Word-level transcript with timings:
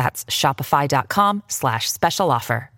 That's 0.00 0.24
shopify.com 0.24 1.42
slash 1.46 1.90
special 1.90 2.30
offer. 2.30 2.70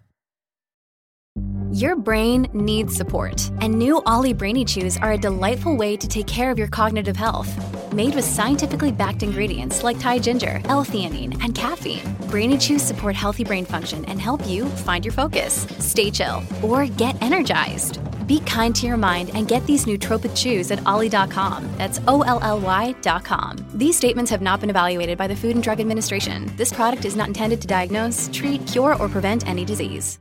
Your 1.72 1.94
brain 1.94 2.48
needs 2.52 2.94
support, 2.94 3.48
and 3.60 3.78
new 3.78 4.02
OLLY 4.06 4.32
Brainy 4.34 4.64
Chews 4.64 4.96
are 4.96 5.12
a 5.12 5.18
delightful 5.18 5.76
way 5.76 5.96
to 5.96 6.08
take 6.08 6.26
care 6.26 6.50
of 6.50 6.58
your 6.58 6.66
cognitive 6.68 7.16
health. 7.16 7.48
Made 7.94 8.16
with 8.16 8.24
scientifically 8.24 8.90
backed 8.90 9.22
ingredients 9.22 9.84
like 9.84 10.00
Thai 10.00 10.18
ginger, 10.18 10.60
L-theanine, 10.64 11.40
and 11.44 11.54
caffeine, 11.54 12.16
Brainy 12.28 12.58
Chews 12.58 12.82
support 12.82 13.14
healthy 13.14 13.44
brain 13.44 13.64
function 13.64 14.04
and 14.06 14.20
help 14.20 14.44
you 14.46 14.66
find 14.66 15.04
your 15.04 15.14
focus, 15.14 15.66
stay 15.78 16.10
chill, 16.10 16.42
or 16.60 16.86
get 16.86 17.22
energized. 17.22 18.00
Be 18.26 18.40
kind 18.40 18.74
to 18.76 18.86
your 18.86 18.96
mind 18.96 19.30
and 19.34 19.48
get 19.48 19.64
these 19.66 19.84
nootropic 19.84 20.36
chews 20.36 20.70
at 20.70 20.84
olly.com. 20.86 21.68
That's 21.78 22.00
O 22.06 22.22
L 22.22 22.40
L 22.42 22.60
Y.com. 22.60 23.56
These 23.74 23.96
statements 23.96 24.30
have 24.30 24.42
not 24.42 24.60
been 24.60 24.70
evaluated 24.70 25.16
by 25.18 25.28
the 25.28 25.36
Food 25.36 25.54
and 25.54 25.62
Drug 25.62 25.80
Administration. 25.80 26.50
This 26.56 26.72
product 26.72 27.04
is 27.04 27.16
not 27.16 27.28
intended 27.28 27.60
to 27.62 27.66
diagnose, 27.66 28.28
treat, 28.32 28.66
cure, 28.66 28.96
or 28.96 29.08
prevent 29.08 29.46
any 29.46 29.64
disease. 29.64 30.18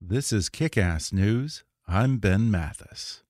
This 0.00 0.32
is 0.32 0.48
Kick 0.48 0.76
Ass 0.76 1.12
News. 1.12 1.62
I'm 1.86 2.18
Ben 2.18 2.50
Mathis. 2.50 3.22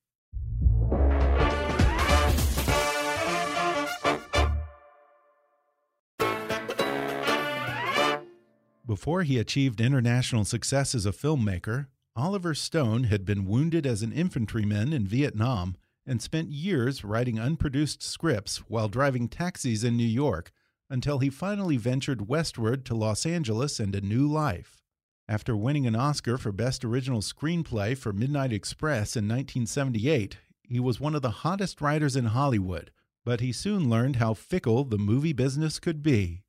Before 8.86 9.22
he 9.22 9.38
achieved 9.38 9.80
international 9.80 10.44
success 10.44 10.94
as 10.94 11.06
a 11.06 11.12
filmmaker, 11.12 11.86
Oliver 12.14 12.52
Stone 12.52 13.04
had 13.04 13.24
been 13.24 13.46
wounded 13.46 13.86
as 13.86 14.02
an 14.02 14.12
infantryman 14.12 14.92
in 14.92 15.06
Vietnam 15.06 15.76
and 16.04 16.20
spent 16.20 16.50
years 16.50 17.04
writing 17.04 17.38
unproduced 17.38 18.02
scripts 18.02 18.58
while 18.68 18.88
driving 18.88 19.28
taxis 19.28 19.82
in 19.82 19.96
New 19.96 20.04
York 20.04 20.52
until 20.90 21.20
he 21.20 21.30
finally 21.30 21.78
ventured 21.78 22.28
westward 22.28 22.84
to 22.84 22.94
Los 22.94 23.24
Angeles 23.24 23.80
and 23.80 23.94
a 23.94 24.02
new 24.02 24.28
life. 24.28 24.82
After 25.26 25.56
winning 25.56 25.86
an 25.86 25.96
Oscar 25.96 26.36
for 26.36 26.52
Best 26.52 26.84
Original 26.84 27.22
Screenplay 27.22 27.96
for 27.96 28.12
Midnight 28.12 28.52
Express 28.52 29.16
in 29.16 29.24
1978, 29.24 30.36
he 30.64 30.80
was 30.80 31.00
one 31.00 31.14
of 31.14 31.22
the 31.22 31.30
hottest 31.30 31.80
writers 31.80 32.14
in 32.14 32.26
Hollywood, 32.26 32.90
but 33.24 33.40
he 33.40 33.52
soon 33.52 33.88
learned 33.88 34.16
how 34.16 34.34
fickle 34.34 34.84
the 34.84 34.98
movie 34.98 35.32
business 35.32 35.78
could 35.78 36.02
be. 36.02 36.42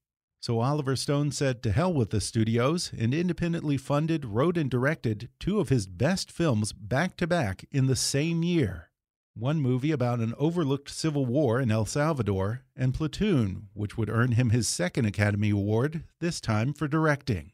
So 0.44 0.60
Oliver 0.60 0.98
Stone 0.98 1.32
said 1.32 1.64
to 1.64 1.72
hell 1.72 1.94
with 1.94 2.10
the 2.10 2.20
studios 2.20 2.92
and 3.00 3.14
independently 3.14 3.78
funded, 3.78 4.26
wrote, 4.26 4.58
and 4.58 4.70
directed 4.70 5.30
two 5.40 5.62
of 5.62 5.70
his 5.70 5.88
best 5.88 6.30
films 6.30 6.74
back 6.74 7.16
to 7.16 7.28
back 7.28 7.64
in 7.72 7.88
the 7.88 7.96
same 7.96 8.44
year. 8.44 8.90
One 9.36 9.62
movie 9.62 9.92
about 9.92 10.20
an 10.20 10.34
overlooked 10.38 10.90
civil 10.90 11.26
war 11.26 11.62
in 11.62 11.72
El 11.72 11.86
Salvador, 11.86 12.66
and 12.76 12.94
Platoon, 12.94 13.70
which 13.74 13.98
would 13.98 14.10
earn 14.10 14.34
him 14.34 14.50
his 14.50 14.68
second 14.68 15.06
Academy 15.06 15.52
Award, 15.52 16.04
this 16.20 16.42
time 16.42 16.74
for 16.74 16.90
directing. 16.90 17.54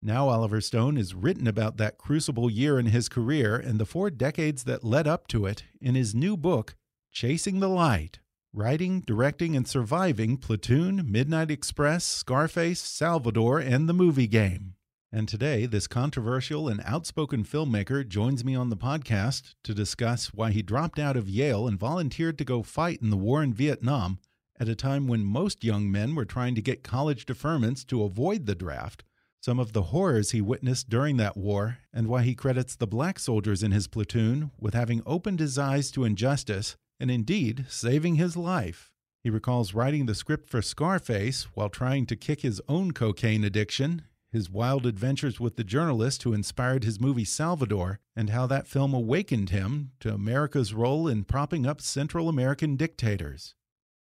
Now 0.00 0.28
Oliver 0.28 0.60
Stone 0.60 0.98
has 0.98 1.16
written 1.16 1.48
about 1.48 1.78
that 1.78 1.98
crucible 1.98 2.48
year 2.48 2.78
in 2.78 2.86
his 2.86 3.08
career 3.08 3.56
and 3.56 3.80
the 3.80 3.84
four 3.84 4.08
decades 4.08 4.62
that 4.62 4.84
led 4.84 5.08
up 5.08 5.26
to 5.26 5.46
it 5.46 5.64
in 5.80 5.96
his 5.96 6.14
new 6.14 6.36
book, 6.36 6.76
Chasing 7.10 7.58
the 7.58 7.68
Light 7.68 8.20
Writing, 8.52 9.00
Directing, 9.06 9.54
and 9.54 9.68
Surviving 9.68 10.36
Platoon, 10.36 11.08
Midnight 11.08 11.52
Express, 11.52 12.04
Scarface, 12.04 12.80
Salvador, 12.80 13.60
and 13.60 13.88
the 13.88 13.92
Movie 13.92 14.26
Game. 14.26 14.74
And 15.12 15.28
today, 15.28 15.66
this 15.66 15.86
controversial 15.86 16.66
and 16.68 16.82
outspoken 16.84 17.44
filmmaker 17.44 18.06
joins 18.06 18.44
me 18.44 18.56
on 18.56 18.68
the 18.68 18.76
podcast 18.76 19.54
to 19.62 19.72
discuss 19.72 20.34
why 20.34 20.50
he 20.50 20.62
dropped 20.62 20.98
out 20.98 21.16
of 21.16 21.28
Yale 21.28 21.68
and 21.68 21.78
volunteered 21.78 22.38
to 22.38 22.44
go 22.44 22.64
fight 22.64 23.00
in 23.00 23.10
the 23.10 23.16
war 23.16 23.40
in 23.40 23.54
Vietnam 23.54 24.18
at 24.58 24.68
a 24.68 24.74
time 24.74 25.06
when 25.06 25.24
most 25.24 25.62
young 25.62 25.88
men 25.88 26.16
were 26.16 26.24
trying 26.24 26.56
to 26.56 26.62
get 26.62 26.82
college 26.82 27.26
deferments 27.26 27.86
to 27.86 28.02
avoid 28.02 28.46
the 28.46 28.56
draft, 28.56 29.04
some 29.40 29.60
of 29.60 29.74
the 29.74 29.82
horrors 29.82 30.32
he 30.32 30.40
witnessed 30.40 30.90
during 30.90 31.18
that 31.18 31.36
war, 31.36 31.78
and 31.92 32.08
why 32.08 32.22
he 32.22 32.34
credits 32.34 32.74
the 32.74 32.88
black 32.88 33.20
soldiers 33.20 33.62
in 33.62 33.70
his 33.70 33.86
platoon 33.86 34.50
with 34.58 34.74
having 34.74 35.02
opened 35.06 35.38
his 35.38 35.56
eyes 35.56 35.92
to 35.92 36.04
injustice 36.04 36.76
and 37.00 37.10
indeed 37.10 37.64
saving 37.68 38.16
his 38.16 38.36
life. 38.36 38.92
He 39.22 39.30
recalls 39.30 39.74
writing 39.74 40.06
the 40.06 40.14
script 40.14 40.48
for 40.48 40.62
Scarface 40.62 41.44
while 41.54 41.68
trying 41.68 42.06
to 42.06 42.16
kick 42.16 42.42
his 42.42 42.60
own 42.68 42.92
cocaine 42.92 43.44
addiction, 43.44 44.02
his 44.32 44.48
wild 44.48 44.86
adventures 44.86 45.40
with 45.40 45.56
the 45.56 45.64
journalist 45.64 46.22
who 46.22 46.32
inspired 46.32 46.84
his 46.84 47.00
movie 47.00 47.24
Salvador, 47.24 47.98
and 48.14 48.30
how 48.30 48.46
that 48.46 48.68
film 48.68 48.94
awakened 48.94 49.50
him 49.50 49.90
to 50.00 50.14
America's 50.14 50.72
role 50.72 51.08
in 51.08 51.24
propping 51.24 51.66
up 51.66 51.80
Central 51.80 52.28
American 52.28 52.76
dictators. 52.76 53.54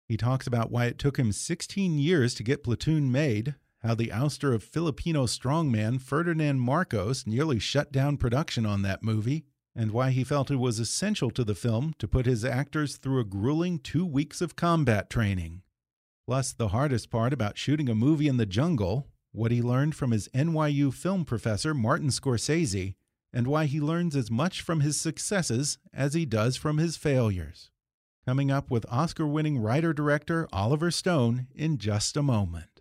He 0.09 0.17
talks 0.17 0.47
about 0.47 0.71
why 0.71 0.87
it 0.87 0.99
took 0.99 1.19
him 1.19 1.33
16 1.33 1.99
years 1.99 2.35
to 2.35 2.43
get 2.43 2.65
Platoon 2.65 3.11
made, 3.11 3.55
how 3.83 3.95
the 3.95 4.09
ouster 4.09 4.55
of 4.55 4.63
Filipino 4.63 5.27
strongman 5.27 6.01
Ferdinand 6.01 6.61
Marcos 6.61 7.27
nearly 7.27 7.59
shut 7.59 7.93
down 7.93 8.17
production 8.17 8.67
on 8.67 8.83
that 8.83 9.03
movie, 9.03 9.45
and 9.77 9.91
why 9.91 10.11
he 10.11 10.25
felt 10.25 10.51
it 10.51 10.57
was 10.57 10.81
essential 10.81 11.31
to 11.31 11.45
the 11.45 11.55
film 11.55 11.95
to 11.99 12.09
put 12.09 12.25
his 12.25 12.45
actors 12.45 12.97
through 12.97 13.21
a 13.21 13.25
grueling 13.25 13.79
two 13.79 14.07
weeks 14.07 14.41
of 14.41 14.57
combat 14.57 15.11
training. 15.11 15.63
Plus, 16.27 16.53
the 16.53 16.69
hardest 16.69 17.11
part 17.11 17.33
about 17.33 17.59
shooting 17.59 17.89
a 17.89 17.95
movie 17.95 18.27
in 18.27 18.39
the 18.39 18.47
jungle, 18.47 19.07
what 19.33 19.53
he 19.53 19.61
learned 19.61 19.95
from 19.95 20.11
his 20.11 20.29
NYU 20.29 20.93
film 20.93 21.27
professor 21.27 21.75
Martin 21.75 22.09
Scorsese, 22.09 22.95
and 23.33 23.47
why 23.47 23.67
he 23.67 23.79
learns 23.79 24.17
as 24.17 24.31
much 24.31 24.63
from 24.63 24.81
his 24.81 24.99
successes 24.99 25.77
as 25.93 26.15
he 26.15 26.25
does 26.25 26.57
from 26.57 26.79
his 26.79 26.97
failures. 26.97 27.71
Coming 28.27 28.51
up 28.51 28.71
with 28.71 28.87
Oscar 28.91 29.27
winning 29.27 29.59
writer 29.59 29.93
director 29.93 30.49
Oliver 30.53 30.91
Stone 30.91 31.49
in 31.55 31.77
just 31.77 32.17
a 32.17 32.23
moment. 32.23 32.76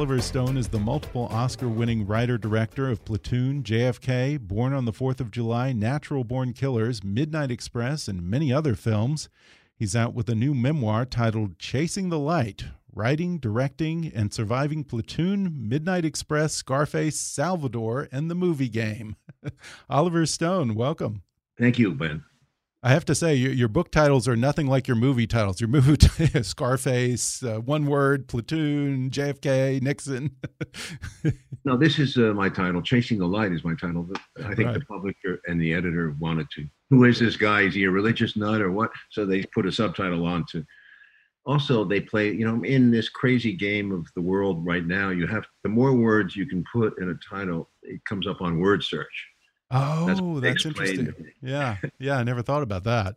Oliver 0.00 0.22
Stone 0.22 0.56
is 0.56 0.66
the 0.66 0.78
multiple 0.78 1.28
Oscar 1.30 1.68
winning 1.68 2.06
writer 2.06 2.38
director 2.38 2.88
of 2.88 3.04
Platoon, 3.04 3.62
JFK, 3.62 4.40
Born 4.40 4.72
on 4.72 4.86
the 4.86 4.94
Fourth 4.94 5.20
of 5.20 5.30
July, 5.30 5.74
Natural 5.74 6.24
Born 6.24 6.54
Killers, 6.54 7.04
Midnight 7.04 7.50
Express, 7.50 8.08
and 8.08 8.22
many 8.22 8.50
other 8.50 8.74
films. 8.74 9.28
He's 9.76 9.94
out 9.94 10.14
with 10.14 10.30
a 10.30 10.34
new 10.34 10.54
memoir 10.54 11.04
titled 11.04 11.58
Chasing 11.58 12.08
the 12.08 12.18
Light 12.18 12.64
Writing, 12.94 13.36
Directing, 13.36 14.10
and 14.14 14.32
Surviving 14.32 14.84
Platoon, 14.84 15.68
Midnight 15.68 16.06
Express, 16.06 16.54
Scarface, 16.54 17.20
Salvador, 17.20 18.08
and 18.10 18.30
the 18.30 18.34
Movie 18.34 18.70
Game. 18.70 19.16
Oliver 19.90 20.24
Stone, 20.24 20.76
welcome. 20.76 21.20
Thank 21.58 21.78
you, 21.78 21.92
Ben. 21.92 22.24
I 22.82 22.90
have 22.90 23.04
to 23.06 23.14
say, 23.14 23.34
your, 23.34 23.52
your, 23.52 23.68
book 23.68 23.90
titles 23.90 24.26
are 24.26 24.36
nothing 24.36 24.66
like 24.66 24.88
your 24.88 24.96
movie 24.96 25.26
titles. 25.26 25.60
Your 25.60 25.68
movie, 25.68 25.96
Scarface, 26.42 27.42
uh, 27.42 27.60
One 27.60 27.84
Word, 27.84 28.26
Platoon, 28.26 29.10
JFK, 29.10 29.82
Nixon. 29.82 30.34
no, 31.66 31.76
this 31.76 31.98
is 31.98 32.16
uh, 32.16 32.32
my 32.34 32.48
title. 32.48 32.80
Chasing 32.80 33.18
the 33.18 33.26
Light 33.26 33.52
is 33.52 33.64
my 33.64 33.74
title. 33.74 34.08
I 34.46 34.54
think 34.54 34.68
right. 34.68 34.74
the 34.74 34.84
publisher 34.86 35.42
and 35.46 35.60
the 35.60 35.74
editor 35.74 36.16
wanted 36.18 36.46
to. 36.56 36.66
Who 36.88 37.04
is 37.04 37.18
this 37.18 37.36
guy? 37.36 37.62
Is 37.62 37.74
he 37.74 37.84
a 37.84 37.90
religious 37.90 38.34
nut 38.34 38.62
or 38.62 38.72
what? 38.72 38.90
So 39.10 39.26
they 39.26 39.42
put 39.42 39.66
a 39.66 39.72
subtitle 39.72 40.24
on 40.24 40.46
to. 40.52 40.64
Also, 41.44 41.84
they 41.84 42.00
play, 42.00 42.32
you 42.32 42.46
know, 42.46 42.62
in 42.64 42.90
this 42.90 43.10
crazy 43.10 43.52
game 43.54 43.92
of 43.92 44.06
the 44.14 44.22
world 44.22 44.64
right 44.64 44.86
now, 44.86 45.10
you 45.10 45.26
have 45.26 45.44
the 45.64 45.68
more 45.68 45.94
words 45.94 46.34
you 46.34 46.46
can 46.46 46.64
put 46.72 46.98
in 47.00 47.10
a 47.10 47.34
title, 47.34 47.68
it 47.82 48.00
comes 48.06 48.26
up 48.26 48.40
on 48.40 48.58
word 48.58 48.82
search. 48.82 49.26
Oh, 49.70 50.06
that's, 50.06 50.20
that's 50.42 50.66
interesting. 50.66 51.14
Yeah, 51.42 51.76
yeah, 51.98 52.18
I 52.18 52.22
never 52.24 52.42
thought 52.42 52.62
about 52.62 52.84
that. 52.84 53.16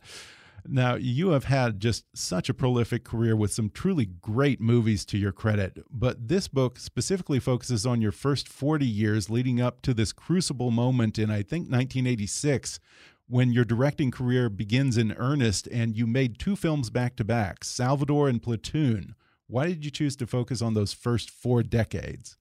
Now, 0.66 0.96
you 0.96 1.30
have 1.30 1.46
had 1.46 1.82
just 1.82 2.06
such 2.16 2.48
a 2.48 2.54
prolific 2.54 3.04
career 3.04 3.36
with 3.36 3.52
some 3.52 3.70
truly 3.70 4.06
great 4.06 4.62
movies 4.62 5.04
to 5.06 5.18
your 5.18 5.34
credit, 5.34 5.84
but 5.92 6.30
this 6.30 6.48
book 6.48 6.80
specifically 6.80 7.40
focuses 7.40 7.86
on 7.86 8.02
your 8.02 8.14
first 8.14 8.48
40 8.48 8.86
years 8.86 9.30
leading 9.30 9.60
up 9.60 9.82
to 9.82 9.94
this 9.94 10.14
crucible 10.14 10.72
moment 10.72 11.20
in, 11.20 11.30
I 11.30 11.42
think, 11.42 11.64
1986, 11.64 12.80
when 13.28 13.52
your 13.52 13.66
directing 13.66 14.12
career 14.12 14.50
begins 14.50 14.98
in 14.98 15.14
earnest 15.14 15.68
and 15.68 15.98
you 15.98 16.08
made 16.08 16.40
two 16.40 16.56
films 16.56 16.90
back 16.90 17.18
to 17.18 17.26
back, 17.26 17.64
Salvador 17.66 18.30
and 18.30 18.42
Platoon. 18.42 19.16
Why 19.48 19.68
did 19.68 19.84
you 19.84 19.92
choose 19.92 20.16
to 20.18 20.28
focus 20.28 20.62
on 20.62 20.74
those 20.74 20.94
first 20.94 21.30
four 21.30 21.64
decades? 21.64 22.38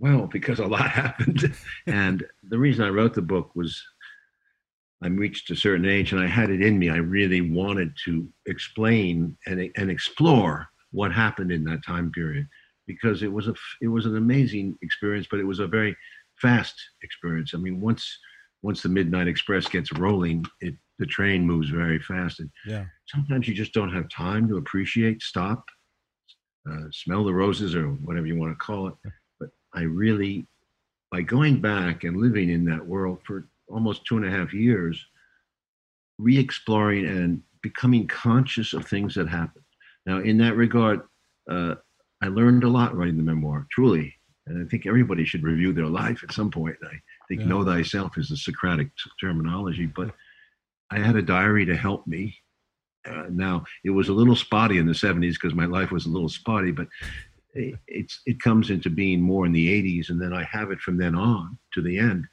Well, 0.00 0.26
because 0.26 0.58
a 0.58 0.66
lot 0.66 0.90
happened. 0.90 1.54
and 1.86 2.26
the 2.42 2.58
reason 2.58 2.84
I 2.84 2.88
wrote 2.88 3.14
the 3.14 3.22
book 3.22 3.54
was 3.54 3.80
I 5.02 5.08
reached 5.08 5.50
a 5.50 5.56
certain 5.56 5.86
age 5.86 6.12
and 6.12 6.20
I 6.20 6.26
had 6.26 6.50
it 6.50 6.62
in 6.62 6.78
me. 6.78 6.90
I 6.90 6.96
really 6.96 7.40
wanted 7.42 7.94
to 8.06 8.28
explain 8.46 9.36
and, 9.46 9.70
and 9.76 9.90
explore 9.90 10.68
what 10.90 11.12
happened 11.12 11.52
in 11.52 11.64
that 11.64 11.84
time 11.86 12.10
period 12.10 12.48
because 12.86 13.22
it 13.22 13.32
was 13.32 13.46
a 13.46 13.54
it 13.80 13.88
was 13.88 14.06
an 14.06 14.16
amazing 14.16 14.76
experience, 14.82 15.28
but 15.30 15.38
it 15.38 15.44
was 15.44 15.60
a 15.60 15.66
very 15.66 15.96
fast 16.40 16.74
experience. 17.02 17.52
I 17.54 17.58
mean, 17.58 17.80
once 17.80 18.18
once 18.62 18.82
the 18.82 18.88
Midnight 18.88 19.28
Express 19.28 19.68
gets 19.68 19.92
rolling, 19.92 20.44
it 20.60 20.74
the 20.98 21.06
train 21.06 21.46
moves 21.46 21.70
very 21.70 21.98
fast, 21.98 22.40
and 22.40 22.50
yeah. 22.66 22.84
sometimes 23.06 23.48
you 23.48 23.54
just 23.54 23.72
don't 23.72 23.92
have 23.92 24.08
time 24.10 24.46
to 24.48 24.58
appreciate, 24.58 25.22
stop, 25.22 25.64
uh, 26.70 26.84
smell 26.90 27.24
the 27.24 27.32
roses, 27.32 27.74
or 27.74 27.88
whatever 28.04 28.26
you 28.26 28.36
want 28.36 28.52
to 28.52 28.64
call 28.64 28.88
it. 28.88 28.94
I 29.74 29.82
really, 29.82 30.46
by 31.10 31.22
going 31.22 31.60
back 31.60 32.04
and 32.04 32.16
living 32.16 32.50
in 32.50 32.64
that 32.66 32.86
world 32.86 33.18
for 33.24 33.48
almost 33.68 34.04
two 34.04 34.16
and 34.16 34.26
a 34.26 34.30
half 34.30 34.52
years, 34.52 35.04
re-exploring 36.18 37.06
and 37.06 37.42
becoming 37.62 38.06
conscious 38.06 38.72
of 38.72 38.86
things 38.86 39.14
that 39.14 39.28
happened. 39.28 39.64
Now, 40.06 40.18
in 40.18 40.38
that 40.38 40.56
regard, 40.56 41.02
uh, 41.50 41.76
I 42.22 42.28
learned 42.28 42.64
a 42.64 42.68
lot 42.68 42.96
writing 42.96 43.16
the 43.16 43.22
memoir, 43.22 43.66
truly. 43.70 44.14
And 44.46 44.64
I 44.64 44.68
think 44.68 44.86
everybody 44.86 45.24
should 45.24 45.42
review 45.42 45.72
their 45.72 45.86
life 45.86 46.22
at 46.22 46.32
some 46.32 46.50
point. 46.50 46.76
I 46.84 46.96
think 47.28 47.42
yeah. 47.42 47.46
know 47.46 47.64
thyself 47.64 48.18
is 48.18 48.28
the 48.28 48.36
Socratic 48.36 48.88
terminology, 49.20 49.86
but 49.86 50.12
I 50.90 50.98
had 50.98 51.16
a 51.16 51.22
diary 51.22 51.64
to 51.66 51.76
help 51.76 52.06
me. 52.06 52.34
Uh, 53.08 53.26
now 53.30 53.64
it 53.84 53.90
was 53.90 54.08
a 54.08 54.12
little 54.12 54.36
spotty 54.36 54.78
in 54.78 54.86
the 54.86 54.92
70s 54.92 55.34
because 55.34 55.54
my 55.54 55.64
life 55.64 55.90
was 55.90 56.06
a 56.06 56.10
little 56.10 56.28
spotty, 56.28 56.70
but 56.70 56.88
it's 57.54 58.20
it 58.26 58.40
comes 58.40 58.70
into 58.70 58.90
being 58.90 59.20
more 59.20 59.46
in 59.46 59.52
the 59.52 59.68
80s, 59.82 60.10
and 60.10 60.20
then 60.20 60.32
I 60.32 60.44
have 60.44 60.70
it 60.70 60.80
from 60.80 60.96
then 60.96 61.14
on 61.14 61.58
to 61.74 61.82
the 61.82 61.98
end, 61.98 62.24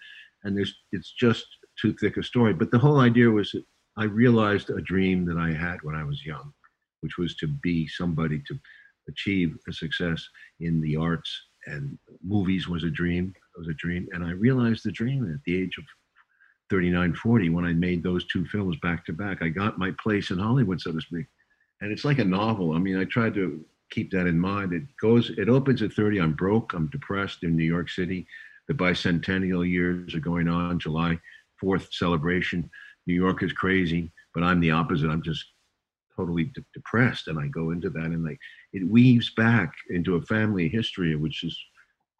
and 0.43 0.55
there's 0.55 0.75
it's 0.91 1.13
just 1.13 1.45
too 1.79 1.93
thick 1.93 2.17
a 2.17 2.23
story. 2.23 2.53
But 2.53 2.71
the 2.71 2.79
whole 2.79 2.99
idea 2.99 3.29
was 3.29 3.51
that 3.51 3.63
I 3.97 4.03
realized 4.03 4.69
a 4.69 4.81
dream 4.81 5.25
that 5.25 5.37
I 5.37 5.51
had 5.51 5.77
when 5.81 5.95
I 5.95 6.03
was 6.03 6.25
young, 6.25 6.53
which 7.01 7.17
was 7.17 7.35
to 7.37 7.47
be 7.47 7.87
somebody 7.87 8.41
to 8.47 8.59
achieve 9.07 9.55
a 9.67 9.73
success 9.73 10.27
in 10.59 10.81
the 10.81 10.95
arts 10.95 11.29
and 11.67 11.97
movies 12.23 12.67
was 12.67 12.83
a 12.83 12.89
dream. 12.89 13.33
It 13.35 13.59
was 13.59 13.67
a 13.67 13.73
dream, 13.73 14.07
and 14.13 14.23
I 14.23 14.31
realized 14.31 14.83
the 14.83 14.91
dream 14.91 15.31
at 15.31 15.43
the 15.45 15.61
age 15.61 15.77
of 15.77 15.83
39, 16.69 17.13
40 17.15 17.49
when 17.49 17.65
I 17.65 17.73
made 17.73 18.03
those 18.03 18.25
two 18.27 18.45
films 18.45 18.77
back 18.81 19.05
to 19.05 19.13
back. 19.13 19.41
I 19.41 19.49
got 19.49 19.77
my 19.77 19.93
place 20.01 20.31
in 20.31 20.37
Hollywood, 20.37 20.81
so 20.81 20.91
to 20.91 21.01
speak, 21.01 21.25
and 21.81 21.91
it's 21.91 22.05
like 22.05 22.19
a 22.19 22.25
novel. 22.25 22.73
I 22.73 22.79
mean, 22.79 22.97
I 22.97 23.05
tried 23.05 23.33
to 23.35 23.63
keep 23.89 24.11
that 24.11 24.27
in 24.27 24.39
mind. 24.39 24.73
It 24.73 24.83
goes, 25.01 25.31
it 25.37 25.49
opens 25.49 25.81
at 25.81 25.93
30. 25.93 26.19
I'm 26.19 26.33
broke. 26.33 26.73
I'm 26.73 26.87
depressed 26.87 27.43
in 27.43 27.55
New 27.55 27.65
York 27.65 27.89
City. 27.89 28.27
The 28.67 28.73
bicentennial 28.73 29.67
years 29.67 30.13
are 30.13 30.19
going 30.19 30.47
on. 30.47 30.79
July 30.79 31.19
4th 31.63 31.93
celebration. 31.93 32.69
New 33.05 33.15
York 33.15 33.41
is 33.43 33.53
crazy, 33.53 34.11
but 34.33 34.43
I'm 34.43 34.59
the 34.59 34.71
opposite. 34.71 35.09
I'm 35.09 35.23
just 35.23 35.45
totally 36.15 36.45
de- 36.45 36.65
depressed, 36.73 37.27
and 37.27 37.39
I 37.39 37.47
go 37.47 37.71
into 37.71 37.89
that, 37.91 38.05
and 38.05 38.23
like 38.25 38.39
it 38.73 38.87
weaves 38.87 39.31
back 39.35 39.71
into 39.89 40.15
a 40.15 40.21
family 40.23 40.67
history, 40.67 41.15
which 41.15 41.43
is 41.43 41.57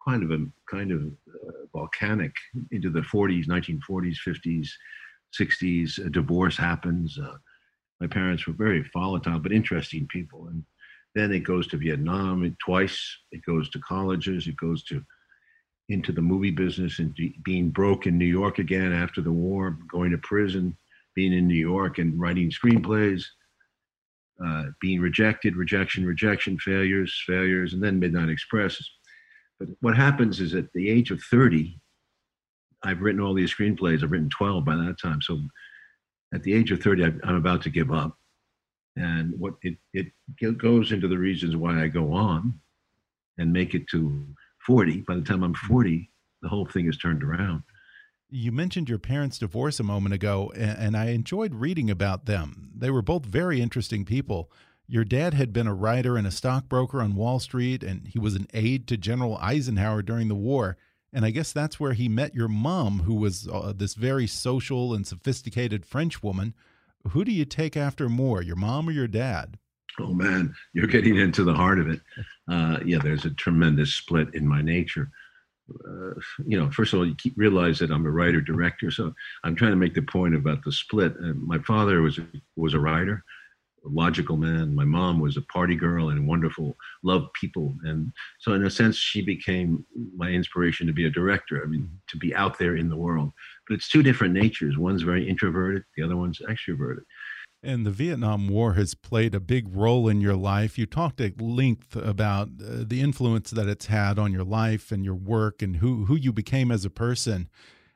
kind 0.06 0.22
of 0.22 0.30
a 0.30 0.46
kind 0.70 0.92
of 0.92 1.02
uh, 1.02 1.66
volcanic 1.74 2.32
into 2.70 2.88
the 2.88 3.00
40s, 3.00 3.46
1940s, 3.46 4.16
50s, 4.26 4.68
60s. 5.38 6.06
A 6.06 6.08
divorce 6.08 6.56
happens. 6.56 7.18
Uh, 7.18 7.36
my 8.00 8.06
parents 8.06 8.46
were 8.46 8.54
very 8.54 8.88
volatile 8.92 9.38
but 9.38 9.52
interesting 9.52 10.06
people, 10.08 10.46
and 10.46 10.64
then 11.14 11.32
it 11.32 11.40
goes 11.40 11.66
to 11.68 11.76
Vietnam 11.76 12.56
twice. 12.64 12.98
It 13.32 13.42
goes 13.44 13.70
to 13.70 13.80
colleges. 13.80 14.46
It 14.46 14.56
goes 14.56 14.84
to 14.84 15.02
into 15.88 16.12
the 16.12 16.20
movie 16.20 16.50
business 16.50 16.98
and 16.98 17.16
being 17.44 17.70
broke 17.70 18.06
in 18.06 18.18
New 18.18 18.26
York 18.26 18.58
again 18.58 18.92
after 18.92 19.22
the 19.22 19.32
war, 19.32 19.78
going 19.90 20.10
to 20.10 20.18
prison, 20.18 20.76
being 21.14 21.32
in 21.32 21.46
New 21.46 21.54
York 21.54 21.98
and 21.98 22.20
writing 22.20 22.50
screenplays, 22.50 23.24
uh, 24.44 24.64
being 24.80 25.00
rejected, 25.00 25.56
rejection, 25.56 26.04
rejection, 26.04 26.58
failures, 26.58 27.22
failures, 27.26 27.72
and 27.72 27.82
then 27.82 27.98
Midnight 27.98 28.28
Express. 28.28 28.78
But 29.58 29.68
what 29.80 29.96
happens 29.96 30.40
is 30.40 30.54
at 30.54 30.70
the 30.74 30.90
age 30.90 31.10
of 31.10 31.22
30, 31.30 31.80
I've 32.84 33.00
written 33.00 33.20
all 33.20 33.34
these 33.34 33.52
screenplays. 33.52 34.02
I've 34.02 34.12
written 34.12 34.30
12 34.30 34.64
by 34.64 34.76
that 34.76 34.96
time. 35.02 35.20
So 35.22 35.40
at 36.34 36.42
the 36.42 36.52
age 36.52 36.70
of 36.70 36.82
30, 36.82 37.04
I'm 37.24 37.36
about 37.36 37.62
to 37.62 37.70
give 37.70 37.90
up. 37.90 38.17
And 38.96 39.34
what 39.38 39.54
it, 39.62 39.76
it 39.92 40.12
goes 40.58 40.92
into 40.92 41.08
the 41.08 41.18
reasons 41.18 41.56
why 41.56 41.82
I 41.82 41.88
go 41.88 42.12
on 42.12 42.58
and 43.38 43.52
make 43.52 43.74
it 43.74 43.88
to 43.88 44.26
40. 44.66 45.02
By 45.02 45.14
the 45.14 45.22
time 45.22 45.42
I'm 45.42 45.54
40, 45.54 46.10
the 46.42 46.48
whole 46.48 46.66
thing 46.66 46.88
is 46.88 46.98
turned 46.98 47.22
around. 47.22 47.62
You 48.30 48.52
mentioned 48.52 48.88
your 48.88 48.98
parents' 48.98 49.38
divorce 49.38 49.80
a 49.80 49.84
moment 49.84 50.14
ago, 50.14 50.52
and 50.54 50.96
I 50.96 51.06
enjoyed 51.06 51.54
reading 51.54 51.90
about 51.90 52.26
them. 52.26 52.70
They 52.76 52.90
were 52.90 53.00
both 53.00 53.24
very 53.24 53.62
interesting 53.62 54.04
people. 54.04 54.50
Your 54.86 55.04
dad 55.04 55.32
had 55.32 55.52
been 55.52 55.66
a 55.66 55.74
writer 55.74 56.16
and 56.16 56.26
a 56.26 56.30
stockbroker 56.30 57.00
on 57.00 57.14
Wall 57.14 57.38
Street, 57.38 57.82
and 57.82 58.06
he 58.06 58.18
was 58.18 58.34
an 58.34 58.46
aide 58.52 58.86
to 58.88 58.96
General 58.98 59.38
Eisenhower 59.38 60.02
during 60.02 60.28
the 60.28 60.34
war. 60.34 60.76
And 61.10 61.24
I 61.24 61.30
guess 61.30 61.52
that's 61.52 61.80
where 61.80 61.94
he 61.94 62.08
met 62.08 62.34
your 62.34 62.48
mom, 62.48 63.00
who 63.00 63.14
was 63.14 63.48
uh, 63.48 63.72
this 63.74 63.94
very 63.94 64.26
social 64.26 64.92
and 64.92 65.06
sophisticated 65.06 65.86
French 65.86 66.22
woman. 66.22 66.52
Who 67.10 67.24
do 67.24 67.32
you 67.32 67.44
take 67.44 67.76
after 67.76 68.08
more, 68.08 68.42
your 68.42 68.56
mom 68.56 68.88
or 68.88 68.92
your 68.92 69.08
dad? 69.08 69.58
Oh 70.00 70.14
man, 70.14 70.54
you're 70.74 70.86
getting 70.86 71.16
into 71.16 71.42
the 71.42 71.54
heart 71.54 71.80
of 71.80 71.88
it. 71.88 72.00
Uh, 72.48 72.78
yeah, 72.84 72.98
there's 72.98 73.24
a 73.24 73.30
tremendous 73.30 73.94
split 73.94 74.34
in 74.34 74.46
my 74.46 74.62
nature 74.62 75.10
uh, 75.86 76.14
you 76.46 76.58
know, 76.58 76.70
first 76.70 76.92
of 76.92 77.00
all, 77.00 77.06
you 77.06 77.14
realize 77.36 77.78
that 77.78 77.90
I'm 77.90 78.06
a 78.06 78.10
writer 78.10 78.40
director. 78.40 78.90
So 78.90 79.12
I'm 79.44 79.54
trying 79.54 79.72
to 79.72 79.76
make 79.76 79.94
the 79.94 80.02
point 80.02 80.34
about 80.34 80.64
the 80.64 80.72
split. 80.72 81.14
Uh, 81.22 81.34
my 81.34 81.58
father 81.58 82.02
was 82.02 82.18
was 82.56 82.74
a 82.74 82.80
writer, 82.80 83.24
a 83.84 83.88
logical 83.88 84.36
man. 84.36 84.74
My 84.74 84.84
mom 84.84 85.20
was 85.20 85.36
a 85.36 85.42
party 85.42 85.74
girl 85.74 86.10
and 86.10 86.26
wonderful, 86.26 86.76
loved 87.02 87.32
people. 87.34 87.74
And 87.84 88.12
so, 88.40 88.54
in 88.54 88.64
a 88.64 88.70
sense, 88.70 88.96
she 88.96 89.22
became 89.22 89.84
my 90.16 90.30
inspiration 90.30 90.86
to 90.86 90.92
be 90.92 91.06
a 91.06 91.10
director. 91.10 91.62
I 91.62 91.66
mean, 91.66 91.90
to 92.08 92.16
be 92.16 92.34
out 92.34 92.58
there 92.58 92.76
in 92.76 92.88
the 92.88 92.96
world. 92.96 93.32
But 93.68 93.76
it's 93.76 93.88
two 93.88 94.02
different 94.02 94.34
natures. 94.34 94.78
One's 94.78 95.02
very 95.02 95.28
introverted. 95.28 95.82
The 95.96 96.02
other 96.02 96.16
one's 96.16 96.40
extroverted. 96.40 97.02
And 97.62 97.84
the 97.84 97.90
Vietnam 97.90 98.48
War 98.48 98.74
has 98.74 98.94
played 98.94 99.34
a 99.34 99.40
big 99.40 99.66
role 99.68 100.08
in 100.08 100.20
your 100.20 100.36
life. 100.36 100.78
You 100.78 100.86
talked 100.86 101.20
at 101.20 101.40
length 101.40 101.96
about 101.96 102.48
uh, 102.48 102.84
the 102.86 103.00
influence 103.00 103.50
that 103.50 103.68
it's 103.68 103.86
had 103.86 104.18
on 104.18 104.32
your 104.32 104.44
life 104.44 104.92
and 104.92 105.04
your 105.04 105.16
work 105.16 105.60
and 105.60 105.76
who, 105.76 106.04
who 106.04 106.14
you 106.14 106.32
became 106.32 106.70
as 106.70 106.84
a 106.84 106.90
person. 106.90 107.48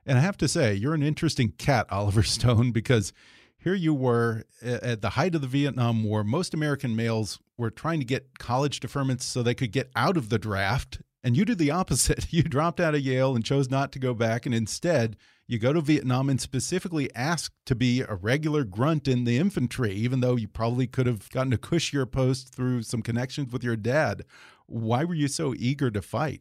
And 0.04 0.18
I 0.18 0.20
have 0.20 0.36
to 0.38 0.48
say, 0.48 0.74
you're 0.74 0.94
an 0.94 1.02
interesting 1.02 1.52
cat, 1.58 1.86
Oliver 1.90 2.24
Stone, 2.24 2.72
because 2.72 3.12
here 3.56 3.74
you 3.74 3.94
were 3.94 4.42
at 4.60 5.00
the 5.00 5.10
height 5.10 5.36
of 5.36 5.40
the 5.40 5.46
Vietnam 5.46 6.02
War. 6.02 6.24
Most 6.24 6.54
American 6.54 6.96
males 6.96 7.38
were 7.56 7.70
trying 7.70 8.00
to 8.00 8.04
get 8.04 8.40
college 8.40 8.80
deferments 8.80 9.22
so 9.22 9.42
they 9.42 9.54
could 9.54 9.70
get 9.70 9.90
out 9.94 10.16
of 10.16 10.28
the 10.28 10.38
draft. 10.38 11.00
And 11.22 11.36
you 11.36 11.44
did 11.44 11.58
the 11.58 11.70
opposite. 11.70 12.26
You 12.32 12.42
dropped 12.42 12.80
out 12.80 12.96
of 12.96 13.02
Yale 13.02 13.36
and 13.36 13.44
chose 13.44 13.70
not 13.70 13.92
to 13.92 14.00
go 14.00 14.12
back. 14.12 14.44
And 14.44 14.54
instead, 14.54 15.16
you 15.52 15.58
go 15.58 15.74
to 15.74 15.82
Vietnam 15.82 16.30
and 16.30 16.40
specifically 16.40 17.14
ask 17.14 17.52
to 17.66 17.74
be 17.74 18.00
a 18.00 18.14
regular 18.14 18.64
grunt 18.64 19.06
in 19.06 19.24
the 19.24 19.36
infantry, 19.36 19.92
even 19.92 20.20
though 20.20 20.34
you 20.34 20.48
probably 20.48 20.86
could 20.86 21.06
have 21.06 21.28
gotten 21.28 21.52
a 21.52 21.58
cushier 21.58 22.10
post 22.10 22.54
through 22.54 22.82
some 22.82 23.02
connections 23.02 23.52
with 23.52 23.62
your 23.62 23.76
dad. 23.76 24.24
Why 24.64 25.04
were 25.04 25.14
you 25.14 25.28
so 25.28 25.54
eager 25.54 25.90
to 25.90 26.00
fight? 26.00 26.40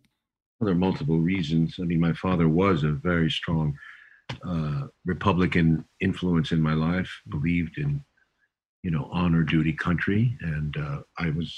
Well, 0.59 0.67
there 0.67 0.75
are 0.75 0.79
multiple 0.79 1.19
reasons. 1.19 1.75
I 1.81 1.83
mean, 1.83 1.99
my 1.99 2.13
father 2.13 2.47
was 2.47 2.85
a 2.85 2.93
very 2.93 3.29
strong 3.29 3.75
uh, 4.47 4.83
Republican 5.05 5.83
influence 5.99 6.53
in 6.53 6.61
my 6.61 6.73
life, 6.73 7.11
believed 7.27 7.79
in, 7.79 8.01
you 8.81 8.91
know, 8.91 9.09
honor, 9.11 9.43
duty, 9.43 9.73
country. 9.73 10.37
And 10.39 10.77
uh, 10.77 10.99
I 11.19 11.31
was, 11.31 11.53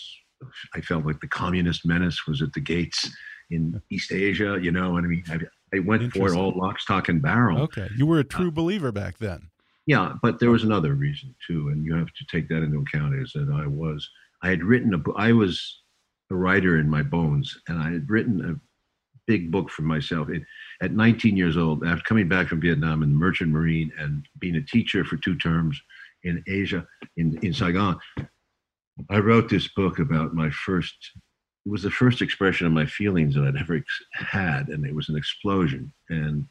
I 0.74 0.82
felt 0.82 1.06
like 1.06 1.20
the 1.20 1.28
communist 1.28 1.86
menace 1.86 2.26
was 2.26 2.42
at 2.42 2.52
the 2.54 2.62
gates 2.62 3.16
in 3.52 3.80
East 3.92 4.12
Asia, 4.12 4.58
you 4.60 4.72
know, 4.72 4.98
and 4.98 5.06
I 5.06 5.10
mean, 5.10 5.24
I, 5.30 5.38
I 5.74 5.80
went 5.80 6.14
for 6.14 6.28
it 6.28 6.36
all 6.36 6.54
lock, 6.56 6.80
stock, 6.80 7.10
and 7.10 7.22
barrel. 7.22 7.62
Okay. 7.62 7.88
You 7.98 8.06
were 8.06 8.20
a 8.20 8.24
true 8.24 8.50
uh, 8.50 8.52
believer 8.52 8.92
back 8.92 9.18
then. 9.18 9.50
Yeah, 9.86 10.14
but 10.22 10.40
there 10.40 10.52
was 10.52 10.64
another 10.64 10.94
reason 10.94 11.36
too, 11.46 11.70
and 11.70 11.86
you 11.86 11.96
have 11.96 12.14
to 12.14 12.26
take 12.32 12.48
that 12.50 12.64
into 12.64 12.80
account 12.80 13.16
is 13.16 13.32
that 13.34 13.50
I 13.54 13.68
was, 13.68 14.10
I 14.42 14.50
had 14.50 14.64
written 14.64 14.94
a 14.94 14.98
book, 14.98 15.16
I 15.18 15.34
was 15.34 15.82
a 16.32 16.36
writer 16.36 16.80
in 16.80 16.90
my 16.90 17.04
bones, 17.04 17.58
and 17.68 17.80
I 17.80 17.92
had 17.92 18.10
written 18.10 18.50
a 18.50 18.60
big 19.28 19.52
book 19.52 19.70
for 19.70 19.82
myself. 19.82 20.30
It, 20.30 20.44
at 20.82 20.92
19 20.92 21.36
years 21.36 21.58
old, 21.58 21.86
after 21.86 22.04
coming 22.04 22.30
back 22.30 22.48
from 22.48 22.62
Vietnam 22.62 23.04
in 23.04 23.10
the 23.10 23.16
Merchant 23.16 23.52
Marine 23.52 23.92
and 23.98 24.26
being 24.40 24.56
a 24.56 24.62
teacher 24.62 25.04
for 25.04 25.18
two 25.18 25.36
terms 25.36 25.80
in 26.24 26.44
Asia, 26.48 26.86
in, 27.18 27.38
in 27.42 27.54
Saigon, 27.54 27.98
I 29.10 29.18
wrote 29.20 29.50
this 29.50 29.68
book 29.70 30.00
about 30.00 30.34
my 30.34 30.50
first 30.50 30.96
it 31.66 31.70
was 31.70 31.84
the 31.84 31.92
first 31.92 32.22
expression 32.22 32.68
of 32.68 32.74
my 32.74 32.86
feelings 32.86 33.36
that 33.36 33.46
I'd 33.46 33.56
ever 33.56 33.76
ex- 33.76 34.04
had, 34.12 34.68
and 34.68 34.86
it 34.86 34.94
was 34.94 35.10
an 35.10 35.16
explosion. 35.16 35.94
And 36.10 36.46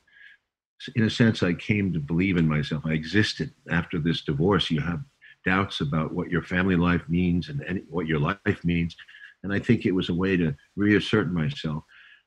in 0.97 1.05
a 1.05 1.11
sense, 1.11 1.43
I 1.43 1.53
came 1.53 1.93
to 1.93 2.01
believe 2.01 2.37
in 2.37 2.49
myself. 2.49 2.85
I 2.87 2.93
existed 2.93 3.53
after 3.71 3.99
this 3.99 4.23
divorce. 4.23 4.71
You 4.71 4.81
have 4.81 5.03
doubts 5.45 5.81
about 5.81 6.13
what 6.13 6.31
your 6.31 6.43
family 6.43 6.77
life 6.77 7.03
means 7.09 7.49
and 7.49 7.63
any, 7.69 7.81
what 7.89 8.07
your 8.07 8.19
life 8.19 8.65
means. 8.65 8.97
And 9.43 9.53
I 9.53 9.59
think 9.59 9.85
it 9.85 9.93
was 9.93 10.09
a 10.09 10.15
way 10.15 10.37
to 10.37 10.55
reassert 10.77 11.33
myself. 11.33 11.85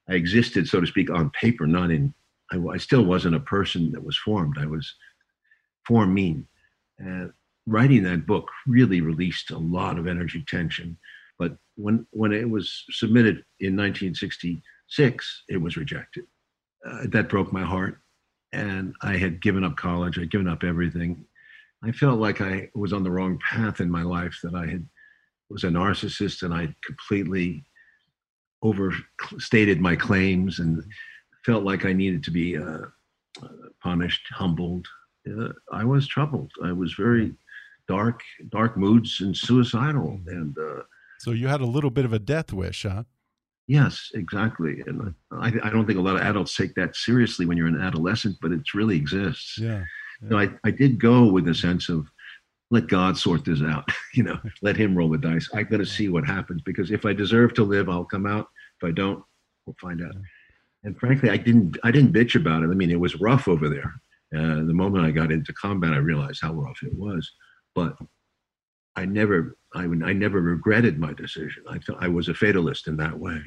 I 0.09 0.13
existed, 0.13 0.67
so 0.67 0.79
to 0.79 0.87
speak, 0.87 1.09
on 1.09 1.31
paper, 1.31 1.65
not 1.65 1.91
in, 1.91 2.13
I, 2.51 2.57
I 2.71 2.77
still 2.77 3.03
wasn't 3.03 3.35
a 3.35 3.39
person 3.39 3.91
that 3.93 4.03
was 4.03 4.17
formed. 4.17 4.57
I 4.59 4.65
was 4.65 4.93
forming. 5.87 6.47
And 6.99 7.31
writing 7.65 8.03
that 8.03 8.27
book 8.27 8.49
really 8.67 9.01
released 9.01 9.51
a 9.51 9.57
lot 9.57 9.97
of 9.97 10.07
energy 10.07 10.43
tension. 10.47 10.97
But 11.37 11.57
when, 11.75 12.05
when 12.11 12.31
it 12.31 12.49
was 12.49 12.83
submitted 12.91 13.43
in 13.59 13.75
1966, 13.75 15.43
it 15.49 15.57
was 15.57 15.77
rejected. 15.77 16.25
Uh, 16.87 17.07
that 17.09 17.29
broke 17.29 17.51
my 17.51 17.63
heart. 17.63 17.99
And 18.53 18.93
I 19.01 19.17
had 19.17 19.41
given 19.41 19.63
up 19.63 19.75
college, 19.75 20.17
I'd 20.17 20.31
given 20.31 20.47
up 20.47 20.63
everything. 20.63 21.25
I 21.83 21.91
felt 21.91 22.19
like 22.19 22.41
I 22.41 22.69
was 22.73 22.93
on 22.93 23.03
the 23.03 23.11
wrong 23.11 23.37
path 23.39 23.81
in 23.81 23.91
my 23.91 24.01
life, 24.01 24.37
that 24.43 24.55
I 24.55 24.65
had 24.65 24.87
was 25.49 25.63
a 25.63 25.67
narcissist 25.67 26.43
and 26.43 26.53
I 26.53 26.73
completely 26.83 27.63
overstated 28.63 29.79
my 29.79 29.95
claims 29.95 30.59
and 30.59 30.83
felt 31.45 31.63
like 31.63 31.85
I 31.85 31.93
needed 31.93 32.23
to 32.23 32.31
be 32.31 32.57
uh, 32.57 32.85
punished, 33.81 34.25
humbled. 34.31 34.87
Uh, 35.29 35.49
I 35.71 35.83
was 35.83 36.07
troubled. 36.07 36.51
I 36.63 36.71
was 36.71 36.93
very 36.93 37.33
dark, 37.87 38.21
dark 38.49 38.77
moods 38.77 39.21
and 39.21 39.37
suicidal. 39.37 40.19
And 40.27 40.57
uh, 40.57 40.81
so 41.19 41.31
you 41.31 41.47
had 41.47 41.61
a 41.61 41.65
little 41.65 41.89
bit 41.89 42.05
of 42.05 42.13
a 42.13 42.19
death 42.19 42.53
wish, 42.53 42.83
huh? 42.83 43.03
Yes, 43.67 44.11
exactly. 44.13 44.83
And 44.85 45.15
I, 45.31 45.47
I 45.63 45.69
don't 45.69 45.87
think 45.87 45.97
a 45.97 46.01
lot 46.01 46.15
of 46.15 46.21
adults 46.21 46.55
take 46.55 46.75
that 46.75 46.95
seriously 46.95 47.45
when 47.45 47.57
you're 47.57 47.67
an 47.67 47.81
adolescent, 47.81 48.37
but 48.41 48.51
it 48.51 48.61
really 48.75 48.95
exists. 48.95 49.57
Yeah. 49.57 49.83
yeah. 50.21 50.29
So 50.29 50.37
I, 50.37 50.49
I 50.63 50.71
did 50.71 50.99
go 50.99 51.25
with 51.25 51.47
a 51.47 51.55
sense 51.55 51.89
of 51.89 52.05
let 52.69 52.87
God 52.87 53.17
sort 53.17 53.45
this 53.45 53.61
out. 53.61 53.89
you 54.13 54.23
know, 54.23 54.37
let 54.61 54.77
Him 54.77 54.95
roll 54.95 55.09
the 55.09 55.17
dice. 55.17 55.49
I 55.53 55.63
got 55.63 55.77
to 55.77 55.85
see 55.85 56.09
what 56.09 56.25
happens 56.25 56.61
because 56.63 56.91
if 56.91 57.05
I 57.05 57.13
deserve 57.13 57.53
to 57.55 57.63
live, 57.63 57.89
I'll 57.89 58.05
come 58.05 58.27
out. 58.27 58.47
If 58.81 58.87
I 58.87 58.91
don't, 58.91 59.23
we'll 59.65 59.75
find 59.81 60.01
out. 60.03 60.15
And 60.83 60.97
frankly, 60.99 61.29
I 61.29 61.37
didn't. 61.37 61.77
I 61.83 61.89
didn't 61.89 62.13
bitch 62.13 62.35
about 62.35 62.61
it. 62.61 62.69
I 62.69 62.75
mean, 62.75 62.91
it 62.91 62.99
was 62.99 63.19
rough 63.19 63.47
over 63.47 63.67
there. 63.67 63.91
Uh, 64.35 64.65
the 64.65 64.73
moment 64.73 65.05
I 65.05 65.11
got 65.11 65.31
into 65.31 65.53
combat, 65.53 65.93
I 65.93 65.97
realized 65.97 66.39
how 66.41 66.53
rough 66.53 66.77
it 66.83 66.93
was. 66.93 67.31
But 67.73 67.95
I 68.95 69.05
never, 69.05 69.57
I, 69.73 69.83
I 69.83 70.13
never 70.13 70.41
regretted 70.41 70.99
my 70.99 71.13
decision. 71.13 71.63
I 71.69 71.79
thought 71.79 71.97
I 72.01 72.07
was 72.07 72.29
a 72.29 72.33
fatalist 72.33 72.87
in 72.87 72.97
that 72.97 73.19
way. 73.19 73.41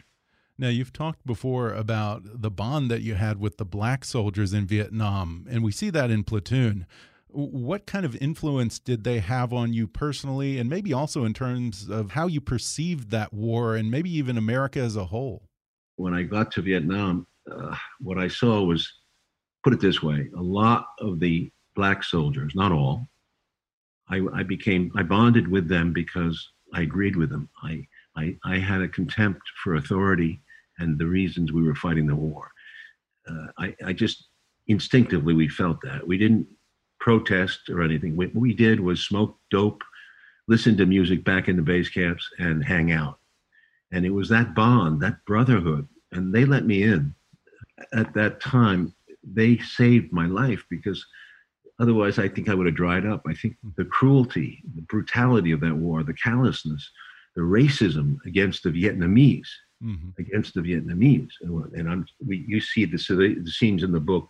Now, 0.60 0.68
you've 0.68 0.92
talked 0.92 1.24
before 1.24 1.72
about 1.72 2.22
the 2.24 2.50
bond 2.50 2.90
that 2.90 3.02
you 3.02 3.14
had 3.14 3.38
with 3.38 3.58
the 3.58 3.64
black 3.64 4.04
soldiers 4.04 4.52
in 4.52 4.66
Vietnam, 4.66 5.46
and 5.48 5.62
we 5.62 5.70
see 5.70 5.88
that 5.90 6.10
in 6.10 6.24
Platoon. 6.24 6.84
What 7.28 7.86
kind 7.86 8.04
of 8.04 8.16
influence 8.16 8.80
did 8.80 9.04
they 9.04 9.20
have 9.20 9.52
on 9.52 9.72
you 9.72 9.86
personally, 9.86 10.58
and 10.58 10.68
maybe 10.68 10.92
also 10.92 11.24
in 11.24 11.32
terms 11.32 11.88
of 11.88 12.10
how 12.12 12.26
you 12.26 12.40
perceived 12.40 13.10
that 13.10 13.32
war 13.32 13.76
and 13.76 13.90
maybe 13.90 14.10
even 14.10 14.36
America 14.36 14.80
as 14.80 14.96
a 14.96 15.04
whole? 15.04 15.44
When 15.96 16.12
I 16.12 16.22
got 16.24 16.50
to 16.52 16.62
Vietnam, 16.62 17.26
uh, 17.50 17.76
what 18.00 18.18
I 18.18 18.28
saw 18.28 18.62
was, 18.62 18.92
put 19.62 19.72
it 19.72 19.80
this 19.80 20.02
way, 20.02 20.28
a 20.36 20.42
lot 20.42 20.88
of 20.98 21.20
the 21.20 21.50
black 21.76 22.02
soldiers, 22.02 22.54
not 22.56 22.72
all, 22.72 23.06
I, 24.10 24.22
I 24.34 24.42
became, 24.42 24.90
I 24.96 25.02
bonded 25.02 25.48
with 25.48 25.68
them 25.68 25.92
because 25.92 26.50
I 26.74 26.82
agreed 26.82 27.16
with 27.16 27.30
them. 27.30 27.48
I, 27.62 27.86
I, 28.16 28.36
I 28.44 28.58
had 28.58 28.82
a 28.82 28.88
contempt 28.88 29.42
for 29.62 29.76
authority 29.76 30.40
and 30.78 30.98
the 30.98 31.06
reasons 31.06 31.52
we 31.52 31.62
were 31.62 31.74
fighting 31.74 32.06
the 32.06 32.16
war. 32.16 32.50
Uh, 33.28 33.46
I, 33.58 33.74
I 33.84 33.92
just 33.92 34.28
instinctively 34.68 35.34
we 35.34 35.48
felt 35.48 35.80
that 35.82 36.06
we 36.06 36.18
didn't 36.18 36.46
protest 37.00 37.68
or 37.68 37.82
anything. 37.82 38.16
What 38.16 38.34
we 38.34 38.54
did 38.54 38.80
was 38.80 39.04
smoke 39.04 39.38
dope, 39.50 39.82
listen 40.46 40.76
to 40.76 40.86
music 40.86 41.24
back 41.24 41.48
in 41.48 41.56
the 41.56 41.62
base 41.62 41.88
camps, 41.88 42.28
and 42.38 42.64
hang 42.64 42.92
out. 42.92 43.18
And 43.92 44.04
it 44.04 44.10
was 44.10 44.28
that 44.28 44.54
bond, 44.54 45.00
that 45.02 45.24
brotherhood, 45.26 45.88
and 46.12 46.34
they 46.34 46.44
let 46.44 46.66
me 46.66 46.82
in. 46.82 47.14
At 47.92 48.12
that 48.14 48.40
time, 48.40 48.94
they 49.22 49.58
saved 49.58 50.12
my 50.12 50.26
life 50.26 50.64
because 50.68 51.04
otherwise 51.78 52.18
I 52.18 52.28
think 52.28 52.48
I 52.48 52.54
would 52.54 52.66
have 52.66 52.74
dried 52.74 53.06
up. 53.06 53.22
I 53.26 53.34
think 53.34 53.56
the 53.76 53.84
cruelty, 53.84 54.62
the 54.74 54.82
brutality 54.82 55.52
of 55.52 55.60
that 55.60 55.76
war, 55.76 56.02
the 56.02 56.14
callousness, 56.14 56.90
the 57.36 57.42
racism 57.42 58.16
against 58.26 58.62
the 58.62 58.70
Vietnamese, 58.70 59.48
mm-hmm. 59.82 60.08
against 60.18 60.54
the 60.54 60.60
Vietnamese, 60.60 61.30
and 61.40 61.88
I'm 61.88 62.06
we 62.26 62.44
you 62.48 62.60
see 62.60 62.84
the, 62.84 62.96
the 62.96 63.50
scenes 63.50 63.82
in 63.82 63.92
the 63.92 64.00
book 64.00 64.28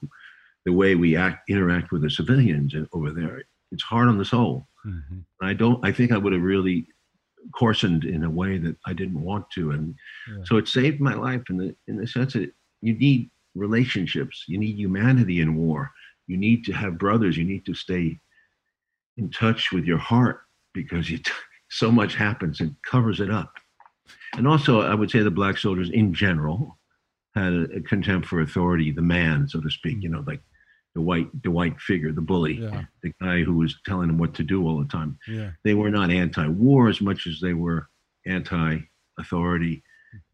the 0.64 0.72
way 0.72 0.94
we 0.94 1.16
act 1.16 1.48
interact 1.48 1.92
with 1.92 2.02
the 2.02 2.10
civilians 2.10 2.74
over 2.92 3.10
there. 3.10 3.42
It's 3.72 3.82
hard 3.82 4.08
on 4.08 4.18
the 4.18 4.24
soul. 4.24 4.66
Mm-hmm. 4.86 5.20
I 5.42 5.54
don't. 5.54 5.84
I 5.84 5.92
think 5.92 6.12
I 6.12 6.18
would 6.18 6.32
have 6.32 6.42
really 6.42 6.86
coarsened 7.54 8.04
in 8.04 8.24
a 8.24 8.30
way 8.30 8.58
that 8.58 8.76
I 8.86 8.92
didn't 8.92 9.22
want 9.22 9.50
to, 9.52 9.70
and 9.70 9.94
yeah. 10.28 10.44
so 10.44 10.56
it 10.56 10.68
saved 10.68 11.00
my 11.00 11.14
life 11.14 11.42
in 11.50 11.56
the 11.56 11.74
in 11.86 11.96
the 11.96 12.06
sense 12.06 12.34
that 12.34 12.52
you 12.82 12.94
need 12.94 13.30
relationships, 13.54 14.44
you 14.46 14.58
need 14.58 14.76
humanity 14.76 15.40
in 15.40 15.56
war. 15.56 15.90
You 16.28 16.36
need 16.36 16.64
to 16.66 16.72
have 16.72 16.98
brothers. 16.98 17.36
You 17.36 17.44
need 17.44 17.66
to 17.66 17.74
stay 17.74 18.20
in 19.16 19.30
touch 19.30 19.72
with 19.72 19.84
your 19.84 19.98
heart 19.98 20.42
because 20.72 21.10
you, 21.10 21.18
so 21.70 21.90
much 21.90 22.14
happens 22.14 22.60
and 22.60 22.76
covers 22.82 23.18
it 23.18 23.30
up. 23.30 23.52
And 24.36 24.46
also, 24.46 24.82
I 24.82 24.94
would 24.94 25.10
say 25.10 25.20
the 25.20 25.30
black 25.30 25.58
soldiers 25.58 25.90
in 25.90 26.14
general 26.14 26.78
had 27.34 27.52
a, 27.52 27.62
a 27.76 27.80
contempt 27.80 28.28
for 28.28 28.40
authority, 28.40 28.92
the 28.92 29.02
man, 29.02 29.48
so 29.48 29.60
to 29.60 29.70
speak. 29.70 29.98
You 30.00 30.10
know, 30.10 30.22
like 30.26 30.40
the 30.94 31.00
white 31.00 31.28
the 31.42 31.50
white 31.50 31.80
figure, 31.80 32.12
the 32.12 32.20
bully, 32.20 32.54
yeah. 32.60 32.84
the 33.02 33.12
guy 33.20 33.42
who 33.42 33.56
was 33.56 33.76
telling 33.84 34.08
them 34.08 34.18
what 34.18 34.34
to 34.34 34.42
do 34.42 34.66
all 34.66 34.78
the 34.78 34.88
time. 34.88 35.18
Yeah. 35.26 35.50
They 35.64 35.74
were 35.74 35.90
not 35.90 36.10
anti-war 36.10 36.88
as 36.88 37.00
much 37.00 37.26
as 37.26 37.40
they 37.40 37.54
were 37.54 37.88
anti-authority. 38.26 39.82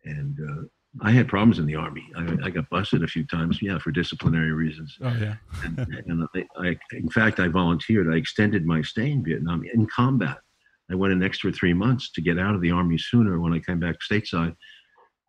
And 0.05 0.39
uh, 0.41 0.63
I 1.03 1.11
had 1.11 1.29
problems 1.29 1.59
in 1.59 1.67
the 1.67 1.75
army. 1.75 2.09
I, 2.17 2.37
I, 2.45 2.51
got 2.51 2.71
busted 2.71 3.03
a 3.03 3.09
few 3.09 3.27
times, 3.27 3.61
yeah, 3.61 3.79
for 3.79 3.91
disciplinary 3.91 4.53
reasons. 4.53 4.97
Oh 5.03 5.13
yeah. 5.21 5.35
and, 5.65 5.79
and 6.07 6.29
I, 6.35 6.47
I, 6.57 6.79
in 6.93 7.11
fact, 7.11 7.41
I 7.41 7.49
volunteered. 7.49 8.13
I 8.13 8.17
extended 8.17 8.65
my 8.65 8.81
stay 8.83 9.11
in 9.11 9.25
Vietnam 9.25 9.65
in 9.73 9.87
combat. 9.87 10.39
I 10.91 10.95
went 10.95 11.13
an 11.13 11.23
extra 11.23 11.51
three 11.51 11.75
months 11.75 12.13
to 12.13 12.21
get 12.21 12.39
out 12.39 12.55
of 12.55 12.61
the 12.61 12.71
army 12.71 12.99
sooner. 12.99 13.41
When 13.41 13.53
I 13.53 13.59
came 13.59 13.81
back 13.81 13.97
stateside, 14.09 14.55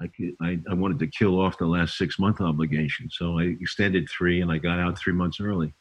I, 0.01 0.09
I, 0.41 0.59
I 0.69 0.73
wanted 0.73 0.99
to 0.99 1.07
kill 1.07 1.39
off 1.39 1.57
the 1.57 1.65
last 1.65 1.97
six 1.97 2.19
month 2.19 2.41
obligation. 2.41 3.09
So 3.09 3.39
I 3.39 3.55
extended 3.59 4.07
three 4.09 4.41
and 4.41 4.51
I 4.51 4.57
got 4.57 4.79
out 4.79 4.99
three 4.99 5.13
months 5.13 5.39
early. 5.39 5.73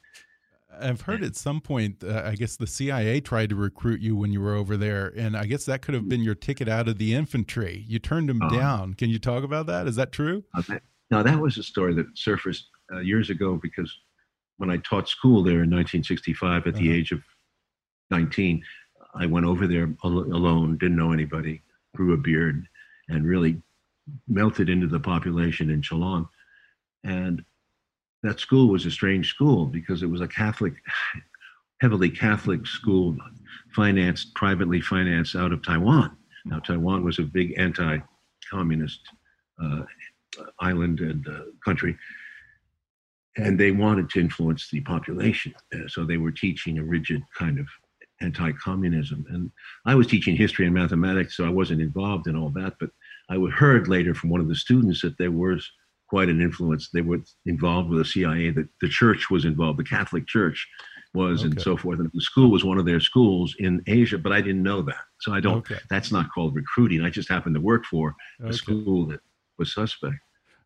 I've 0.80 1.02
heard 1.02 1.22
at 1.22 1.36
some 1.36 1.60
point, 1.60 2.02
uh, 2.04 2.22
I 2.24 2.34
guess 2.34 2.56
the 2.56 2.66
CIA 2.66 3.20
tried 3.20 3.50
to 3.50 3.56
recruit 3.56 4.00
you 4.00 4.16
when 4.16 4.32
you 4.32 4.40
were 4.40 4.54
over 4.54 4.76
there, 4.76 5.12
and 5.16 5.36
I 5.36 5.46
guess 5.46 5.64
that 5.66 5.82
could 5.82 5.94
have 5.94 6.08
been 6.08 6.22
your 6.22 6.34
ticket 6.34 6.68
out 6.68 6.88
of 6.88 6.98
the 6.98 7.14
infantry. 7.14 7.84
You 7.88 7.98
turned 7.98 8.28
them 8.28 8.42
uh, 8.42 8.48
down. 8.48 8.94
Can 8.94 9.10
you 9.10 9.18
talk 9.18 9.44
about 9.44 9.66
that? 9.66 9.86
Is 9.86 9.96
that 9.96 10.12
true? 10.12 10.44
Okay. 10.58 10.80
Now 11.10 11.22
that 11.22 11.38
was 11.38 11.58
a 11.58 11.62
story 11.62 11.94
that 11.94 12.06
surfaced 12.14 12.68
uh, 12.92 13.00
years 13.00 13.30
ago 13.30 13.58
because 13.60 13.94
when 14.56 14.70
I 14.70 14.78
taught 14.78 15.08
school 15.08 15.42
there 15.42 15.62
in 15.62 15.70
1965 15.70 16.66
at 16.66 16.74
-huh. 16.74 16.78
the 16.78 16.88
uh-huh. 16.88 16.98
age 16.98 17.12
of 17.12 17.22
19, 18.10 18.64
I 19.14 19.26
went 19.26 19.46
over 19.46 19.66
there 19.66 19.94
al 20.04 20.18
alone, 20.18 20.76
didn't 20.78 20.96
know 20.96 21.12
anybody, 21.12 21.62
grew 21.96 22.14
a 22.14 22.16
beard, 22.16 22.68
and 23.08 23.26
really 23.26 23.62
melted 24.26 24.68
into 24.68 24.86
the 24.86 25.00
population 25.00 25.70
in 25.70 25.82
Cholon. 25.82 26.28
And 27.04 27.44
that 28.24 28.40
school 28.40 28.68
was 28.68 28.86
a 28.86 28.90
strange 28.90 29.28
school 29.28 29.66
because 29.66 30.02
it 30.02 30.06
was 30.06 30.22
a 30.22 30.26
Catholic, 30.26 30.72
heavily 31.82 32.08
Catholic 32.08 32.66
school, 32.66 33.16
financed, 33.76 34.34
privately 34.34 34.80
financed 34.80 35.36
out 35.36 35.52
of 35.52 35.62
Taiwan. 35.62 36.16
Now, 36.46 36.58
Taiwan 36.58 37.04
was 37.04 37.18
a 37.18 37.22
big 37.22 37.54
anti 37.58 37.98
communist 38.50 39.00
uh, 39.62 39.82
island 40.58 41.00
and 41.00 41.26
uh, 41.28 41.44
country. 41.64 41.96
And 43.36 43.60
they 43.60 43.72
wanted 43.72 44.08
to 44.10 44.20
influence 44.20 44.70
the 44.70 44.80
population. 44.80 45.54
Uh, 45.74 45.88
so 45.88 46.04
they 46.04 46.16
were 46.16 46.32
teaching 46.32 46.78
a 46.78 46.84
rigid 46.84 47.22
kind 47.36 47.58
of 47.58 47.66
anti 48.22 48.52
communism. 48.52 49.26
And 49.28 49.50
I 49.84 49.94
was 49.94 50.06
teaching 50.06 50.34
history 50.34 50.64
and 50.64 50.74
mathematics, 50.74 51.36
so 51.36 51.44
I 51.44 51.50
wasn't 51.50 51.82
involved 51.82 52.26
in 52.26 52.36
all 52.36 52.50
that. 52.50 52.74
But 52.80 52.88
I 53.28 53.36
heard 53.54 53.86
later 53.86 54.14
from 54.14 54.30
one 54.30 54.40
of 54.40 54.48
the 54.48 54.54
students 54.54 55.02
that 55.02 55.18
there 55.18 55.30
was 55.30 55.70
quite 56.14 56.28
an 56.28 56.40
influence. 56.40 56.90
They 56.90 57.00
were 57.00 57.18
involved 57.44 57.90
with 57.90 57.98
the 57.98 58.04
CIA, 58.04 58.50
that 58.50 58.68
the 58.80 58.88
church 58.88 59.30
was 59.30 59.44
involved, 59.44 59.80
the 59.80 59.90
Catholic 59.96 60.28
Church 60.28 60.64
was, 61.12 61.40
okay. 61.40 61.50
and 61.50 61.60
so 61.60 61.76
forth. 61.76 61.98
And 61.98 62.08
the 62.14 62.20
school 62.20 62.52
was 62.52 62.64
one 62.64 62.78
of 62.78 62.86
their 62.86 63.00
schools 63.00 63.56
in 63.58 63.82
Asia, 63.88 64.16
but 64.16 64.30
I 64.30 64.40
didn't 64.40 64.62
know 64.62 64.80
that. 64.82 65.04
So 65.22 65.34
I 65.34 65.40
don't, 65.40 65.58
okay. 65.58 65.80
that's 65.90 66.12
not 66.12 66.30
called 66.32 66.54
recruiting. 66.54 67.00
I 67.00 67.10
just 67.10 67.28
happened 67.28 67.56
to 67.56 67.60
work 67.60 67.84
for 67.84 68.14
a 68.40 68.44
okay. 68.44 68.52
school 68.52 69.06
that 69.06 69.18
was 69.58 69.74
suspect. 69.74 70.14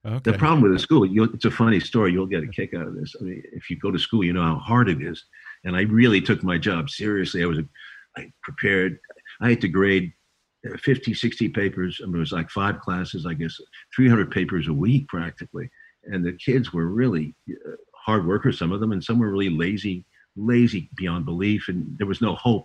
Okay. 0.04 0.32
The 0.32 0.36
problem 0.36 0.60
with 0.60 0.72
the 0.72 0.78
school, 0.78 1.08
it's 1.34 1.46
a 1.46 1.50
funny 1.50 1.80
story. 1.80 2.12
You'll 2.12 2.26
get 2.26 2.44
a 2.44 2.48
kick 2.48 2.74
out 2.74 2.86
of 2.86 2.94
this. 2.94 3.14
I 3.18 3.24
mean, 3.24 3.42
if 3.54 3.70
you 3.70 3.78
go 3.78 3.90
to 3.90 3.98
school, 3.98 4.22
you 4.22 4.34
know 4.34 4.42
how 4.42 4.58
hard 4.58 4.90
it 4.90 5.00
is. 5.00 5.24
And 5.64 5.74
I 5.74 5.82
really 5.84 6.20
took 6.20 6.42
my 6.42 6.58
job 6.58 6.90
seriously. 6.90 7.42
I 7.42 7.46
was, 7.46 7.60
I 8.18 8.30
prepared. 8.42 8.98
I 9.40 9.48
had 9.48 9.62
to 9.62 9.68
grade 9.68 10.12
50, 10.82 11.14
60 11.14 11.48
papers. 11.50 12.00
I 12.02 12.06
mean, 12.06 12.16
it 12.16 12.20
was 12.20 12.32
like 12.32 12.50
five 12.50 12.80
classes, 12.80 13.26
I 13.26 13.34
guess, 13.34 13.56
300 13.94 14.30
papers 14.30 14.68
a 14.68 14.72
week 14.72 15.08
practically. 15.08 15.70
And 16.04 16.24
the 16.24 16.32
kids 16.32 16.72
were 16.72 16.88
really 16.88 17.34
uh, 17.50 17.72
hard 17.94 18.26
workers, 18.26 18.58
some 18.58 18.72
of 18.72 18.80
them, 18.80 18.92
and 18.92 19.02
some 19.02 19.18
were 19.18 19.30
really 19.30 19.50
lazy, 19.50 20.04
lazy 20.36 20.90
beyond 20.96 21.26
belief. 21.26 21.68
And 21.68 21.96
there 21.98 22.06
was 22.06 22.20
no 22.20 22.34
hope 22.34 22.64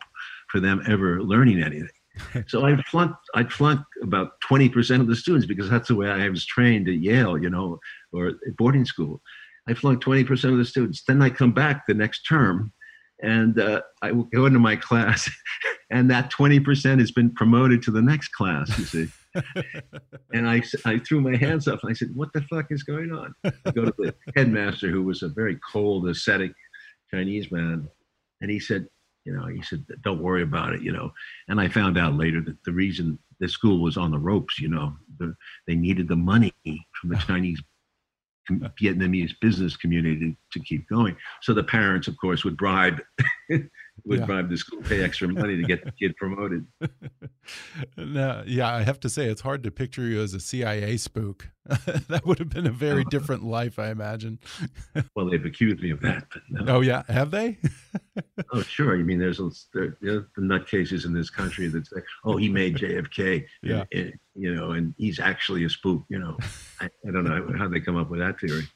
for 0.49 0.59
them 0.59 0.81
ever 0.87 1.21
learning 1.21 1.61
anything. 1.61 1.89
so 2.47 2.65
I 2.65 2.81
flunked. 2.83 3.15
I'd 3.35 3.51
flunk 3.51 3.81
about 4.01 4.39
twenty 4.47 4.69
percent 4.69 5.01
of 5.01 5.07
the 5.07 5.15
students 5.15 5.47
because 5.47 5.69
that's 5.69 5.87
the 5.87 5.95
way 5.95 6.09
I 6.09 6.29
was 6.29 6.45
trained 6.45 6.87
at 6.87 6.95
Yale, 6.95 7.37
you 7.37 7.49
know, 7.49 7.79
or 8.11 8.27
at 8.27 8.57
boarding 8.57 8.85
school. 8.85 9.21
I 9.67 9.73
flunked 9.73 10.03
twenty 10.03 10.23
percent 10.23 10.53
of 10.53 10.59
the 10.59 10.65
students. 10.65 11.03
Then 11.07 11.21
I 11.21 11.29
come 11.29 11.53
back 11.53 11.87
the 11.87 11.93
next 11.93 12.21
term, 12.23 12.71
and 13.23 13.59
uh, 13.59 13.81
I 14.01 14.11
go 14.11 14.45
into 14.45 14.59
my 14.59 14.75
class, 14.75 15.29
and 15.89 16.11
that 16.11 16.29
twenty 16.29 16.59
percent 16.59 16.99
has 16.99 17.11
been 17.11 17.31
promoted 17.31 17.81
to 17.83 17.91
the 17.91 18.01
next 18.01 18.29
class. 18.29 18.77
You 18.77 18.85
see. 18.85 19.07
and 20.33 20.47
I, 20.47 20.61
I 20.85 20.99
threw 20.99 21.19
my 21.19 21.35
hands 21.35 21.67
up 21.67 21.79
and 21.81 21.89
I 21.89 21.93
said, 21.93 22.15
What 22.15 22.31
the 22.33 22.41
fuck 22.43 22.67
is 22.69 22.83
going 22.83 23.11
on? 23.11 23.33
I 23.43 23.71
go 23.71 23.85
to 23.85 23.93
the 23.97 24.13
headmaster, 24.35 24.89
who 24.89 25.01
was 25.01 25.23
a 25.23 25.29
very 25.29 25.57
cold, 25.71 26.07
ascetic 26.07 26.51
Chinese 27.09 27.51
man, 27.51 27.87
and 28.41 28.51
he 28.51 28.59
said, 28.59 28.87
You 29.25 29.33
know, 29.33 29.47
he 29.47 29.63
said, 29.63 29.85
Don't 30.03 30.21
worry 30.21 30.43
about 30.43 30.73
it, 30.73 30.81
you 30.81 30.91
know. 30.91 31.11
And 31.47 31.59
I 31.59 31.67
found 31.67 31.97
out 31.97 32.15
later 32.15 32.41
that 32.41 32.63
the 32.63 32.73
reason 32.73 33.17
the 33.39 33.49
school 33.49 33.81
was 33.81 33.97
on 33.97 34.11
the 34.11 34.19
ropes, 34.19 34.59
you 34.59 34.69
know, 34.69 34.93
the, 35.17 35.35
they 35.65 35.75
needed 35.75 36.07
the 36.07 36.15
money 36.15 36.53
from 36.63 37.09
the 37.09 37.17
Chinese 37.17 37.61
Vietnamese 38.51 39.31
business 39.41 39.75
community 39.77 40.37
to 40.51 40.59
keep 40.59 40.87
going. 40.89 41.15
So 41.41 41.53
the 41.53 41.63
parents, 41.63 42.07
of 42.07 42.17
course, 42.17 42.43
would 42.43 42.57
bribe 42.57 43.01
would 43.49 43.69
yeah. 44.19 44.25
bribe 44.25 44.49
the 44.49 44.57
school 44.57 44.81
pay 44.81 45.03
extra 45.03 45.27
money 45.27 45.55
to 45.55 45.63
get 45.63 45.83
the 45.83 45.91
kid 45.91 46.15
promoted. 46.17 46.65
now, 47.97 48.43
yeah, 48.45 48.73
I 48.73 48.83
have 48.83 48.99
to 49.01 49.09
say 49.09 49.25
it's 49.25 49.41
hard 49.41 49.63
to 49.63 49.71
picture 49.71 50.03
you 50.03 50.21
as 50.21 50.33
a 50.33 50.39
CIA 50.39 50.97
spook. 50.97 51.49
that 51.65 52.23
would 52.25 52.39
have 52.39 52.49
been 52.49 52.67
a 52.67 52.71
very 52.71 53.03
different 53.09 53.43
life, 53.43 53.79
I 53.79 53.89
imagine. 53.89 54.39
well, 55.15 55.29
they've 55.29 55.45
accused 55.45 55.81
me 55.81 55.91
of 55.91 56.01
that. 56.01 56.25
No. 56.49 56.77
Oh 56.77 56.81
yeah, 56.81 57.03
have 57.07 57.31
they? 57.31 57.57
oh 58.51 58.61
sure. 58.61 58.95
You 58.95 59.05
mean 59.05 59.19
there's 59.19 59.39
there, 59.73 59.97
the 60.01 60.27
nutcases 60.39 61.05
in 61.05 61.13
this 61.13 61.29
country 61.29 61.67
that 61.67 61.87
say, 61.87 62.01
"Oh, 62.25 62.37
he 62.37 62.49
made 62.49 62.77
JFK," 62.77 63.45
yeah. 63.61 63.85
And, 63.91 64.01
and, 64.01 64.13
you 64.35 64.53
know, 64.53 64.71
and 64.71 64.93
he's 64.97 65.19
actually 65.19 65.63
a 65.63 65.69
spook. 65.69 66.03
You 66.09 66.19
know, 66.19 66.37
I, 66.81 66.89
I 67.07 67.11
don't 67.11 67.23
know 67.23 67.57
how 67.57 67.67
they 67.67 67.79
come 67.79 67.95
up 67.95 68.09
with 68.09 68.19
that 68.19 68.39
theory. 68.39 68.67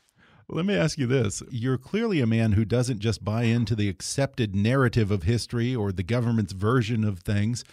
Let 0.50 0.65
me 0.65 0.75
ask 0.75 0.97
you 0.97 1.07
this. 1.07 1.43
You're 1.51 1.77
clearly 1.77 2.21
a 2.21 2.27
man 2.27 2.53
who 2.53 2.63
doesn't 2.63 3.00
just 3.00 3.21
buy 3.21 3.43
into 3.43 3.75
the 3.75 3.89
accepted 3.89 4.55
narrative 4.55 5.12
of 5.12 5.24
history 5.24 5.75
or 5.75 5.91
the 5.91 6.03
government's 6.03 6.53
version 6.53 7.03
of 7.03 7.19
things. 7.19 7.65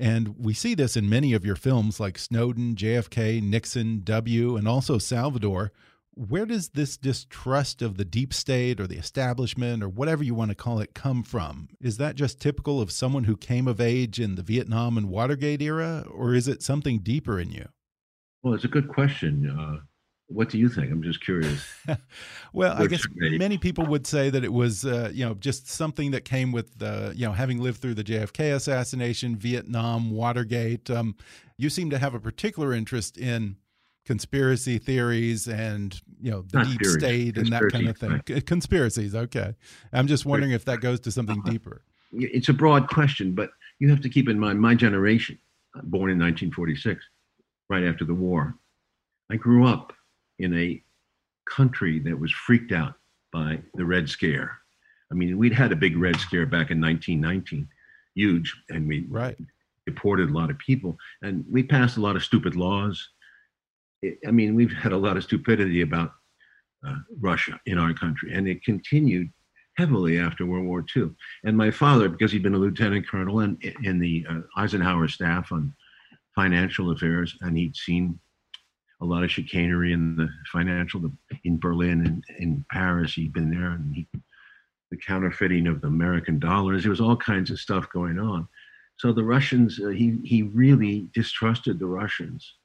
And 0.00 0.34
we 0.38 0.54
see 0.54 0.74
this 0.74 0.96
in 0.96 1.10
many 1.10 1.34
of 1.34 1.44
your 1.44 1.56
films 1.56 2.00
like 2.00 2.18
Snowden, 2.18 2.74
JFK, 2.74 3.42
Nixon, 3.42 4.00
W, 4.02 4.56
and 4.56 4.66
also 4.66 4.96
Salvador. 4.96 5.72
Where 6.14 6.46
does 6.46 6.70
this 6.70 6.96
distrust 6.96 7.82
of 7.82 7.98
the 7.98 8.04
deep 8.06 8.32
state 8.32 8.80
or 8.80 8.86
the 8.86 8.96
establishment 8.96 9.82
or 9.82 9.90
whatever 9.90 10.24
you 10.24 10.34
want 10.34 10.52
to 10.52 10.54
call 10.54 10.80
it 10.80 10.94
come 10.94 11.22
from? 11.22 11.68
Is 11.82 11.98
that 11.98 12.16
just 12.16 12.40
typical 12.40 12.80
of 12.80 12.90
someone 12.90 13.24
who 13.24 13.36
came 13.36 13.68
of 13.68 13.78
age 13.78 14.18
in 14.18 14.36
the 14.36 14.42
Vietnam 14.42 14.96
and 14.96 15.10
Watergate 15.10 15.60
era, 15.60 16.06
or 16.10 16.34
is 16.34 16.48
it 16.48 16.62
something 16.62 17.00
deeper 17.00 17.38
in 17.38 17.50
you? 17.50 17.68
Well, 18.42 18.54
it's 18.54 18.64
a 18.64 18.68
good 18.68 18.88
question. 18.88 19.50
Uh, 19.50 19.84
what 20.30 20.48
do 20.48 20.58
you 20.58 20.68
think? 20.68 20.90
I'm 20.90 21.02
just 21.02 21.20
curious. 21.20 21.66
well, 22.52 22.80
I 22.80 22.86
guess 22.86 23.04
many 23.14 23.58
people 23.58 23.84
would 23.86 24.06
say 24.06 24.30
that 24.30 24.44
it 24.44 24.52
was, 24.52 24.84
uh, 24.84 25.10
you 25.12 25.24
know, 25.24 25.34
just 25.34 25.68
something 25.68 26.12
that 26.12 26.24
came 26.24 26.52
with, 26.52 26.80
uh, 26.80 27.10
you 27.14 27.26
know, 27.26 27.32
having 27.32 27.60
lived 27.60 27.80
through 27.80 27.94
the 27.94 28.04
JFK 28.04 28.54
assassination, 28.54 29.36
Vietnam, 29.36 30.12
Watergate. 30.12 30.88
Um, 30.88 31.16
you 31.58 31.68
seem 31.68 31.90
to 31.90 31.98
have 31.98 32.14
a 32.14 32.20
particular 32.20 32.72
interest 32.72 33.18
in 33.18 33.56
conspiracy 34.06 34.78
theories 34.78 35.46
and 35.46 36.00
you 36.20 36.30
know 36.30 36.42
the 36.42 36.58
Not 36.58 36.66
deep 36.66 36.80
theories. 36.80 36.98
state 36.98 37.36
and 37.36 37.52
that 37.52 37.62
kind 37.70 37.88
of 37.88 37.98
thing. 37.98 38.22
Right. 38.28 38.46
Conspiracies, 38.46 39.14
okay. 39.14 39.54
I'm 39.92 40.06
just 40.06 40.24
wondering 40.24 40.52
if 40.52 40.64
that 40.64 40.80
goes 40.80 41.00
to 41.00 41.10
something 41.10 41.42
uh, 41.44 41.50
deeper. 41.50 41.82
It's 42.12 42.48
a 42.48 42.52
broad 42.52 42.88
question, 42.88 43.34
but 43.34 43.50
you 43.78 43.88
have 43.90 44.00
to 44.00 44.08
keep 44.08 44.28
in 44.28 44.38
mind 44.38 44.60
my 44.60 44.74
generation, 44.74 45.38
uh, 45.76 45.82
born 45.82 46.10
in 46.10 46.18
1946, 46.18 47.04
right 47.68 47.84
after 47.84 48.04
the 48.04 48.14
war. 48.14 48.54
I 49.30 49.36
grew 49.36 49.66
up 49.66 49.92
in 50.40 50.56
a 50.56 50.82
country 51.48 51.98
that 52.00 52.18
was 52.18 52.32
freaked 52.32 52.72
out 52.72 52.94
by 53.32 53.60
the 53.74 53.84
Red 53.84 54.08
Scare. 54.08 54.58
I 55.10 55.14
mean, 55.14 55.38
we'd 55.38 55.52
had 55.52 55.72
a 55.72 55.76
big 55.76 55.96
Red 55.96 56.16
Scare 56.16 56.46
back 56.46 56.70
in 56.70 56.80
1919, 56.80 57.68
huge, 58.14 58.54
and 58.68 58.88
we 58.88 59.06
right. 59.08 59.36
deported 59.86 60.30
a 60.30 60.32
lot 60.32 60.50
of 60.50 60.58
people, 60.58 60.96
and 61.22 61.44
we 61.50 61.62
passed 61.62 61.96
a 61.96 62.00
lot 62.00 62.16
of 62.16 62.24
stupid 62.24 62.56
laws. 62.56 63.08
I 64.26 64.30
mean, 64.30 64.54
we've 64.54 64.72
had 64.72 64.92
a 64.92 64.96
lot 64.96 65.16
of 65.16 65.24
stupidity 65.24 65.82
about 65.82 66.12
uh, 66.86 66.96
Russia 67.20 67.60
in 67.66 67.78
our 67.78 67.92
country, 67.92 68.32
and 68.32 68.48
it 68.48 68.64
continued 68.64 69.30
heavily 69.76 70.18
after 70.18 70.46
World 70.46 70.66
War 70.66 70.84
II. 70.94 71.10
And 71.44 71.56
my 71.56 71.70
father, 71.70 72.08
because 72.08 72.32
he'd 72.32 72.42
been 72.42 72.54
a 72.54 72.58
lieutenant 72.58 73.08
colonel 73.08 73.40
in, 73.40 73.58
in 73.82 73.98
the 73.98 74.26
uh, 74.28 74.40
Eisenhower 74.56 75.08
staff 75.08 75.52
on 75.52 75.74
financial 76.34 76.90
affairs, 76.90 77.36
and 77.40 77.56
he'd 77.56 77.76
seen 77.76 78.18
a 79.00 79.04
lot 79.04 79.24
of 79.24 79.30
chicanery 79.30 79.92
in 79.92 80.16
the 80.16 80.28
financial 80.52 81.10
in 81.44 81.58
Berlin 81.58 82.06
and 82.06 82.24
in 82.38 82.64
Paris. 82.70 83.14
He'd 83.14 83.32
been 83.32 83.50
there, 83.50 83.72
and 83.72 83.94
he, 83.94 84.06
the 84.90 84.96
counterfeiting 84.96 85.66
of 85.66 85.80
the 85.80 85.88
American 85.88 86.38
dollars. 86.38 86.82
There 86.82 86.90
was 86.90 87.00
all 87.00 87.16
kinds 87.16 87.50
of 87.50 87.58
stuff 87.58 87.88
going 87.92 88.18
on. 88.18 88.46
So 88.98 89.12
the 89.12 89.24
Russians, 89.24 89.80
uh, 89.82 89.88
he 89.88 90.18
he 90.24 90.42
really 90.42 91.08
distrusted 91.14 91.78
the 91.78 91.86
Russians, 91.86 92.56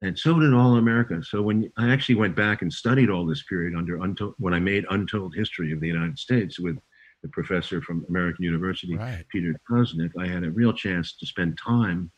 and 0.00 0.18
so 0.18 0.38
did 0.40 0.54
all 0.54 0.76
America. 0.76 1.22
So 1.22 1.42
when 1.42 1.70
I 1.76 1.92
actually 1.92 2.14
went 2.14 2.34
back 2.34 2.62
and 2.62 2.72
studied 2.72 3.10
all 3.10 3.26
this 3.26 3.42
period 3.42 3.76
under 3.76 4.02
untold, 4.02 4.34
when 4.38 4.54
I 4.54 4.60
made 4.60 4.86
Untold 4.88 5.34
History 5.34 5.72
of 5.72 5.80
the 5.80 5.88
United 5.88 6.18
States 6.18 6.58
with 6.58 6.78
the 7.22 7.28
professor 7.28 7.82
from 7.82 8.06
American 8.08 8.44
University, 8.44 8.96
right. 8.96 9.24
Peter 9.30 9.54
Kuznick, 9.70 10.10
I 10.18 10.26
had 10.26 10.44
a 10.44 10.50
real 10.50 10.72
chance 10.72 11.14
to 11.18 11.26
spend 11.26 11.58
time 11.58 12.10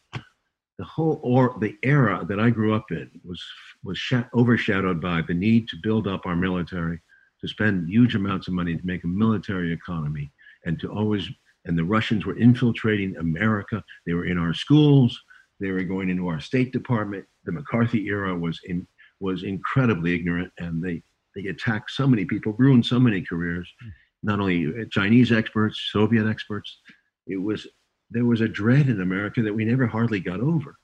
the 0.78 0.84
whole 0.84 1.20
or 1.22 1.56
the 1.60 1.76
era 1.82 2.24
that 2.28 2.40
I 2.40 2.50
grew 2.50 2.74
up 2.74 2.90
in 2.90 3.10
was 3.24 3.42
was 3.82 3.98
sh- 3.98 4.14
overshadowed 4.34 5.00
by 5.00 5.22
the 5.22 5.34
need 5.34 5.68
to 5.68 5.76
build 5.82 6.06
up 6.08 6.26
our 6.26 6.36
military, 6.36 7.00
to 7.40 7.48
spend 7.48 7.88
huge 7.88 8.14
amounts 8.14 8.48
of 8.48 8.54
money 8.54 8.76
to 8.76 8.86
make 8.86 9.04
a 9.04 9.08
military 9.08 9.72
economy, 9.72 10.32
and 10.64 10.78
to 10.80 10.90
always 10.90 11.28
and 11.66 11.78
the 11.78 11.84
Russians 11.84 12.26
were 12.26 12.38
infiltrating 12.38 13.16
America. 13.16 13.82
They 14.06 14.14
were 14.14 14.26
in 14.26 14.38
our 14.38 14.52
schools. 14.52 15.18
They 15.60 15.70
were 15.70 15.84
going 15.84 16.10
into 16.10 16.28
our 16.28 16.40
State 16.40 16.72
Department. 16.72 17.24
The 17.44 17.52
McCarthy 17.52 18.06
era 18.06 18.36
was 18.36 18.60
in 18.64 18.86
was 19.20 19.44
incredibly 19.44 20.14
ignorant, 20.14 20.52
and 20.58 20.82
they 20.82 21.02
they 21.36 21.48
attacked 21.48 21.90
so 21.90 22.06
many 22.06 22.24
people, 22.24 22.52
ruined 22.58 22.86
so 22.86 22.98
many 22.98 23.22
careers, 23.22 23.72
hmm. 23.80 23.88
not 24.22 24.40
only 24.40 24.86
Chinese 24.90 25.30
experts, 25.30 25.88
Soviet 25.92 26.28
experts. 26.28 26.80
It 27.26 27.36
was 27.36 27.66
there 28.10 28.24
was 28.24 28.40
a 28.40 28.48
dread 28.48 28.88
in 28.88 29.00
America 29.00 29.42
that 29.42 29.54
we 29.54 29.64
never 29.64 29.86
hardly 29.86 30.20
got 30.20 30.40
over. 30.40 30.76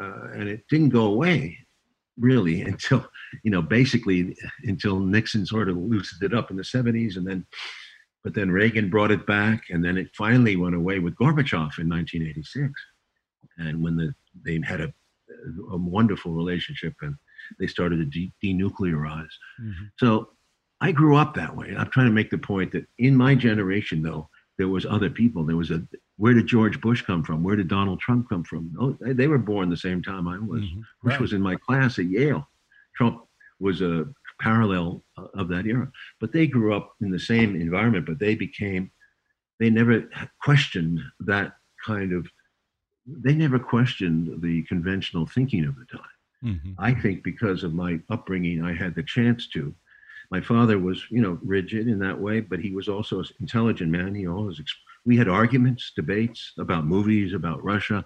Uh, 0.00 0.28
and 0.34 0.48
it 0.48 0.64
didn't 0.68 0.90
go 0.90 1.06
away 1.06 1.58
really 2.18 2.62
until, 2.70 3.06
you 3.42 3.50
know, 3.50 3.62
basically 3.62 4.36
until 4.64 5.00
Nixon 5.00 5.46
sort 5.46 5.68
of 5.68 5.76
loosened 5.76 6.22
it 6.22 6.36
up 6.36 6.50
in 6.50 6.56
the 6.56 6.62
70s. 6.62 7.16
And 7.16 7.26
then, 7.26 7.46
but 8.24 8.34
then 8.34 8.50
Reagan 8.50 8.90
brought 8.90 9.10
it 9.10 9.26
back. 9.26 9.64
And 9.70 9.84
then 9.84 9.96
it 9.96 10.08
finally 10.16 10.56
went 10.56 10.74
away 10.74 10.98
with 10.98 11.16
Gorbachev 11.16 11.78
in 11.78 11.88
1986. 11.88 12.72
And 13.58 13.82
when 13.82 13.96
the, 13.96 14.14
they 14.44 14.60
had 14.66 14.80
a, 14.80 14.92
a 15.70 15.76
wonderful 15.76 16.32
relationship 16.32 16.94
and 17.00 17.14
they 17.58 17.66
started 17.66 17.98
to 17.98 18.04
de- 18.04 18.32
denuclearize. 18.42 19.28
Mm-hmm. 19.60 19.84
So 19.98 20.30
I 20.80 20.92
grew 20.92 21.16
up 21.16 21.34
that 21.34 21.56
way. 21.56 21.74
I'm 21.76 21.90
trying 21.90 22.06
to 22.06 22.12
make 22.12 22.30
the 22.30 22.38
point 22.38 22.72
that 22.72 22.86
in 22.98 23.16
my 23.16 23.34
generation, 23.34 24.02
though, 24.02 24.28
there 24.58 24.68
was 24.68 24.86
other 24.86 25.10
people. 25.10 25.44
There 25.44 25.56
was 25.56 25.70
a 25.70 25.86
where 26.16 26.34
did 26.34 26.46
George 26.46 26.80
Bush 26.80 27.02
come 27.02 27.22
from? 27.22 27.42
Where 27.42 27.56
did 27.56 27.68
Donald 27.68 28.00
Trump 28.00 28.28
come 28.28 28.44
from? 28.44 28.72
Oh, 28.80 28.96
they 29.12 29.26
were 29.26 29.38
born 29.38 29.68
the 29.68 29.76
same 29.76 30.02
time 30.02 30.26
I 30.26 30.38
was. 30.38 30.62
Mm-hmm. 30.62 30.80
Bush 31.02 31.12
right. 31.12 31.20
was 31.20 31.32
in 31.32 31.42
my 31.42 31.56
class 31.56 31.98
at 31.98 32.06
Yale. 32.06 32.48
Trump 32.96 33.22
was 33.60 33.82
a 33.82 34.06
parallel 34.40 35.02
of 35.34 35.48
that 35.48 35.66
era. 35.66 35.90
But 36.20 36.32
they 36.32 36.46
grew 36.46 36.74
up 36.74 36.94
in 37.00 37.10
the 37.10 37.18
same 37.18 37.54
environment, 37.54 38.06
but 38.06 38.18
they 38.18 38.34
became, 38.34 38.90
they 39.60 39.70
never 39.70 40.08
questioned 40.42 41.00
that 41.20 41.52
kind 41.84 42.12
of, 42.12 42.26
they 43.06 43.34
never 43.34 43.58
questioned 43.58 44.42
the 44.42 44.62
conventional 44.64 45.26
thinking 45.26 45.64
of 45.64 45.76
the 45.76 45.84
time. 45.84 46.06
Mm-hmm. 46.44 46.72
I 46.78 46.94
think 46.94 47.22
because 47.22 47.62
of 47.62 47.74
my 47.74 47.98
upbringing, 48.10 48.62
I 48.62 48.74
had 48.74 48.94
the 48.94 49.02
chance 49.02 49.48
to. 49.48 49.74
My 50.30 50.40
father 50.40 50.78
was, 50.78 51.04
you 51.10 51.20
know, 51.20 51.38
rigid 51.42 51.88
in 51.88 51.98
that 52.00 52.18
way, 52.18 52.40
but 52.40 52.58
he 52.58 52.72
was 52.72 52.88
also 52.88 53.20
an 53.20 53.26
intelligent 53.40 53.90
man. 53.90 54.14
He 54.14 54.26
always 54.26 54.60
we 55.06 55.16
had 55.16 55.28
arguments, 55.28 55.92
debates 55.94 56.52
about 56.58 56.84
movies, 56.84 57.32
about 57.32 57.64
Russia. 57.64 58.04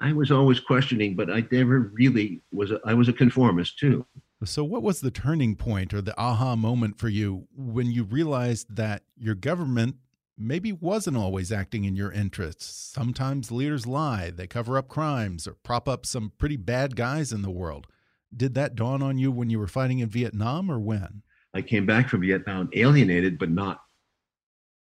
I 0.00 0.12
was 0.12 0.30
always 0.30 0.60
questioning, 0.60 1.14
but 1.14 1.30
I 1.30 1.44
never 1.50 1.92
really 1.92 2.40
was. 2.52 2.70
A, 2.70 2.80
I 2.86 2.94
was 2.94 3.08
a 3.08 3.12
conformist 3.12 3.78
too. 3.78 4.06
So, 4.44 4.64
what 4.64 4.82
was 4.82 5.00
the 5.00 5.10
turning 5.10 5.54
point 5.56 5.92
or 5.92 6.00
the 6.00 6.18
aha 6.18 6.56
moment 6.56 6.98
for 6.98 7.08
you 7.08 7.46
when 7.54 7.90
you 7.90 8.04
realized 8.04 8.74
that 8.74 9.02
your 9.16 9.34
government 9.34 9.96
maybe 10.38 10.72
wasn't 10.72 11.16
always 11.16 11.52
acting 11.52 11.84
in 11.84 11.94
your 11.94 12.10
interests? 12.10 12.66
Sometimes 12.92 13.52
leaders 13.52 13.86
lie, 13.86 14.30
they 14.30 14.46
cover 14.46 14.78
up 14.78 14.88
crimes 14.88 15.46
or 15.46 15.54
prop 15.62 15.88
up 15.88 16.06
some 16.06 16.32
pretty 16.38 16.56
bad 16.56 16.96
guys 16.96 17.32
in 17.32 17.42
the 17.42 17.50
world. 17.50 17.86
Did 18.34 18.54
that 18.54 18.74
dawn 18.74 19.02
on 19.02 19.18
you 19.18 19.30
when 19.30 19.50
you 19.50 19.58
were 19.58 19.68
fighting 19.68 19.98
in 19.98 20.08
Vietnam 20.08 20.70
or 20.70 20.80
when? 20.80 21.22
I 21.54 21.62
came 21.62 21.84
back 21.84 22.08
from 22.08 22.22
Vietnam 22.22 22.70
alienated, 22.72 23.38
but 23.38 23.50
not 23.50 23.82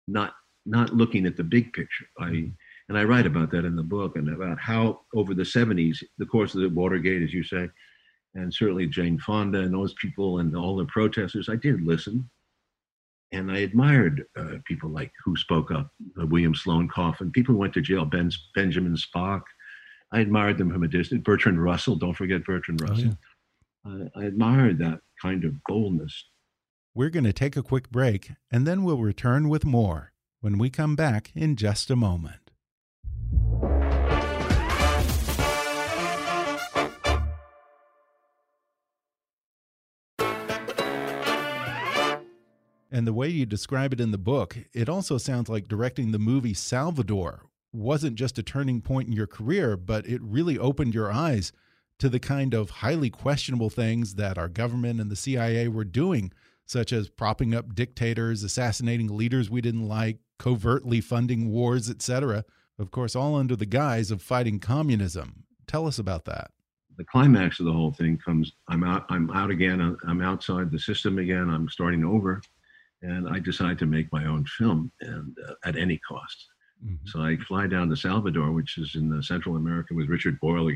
not 0.09 0.35
not 0.67 0.95
looking 0.95 1.27
at 1.27 1.37
the 1.37 1.45
big 1.45 1.73
picture. 1.73 2.07
I 2.19 2.51
And 2.89 2.99
I 2.99 3.05
write 3.05 3.27
about 3.27 3.51
that 3.53 3.65
in 3.65 3.77
the 3.77 3.83
book 3.83 4.17
and 4.17 4.29
about 4.29 4.61
how 4.61 5.01
over 5.15 5.35
the 5.35 5.43
70s, 5.43 6.03
the 6.19 6.27
course 6.27 6.55
of 6.55 6.61
the 6.61 6.69
Watergate, 6.69 7.23
as 7.23 7.33
you 7.33 7.43
say, 7.43 7.69
and 8.35 8.53
certainly 8.53 8.87
Jane 8.87 9.19
Fonda 9.19 9.61
and 9.61 9.73
those 9.73 9.95
people 9.95 10.39
and 10.39 10.57
all 10.57 10.77
the 10.77 10.85
protesters, 10.87 11.49
I 11.49 11.57
did 11.57 11.81
listen. 11.83 12.29
And 13.33 13.51
I 13.51 13.59
admired 13.59 14.25
uh, 14.39 14.59
people 14.67 14.91
like 14.91 15.11
who 15.25 15.37
spoke 15.37 15.71
up, 15.73 15.91
uh, 16.21 16.27
William 16.27 16.55
Sloane 16.55 16.89
Coffin, 16.89 17.33
people 17.33 17.55
who 17.55 17.59
went 17.59 17.75
to 17.75 17.81
jail, 17.81 18.05
ben, 18.05 18.31
Benjamin 18.55 18.97
Spock. 18.97 19.43
I 20.13 20.21
admired 20.21 20.59
them 20.59 20.71
from 20.71 20.85
a 20.85 20.89
distance. 20.89 21.23
Bertrand 21.25 21.63
Russell, 21.63 21.97
don't 21.97 22.15
forget 22.15 22.45
Bertrand 22.45 22.81
Russell. 22.83 23.17
Oh, 23.85 23.97
yeah. 23.97 24.09
I, 24.15 24.21
I 24.21 24.25
admired 24.27 24.79
that 24.79 25.01
kind 25.21 25.45
of 25.45 25.55
boldness. 25.67 26.25
We're 26.95 27.11
going 27.11 27.25
to 27.25 27.33
take 27.33 27.57
a 27.57 27.63
quick 27.63 27.91
break 27.91 28.31
and 28.51 28.67
then 28.67 28.85
we'll 28.85 28.99
return 28.99 29.49
with 29.49 29.65
more 29.65 30.13
when 30.47 30.59
we 30.59 30.71
come 30.71 30.95
back 30.95 31.33
in 31.35 31.57
just 31.57 31.91
a 31.91 31.97
moment. 31.97 32.53
And 42.93 43.09
the 43.09 43.13
way 43.13 43.27
you 43.27 43.45
describe 43.45 43.93
it 43.93 44.01
in 44.01 44.13
the 44.13 44.19
book, 44.19 44.57
it 44.73 44.89
also 44.89 45.19
sounds 45.19 45.49
like 45.49 45.67
directing 45.67 46.13
the 46.13 46.21
movie 46.21 46.55
Salvador 46.55 47.47
wasn't 47.73 48.15
just 48.15 48.39
a 48.39 48.45
turning 48.45 48.81
point 48.81 49.09
in 49.09 49.15
your 49.15 49.27
career, 49.27 49.77
but 49.77 50.07
it 50.07 50.23
really 50.23 50.57
opened 50.57 50.95
your 50.95 51.11
eyes 51.11 51.51
to 51.99 52.09
the 52.09 52.21
kind 52.21 52.55
of 52.55 52.71
highly 52.71 53.11
questionable 53.11 53.69
things 53.69 54.15
that 54.15 54.39
our 54.39 54.49
government 54.49 55.01
and 55.01 55.11
the 55.11 55.17
CIA 55.17 55.67
were 55.67 55.83
doing, 55.83 56.31
such 56.67 56.93
as 56.93 57.09
propping 57.09 57.53
up 57.53 57.75
dictators, 57.75 58.45
assassinating 58.45 59.09
leaders 59.09 59.51
we 59.51 59.61
didn't 59.61 59.89
like, 59.89 60.19
covertly 60.39 61.01
funding 61.01 61.51
wars, 61.51 61.91
etc. 61.91 62.45
Of 62.79 62.91
course, 62.91 63.17
all 63.17 63.37
under 63.37 63.57
the 63.57 63.67
guise 63.67 64.11
of 64.11 64.23
fighting 64.23 64.59
communism. 64.59 65.45
Tell 65.67 65.87
us 65.87 65.99
about 65.99 66.25
that. 66.27 66.51
The 66.97 67.05
climax 67.05 67.61
of 67.61 67.67
the 67.67 67.73
whole 67.73 67.93
thing 67.93 68.19
comes 68.25 68.53
I'm 68.69 68.83
out 68.83 69.05
I'm 69.11 69.31
out 69.31 69.51
again, 69.51 69.97
I'm 70.07 70.23
outside 70.23 70.71
the 70.71 70.79
system 70.79 71.19
again, 71.19 71.51
I'm 71.51 71.69
starting 71.69 72.05
over 72.05 72.41
and 73.03 73.29
I 73.29 73.39
decided 73.39 73.79
to 73.81 73.87
make 73.87 74.11
my 74.13 74.25
own 74.25 74.45
film 74.47 74.91
and 75.01 75.37
uh, 75.49 75.55
at 75.65 75.77
any 75.77 75.99
cost. 75.99 76.47
Mm-hmm. 76.85 77.07
So 77.07 77.21
I 77.21 77.37
fly 77.37 77.67
down 77.67 77.89
to 77.91 77.97
Salvador, 77.97 78.53
which 78.53 78.79
is 78.79 78.95
in 78.95 79.23
Central 79.23 79.57
America, 79.57 79.95
with 79.95 80.09
Richard 80.09 80.39
Boyle, 80.41 80.71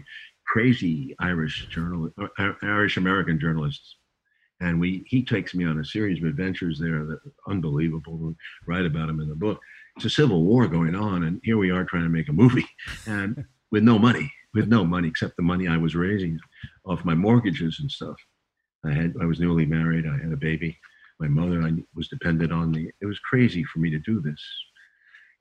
crazy 0.46 1.14
Irish 1.18 1.66
journalist, 1.68 2.14
uh, 2.18 2.52
Irish 2.62 2.96
American 2.96 3.38
journalist, 3.38 3.96
and 4.60 4.80
we 4.80 5.04
he 5.06 5.24
takes 5.24 5.54
me 5.54 5.64
on 5.64 5.78
a 5.78 5.84
series 5.84 6.18
of 6.18 6.28
adventures 6.28 6.78
there 6.78 7.04
that 7.04 7.18
are 7.24 7.52
unbelievable. 7.52 8.16
We 8.16 8.34
write 8.66 8.86
about 8.86 9.08
him 9.08 9.20
in 9.20 9.28
the 9.28 9.34
book. 9.34 9.60
It's 9.96 10.04
a 10.04 10.10
civil 10.10 10.44
war 10.44 10.68
going 10.68 10.94
on, 10.94 11.24
and 11.24 11.40
here 11.42 11.58
we 11.58 11.70
are 11.70 11.84
trying 11.84 12.04
to 12.04 12.08
make 12.08 12.28
a 12.28 12.32
movie, 12.32 12.68
and 13.06 13.44
with 13.70 13.82
no 13.82 13.98
money, 13.98 14.32
with 14.54 14.68
no 14.68 14.84
money 14.84 15.08
except 15.08 15.36
the 15.36 15.42
money 15.42 15.68
I 15.68 15.76
was 15.76 15.94
raising 15.94 16.38
off 16.84 17.04
my 17.04 17.14
mortgages 17.14 17.78
and 17.80 17.90
stuff. 17.90 18.16
I 18.84 18.92
had 18.92 19.14
I 19.20 19.26
was 19.26 19.40
newly 19.40 19.66
married. 19.66 20.06
I 20.06 20.16
had 20.16 20.32
a 20.32 20.36
baby 20.36 20.78
my 21.20 21.28
mother 21.28 21.62
I 21.62 21.72
was 21.94 22.08
dependent 22.08 22.50
on 22.50 22.70
me. 22.70 22.90
It 23.00 23.06
was 23.06 23.18
crazy 23.20 23.62
for 23.64 23.78
me 23.78 23.90
to 23.90 23.98
do 23.98 24.20
this. 24.20 24.42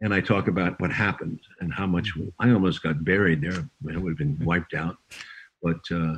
And 0.02 0.14
I 0.14 0.22
talk 0.22 0.48
about 0.48 0.80
what 0.80 0.92
happened 0.92 1.40
and 1.62 1.74
how 1.74 1.88
much 1.88 2.12
I 2.40 2.52
almost 2.52 2.84
got 2.84 3.04
buried 3.04 3.42
there. 3.42 3.66
I 3.90 3.98
would 3.98 4.12
have 4.12 4.18
been 4.18 4.38
wiped 4.44 4.74
out. 4.74 4.98
But 5.64 5.80
uh, 5.92 6.16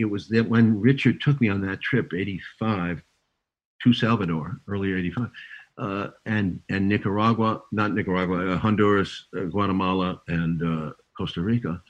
it 0.00 0.06
was 0.06 0.28
that 0.28 0.48
when 0.48 0.80
Richard 0.80 1.20
took 1.20 1.40
me 1.40 1.48
on 1.48 1.60
that 1.62 1.80
trip, 1.82 2.12
85, 2.14 3.02
to 3.82 3.92
Salvador, 3.92 4.60
earlier 4.66 4.96
85, 4.96 5.30
uh, 5.78 6.08
and, 6.26 6.60
and 6.68 6.88
Nicaragua, 6.88 7.62
not 7.72 7.94
Nicaragua, 7.94 8.54
uh, 8.54 8.58
Honduras, 8.58 9.26
uh, 9.36 9.44
Guatemala, 9.44 10.20
and 10.28 10.62
uh, 10.62 10.92
Costa 11.16 11.40
Rica, 11.40 11.80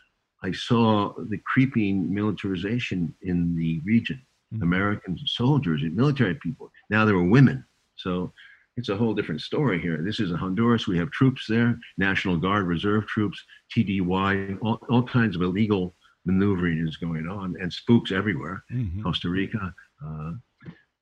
I 0.42 0.52
saw 0.52 1.14
the 1.28 1.38
creeping 1.46 2.12
militarization 2.12 3.14
in 3.22 3.56
the 3.56 3.80
region 3.84 4.20
mm-hmm. 4.52 4.62
American 4.62 5.18
soldiers 5.24 5.82
and 5.82 5.94
military 5.94 6.34
people. 6.34 6.70
Now 6.88 7.04
there 7.04 7.16
were 7.16 7.24
women. 7.24 7.64
So 7.96 8.32
it's 8.76 8.88
a 8.88 8.96
whole 8.96 9.14
different 9.14 9.40
story 9.40 9.80
here. 9.80 10.02
This 10.02 10.20
is 10.20 10.32
a 10.32 10.36
Honduras. 10.36 10.86
We 10.86 10.98
have 10.98 11.10
troops 11.10 11.46
there, 11.48 11.78
National 11.98 12.36
Guard, 12.36 12.66
reserve 12.66 13.06
troops, 13.06 13.42
TDY, 13.76 14.58
all, 14.62 14.80
all 14.88 15.02
kinds 15.02 15.36
of 15.36 15.42
illegal 15.42 15.94
maneuvering 16.24 16.86
is 16.86 16.96
going 16.96 17.26
on 17.28 17.56
and 17.60 17.72
spooks 17.72 18.12
everywhere. 18.12 18.64
Mm-hmm. 18.72 19.02
Costa 19.02 19.28
Rica. 19.28 19.74
Uh, 20.04 20.32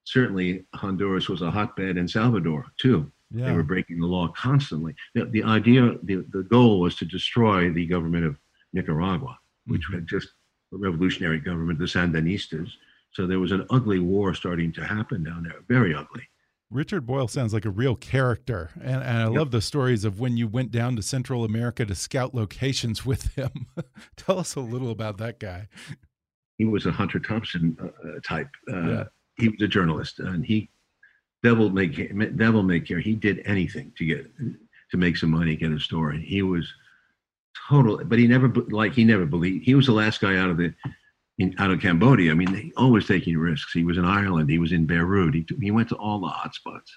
certainly, 0.04 0.64
Honduras 0.74 1.28
was 1.28 1.42
a 1.42 1.50
hotbed 1.50 1.96
in 1.96 2.08
Salvador, 2.08 2.66
too. 2.80 3.10
Yeah. 3.30 3.46
They 3.46 3.52
were 3.52 3.62
breaking 3.62 4.00
the 4.00 4.06
law 4.06 4.28
constantly. 4.28 4.94
The, 5.14 5.26
the 5.26 5.42
idea, 5.42 5.96
the, 6.02 6.24
the 6.30 6.44
goal 6.44 6.80
was 6.80 6.96
to 6.96 7.04
destroy 7.04 7.70
the 7.70 7.86
government 7.86 8.24
of 8.24 8.36
Nicaragua, 8.72 9.38
which 9.66 9.82
mm-hmm. 9.82 9.94
had 9.96 10.06
just 10.06 10.28
a 10.72 10.76
revolutionary 10.76 11.38
government, 11.38 11.78
the 11.78 11.84
Sandinistas, 11.84 12.70
so 13.12 13.26
there 13.26 13.40
was 13.40 13.52
an 13.52 13.66
ugly 13.70 13.98
war 13.98 14.34
starting 14.34 14.72
to 14.72 14.84
happen 14.84 15.24
down 15.24 15.42
there, 15.42 15.60
very 15.68 15.94
ugly. 15.94 16.22
Richard 16.70 17.06
Boyle 17.06 17.28
sounds 17.28 17.54
like 17.54 17.64
a 17.64 17.70
real 17.70 17.96
character. 17.96 18.70
And, 18.80 19.02
and 19.02 19.18
I 19.18 19.24
yep. 19.24 19.32
love 19.32 19.50
the 19.50 19.60
stories 19.60 20.04
of 20.04 20.20
when 20.20 20.36
you 20.36 20.46
went 20.46 20.70
down 20.70 20.96
to 20.96 21.02
Central 21.02 21.44
America 21.44 21.86
to 21.86 21.94
scout 21.94 22.34
locations 22.34 23.06
with 23.06 23.34
him. 23.34 23.66
Tell 24.16 24.38
us 24.38 24.54
a 24.54 24.60
little 24.60 24.90
about 24.90 25.18
that 25.18 25.38
guy. 25.38 25.68
He 26.58 26.64
was 26.64 26.86
a 26.86 26.90
Hunter 26.90 27.20
Thompson 27.20 27.76
uh, 27.80 27.86
uh 27.86 28.20
type. 28.26 28.48
Uh, 28.70 28.88
yeah. 28.88 29.04
He 29.36 29.48
was 29.48 29.62
a 29.62 29.68
journalist, 29.68 30.18
and 30.18 30.44
he 30.44 30.68
devil 31.44 31.70
make 31.70 32.36
devil 32.36 32.64
may 32.64 32.80
care. 32.80 32.98
He 32.98 33.14
did 33.14 33.42
anything 33.44 33.92
to 33.96 34.04
get 34.04 34.26
to 34.90 34.96
make 34.96 35.16
some 35.16 35.30
money, 35.30 35.54
get 35.54 35.70
a 35.70 35.78
story. 35.78 36.20
He 36.20 36.42
was 36.42 36.68
total, 37.68 38.02
but 38.04 38.18
he 38.18 38.26
never 38.26 38.48
like 38.70 38.92
he 38.92 39.04
never 39.04 39.24
believed. 39.24 39.64
He 39.64 39.76
was 39.76 39.86
the 39.86 39.92
last 39.92 40.20
guy 40.20 40.36
out 40.36 40.50
of 40.50 40.56
the 40.56 40.74
in, 41.38 41.54
out 41.58 41.70
of 41.70 41.80
Cambodia. 41.80 42.30
I 42.30 42.34
mean, 42.34 42.54
he 42.54 42.72
always 42.76 43.06
taking 43.06 43.38
risks. 43.38 43.72
He 43.72 43.84
was 43.84 43.98
in 43.98 44.04
Ireland. 44.04 44.50
He 44.50 44.58
was 44.58 44.72
in 44.72 44.86
Beirut. 44.86 45.34
He, 45.34 45.46
he 45.60 45.70
went 45.70 45.88
to 45.90 45.96
all 45.96 46.20
the 46.20 46.28
hotspots. 46.28 46.88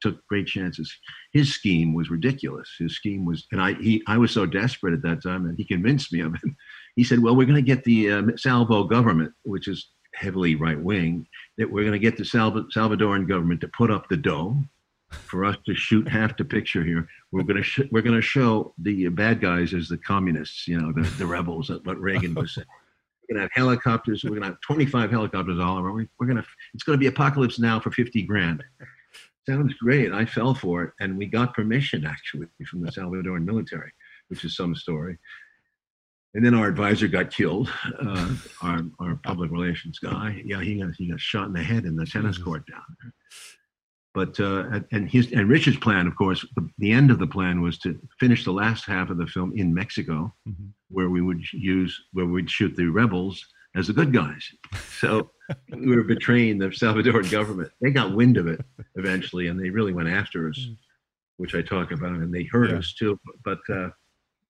Took 0.00 0.24
great 0.26 0.46
chances. 0.48 0.92
His 1.32 1.54
scheme 1.54 1.94
was 1.94 2.10
ridiculous. 2.10 2.68
His 2.78 2.96
scheme 2.96 3.24
was, 3.24 3.46
and 3.52 3.62
I 3.62 3.74
he 3.74 4.02
I 4.08 4.18
was 4.18 4.32
so 4.32 4.46
desperate 4.46 4.94
at 4.94 5.02
that 5.02 5.22
time, 5.22 5.46
and 5.46 5.56
he 5.56 5.64
convinced 5.64 6.12
me 6.12 6.20
of 6.20 6.34
it. 6.34 6.40
He 6.94 7.04
said, 7.04 7.20
"Well, 7.20 7.34
we're 7.34 7.46
going 7.46 7.54
to 7.54 7.62
get 7.62 7.84
the 7.84 8.10
uh, 8.10 8.22
Salvo 8.36 8.84
government, 8.84 9.32
which 9.44 9.66
is 9.66 9.88
heavily 10.14 10.56
right 10.56 10.78
wing, 10.78 11.26
that 11.56 11.70
we're 11.70 11.84
going 11.84 11.92
to 11.92 11.98
get 11.98 12.18
the 12.18 12.24
Salva- 12.24 12.66
Salvadoran 12.76 13.26
government 13.26 13.62
to 13.62 13.68
put 13.68 13.90
up 13.90 14.10
the 14.10 14.16
dough 14.18 14.58
for 15.10 15.46
us 15.46 15.56
to 15.64 15.74
shoot 15.74 16.06
half 16.06 16.36
the 16.36 16.44
picture 16.44 16.84
here. 16.84 17.08
We're 17.30 17.44
going 17.44 17.56
to 17.56 17.62
sh- 17.62 17.88
we're 17.90 18.02
going 18.02 18.20
to 18.20 18.20
show 18.20 18.74
the 18.76 19.08
bad 19.08 19.40
guys 19.40 19.72
as 19.72 19.88
the 19.88 19.96
communists, 19.96 20.68
you 20.68 20.78
know, 20.78 20.92
the, 20.92 21.08
the 21.16 21.24
rebels, 21.26 21.70
what 21.84 21.98
Reagan 21.98 22.34
was 22.34 22.56
saying." 22.56 22.66
We're 23.28 23.34
gonna 23.34 23.44
have 23.44 23.52
helicopters. 23.54 24.24
We're 24.24 24.34
gonna 24.34 24.46
have 24.46 24.60
25 24.60 25.10
helicopters 25.10 25.58
all 25.58 25.78
over. 25.78 25.92
We're, 25.92 26.08
we're 26.18 26.26
gonna. 26.26 26.44
It's 26.74 26.82
gonna 26.82 26.98
be 26.98 27.06
apocalypse 27.06 27.58
now 27.58 27.80
for 27.80 27.90
50 27.90 28.22
grand. 28.22 28.62
Sounds 29.48 29.74
great. 29.74 30.12
I 30.12 30.24
fell 30.24 30.54
for 30.54 30.84
it, 30.84 30.92
and 31.00 31.18
we 31.18 31.26
got 31.26 31.54
permission 31.54 32.06
actually 32.06 32.46
from 32.68 32.82
the 32.82 32.92
Salvadoran 32.92 33.44
military, 33.44 33.90
which 34.28 34.44
is 34.44 34.56
some 34.56 34.74
story. 34.74 35.18
And 36.34 36.44
then 36.44 36.54
our 36.54 36.68
advisor 36.68 37.08
got 37.08 37.30
killed. 37.30 37.70
Uh, 38.00 38.34
our 38.62 38.82
our 39.00 39.16
public 39.16 39.50
relations 39.50 39.98
guy. 39.98 40.42
Yeah, 40.44 40.62
he 40.62 40.80
got 40.80 40.94
he 40.96 41.10
got 41.10 41.20
shot 41.20 41.46
in 41.46 41.52
the 41.52 41.62
head 41.62 41.84
in 41.84 41.96
the 41.96 42.06
tennis 42.06 42.38
court 42.38 42.66
down 42.66 42.82
there. 43.02 43.12
But 44.14 44.38
uh, 44.38 44.80
and 44.92 45.08
his 45.08 45.32
and 45.32 45.48
Richard's 45.48 45.78
plan, 45.78 46.06
of 46.06 46.16
course, 46.16 46.44
the, 46.54 46.68
the, 46.78 46.92
end 46.92 47.10
of 47.10 47.18
the 47.18 47.26
plan 47.26 47.62
was 47.62 47.78
to 47.78 47.98
finish 48.20 48.44
the 48.44 48.52
last 48.52 48.84
half 48.84 49.08
of 49.08 49.16
the 49.16 49.26
film 49.26 49.52
in 49.56 49.72
Mexico, 49.72 50.34
mm-hmm. 50.46 50.66
where 50.88 51.08
we 51.08 51.22
would 51.22 51.42
use 51.52 51.98
where 52.12 52.26
we'd 52.26 52.50
shoot 52.50 52.76
the 52.76 52.86
rebels 52.86 53.46
as 53.74 53.86
the 53.86 53.94
good 53.94 54.12
guys. 54.12 54.46
So 54.98 55.30
we 55.70 55.96
were 55.96 56.04
betraying 56.04 56.58
the 56.58 56.66
Salvadoran 56.66 57.30
government. 57.30 57.72
They 57.80 57.90
got 57.90 58.14
wind 58.14 58.36
of 58.36 58.46
it 58.46 58.60
eventually, 58.96 59.48
and 59.48 59.58
they 59.58 59.70
really 59.70 59.92
went 59.92 60.08
after 60.08 60.48
us, 60.48 60.58
mm. 60.58 60.76
which 61.38 61.54
I 61.54 61.62
talk 61.62 61.90
about, 61.90 62.12
and 62.12 62.32
they 62.32 62.44
hurt 62.44 62.70
yeah. 62.70 62.76
us 62.76 62.92
too. 62.92 63.18
But 63.44 63.58
uh, 63.68 63.88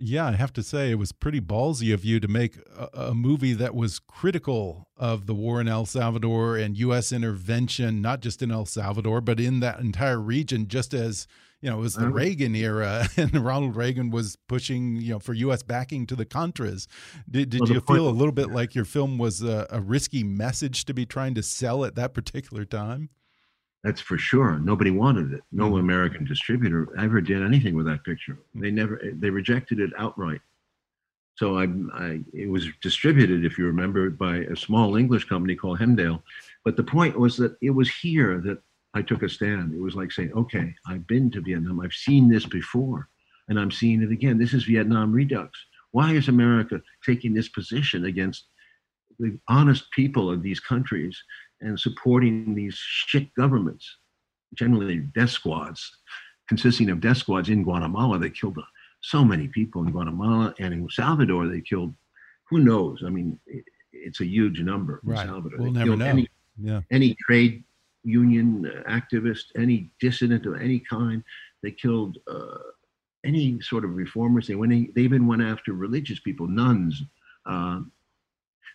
yeah, 0.02 0.26
I 0.26 0.32
have 0.32 0.52
to 0.54 0.64
say 0.64 0.90
it 0.90 0.98
was 0.98 1.12
pretty 1.12 1.40
ballsy 1.40 1.94
of 1.94 2.04
you 2.04 2.18
to 2.18 2.26
make 2.26 2.56
a, 2.76 2.88
a, 2.92 3.14
movie 3.14 3.52
that 3.52 3.72
was 3.72 4.00
critical 4.00 4.88
of 4.96 5.26
the 5.26 5.34
war 5.34 5.60
in 5.60 5.68
El 5.68 5.86
Salvador 5.86 6.56
and 6.56 6.76
U.S. 6.76 7.12
intervention, 7.12 8.02
not 8.02 8.20
just 8.20 8.42
in 8.42 8.50
El 8.50 8.66
Salvador, 8.66 9.20
but 9.20 9.38
in 9.38 9.60
that 9.60 9.78
entire 9.78 10.20
region. 10.20 10.66
Just 10.66 10.92
as 10.92 11.28
you 11.60 11.70
know, 11.70 11.78
it 11.78 11.80
was 11.80 11.94
the 11.94 12.06
uh-huh. 12.06 12.14
Reagan 12.14 12.56
era, 12.56 13.08
and 13.16 13.32
Ronald 13.32 13.76
Reagan 13.76 14.10
was 14.10 14.36
pushing 14.48 14.96
you 14.96 15.12
know 15.12 15.18
for 15.20 15.34
U.S. 15.34 15.62
backing 15.62 16.06
to 16.06 16.16
the 16.16 16.26
Contras. 16.26 16.88
Did 17.30 17.50
did 17.50 17.60
well, 17.60 17.70
you 17.70 17.80
feel 17.80 18.08
a 18.08 18.10
little 18.10 18.32
bit 18.32 18.50
like 18.50 18.74
your 18.74 18.84
film 18.84 19.18
was 19.18 19.40
a, 19.40 19.68
a 19.70 19.80
risky 19.80 20.24
message 20.24 20.84
to 20.86 20.94
be 20.94 21.06
trying 21.06 21.34
to 21.34 21.44
sell 21.44 21.84
at 21.84 21.94
that 21.94 22.12
particular 22.12 22.64
time? 22.64 23.10
That's 23.84 24.00
for 24.00 24.16
sure. 24.16 24.58
Nobody 24.58 24.90
wanted 24.90 25.32
it. 25.32 25.42
No 25.50 25.70
mm-hmm. 25.70 25.80
American 25.80 26.24
distributor 26.24 26.88
ever 26.98 27.20
did 27.20 27.42
anything 27.42 27.74
with 27.74 27.86
that 27.86 28.04
picture. 28.04 28.38
They 28.54 28.70
never. 28.70 29.00
They 29.14 29.30
rejected 29.30 29.80
it 29.80 29.90
outright. 29.98 30.40
So 31.36 31.58
I, 31.58 31.64
I, 31.94 32.20
it 32.34 32.48
was 32.48 32.68
distributed, 32.82 33.44
if 33.44 33.58
you 33.58 33.66
remember, 33.66 34.10
by 34.10 34.38
a 34.38 34.54
small 34.54 34.96
English 34.96 35.24
company 35.24 35.56
called 35.56 35.78
Hemdale. 35.78 36.22
But 36.64 36.76
the 36.76 36.84
point 36.84 37.18
was 37.18 37.36
that 37.38 37.56
it 37.62 37.70
was 37.70 37.90
here 37.90 38.40
that 38.44 38.58
I 38.94 39.02
took 39.02 39.22
a 39.22 39.28
stand. 39.28 39.74
It 39.74 39.80
was 39.80 39.96
like 39.96 40.12
saying, 40.12 40.32
"Okay, 40.34 40.74
I've 40.86 41.06
been 41.06 41.30
to 41.32 41.40
Vietnam. 41.40 41.80
I've 41.80 41.92
seen 41.92 42.28
this 42.28 42.46
before. 42.46 43.08
And 43.48 43.58
I'm 43.58 43.72
seeing 43.72 44.02
it 44.02 44.12
again. 44.12 44.38
This 44.38 44.54
is 44.54 44.64
Vietnam 44.64 45.12
Redux. 45.12 45.50
Why 45.90 46.12
is 46.12 46.28
America 46.28 46.80
taking 47.04 47.34
this 47.34 47.48
position 47.48 48.04
against 48.04 48.46
the 49.18 49.38
honest 49.48 49.90
people 49.90 50.30
of 50.30 50.42
these 50.42 50.60
countries 50.60 51.20
and 51.62 51.78
supporting 51.78 52.54
these 52.54 52.74
shit 52.74 53.32
governments, 53.34 53.98
generally 54.54 54.98
death 55.14 55.30
squads, 55.30 55.98
consisting 56.48 56.90
of 56.90 57.00
death 57.00 57.18
squads 57.18 57.48
in 57.48 57.62
Guatemala? 57.62 58.18
They 58.18 58.30
killed 58.30 58.58
so 59.00 59.24
many 59.24 59.48
people 59.48 59.82
in 59.82 59.90
Guatemala 59.90 60.54
and 60.58 60.74
in 60.74 60.88
Salvador. 60.90 61.48
They 61.48 61.60
killed, 61.60 61.94
who 62.50 62.58
knows? 62.58 63.02
I 63.06 63.10
mean, 63.10 63.38
it, 63.46 63.64
it's 63.92 64.20
a 64.20 64.26
huge 64.26 64.60
number 64.60 65.00
in 65.04 65.10
right. 65.10 65.26
Salvador. 65.26 65.58
We'll 65.58 65.72
they 65.72 65.84
never 65.84 65.96
know. 65.96 66.04
Any, 66.04 66.28
yeah. 66.60 66.80
any 66.90 67.16
trade 67.26 67.64
union 68.04 68.70
activist, 68.88 69.44
any 69.56 69.90
dissident 70.00 70.46
of 70.46 70.60
any 70.60 70.80
kind. 70.80 71.22
They 71.62 71.70
killed 71.70 72.18
uh, 72.28 72.58
any 73.24 73.60
sort 73.60 73.84
of 73.84 73.94
reformers. 73.94 74.46
They 74.46 74.54
went. 74.54 74.94
They 74.94 75.02
even 75.02 75.26
went 75.26 75.42
after 75.42 75.72
religious 75.72 76.20
people, 76.20 76.48
nuns. 76.48 77.02
Uh, 77.46 77.80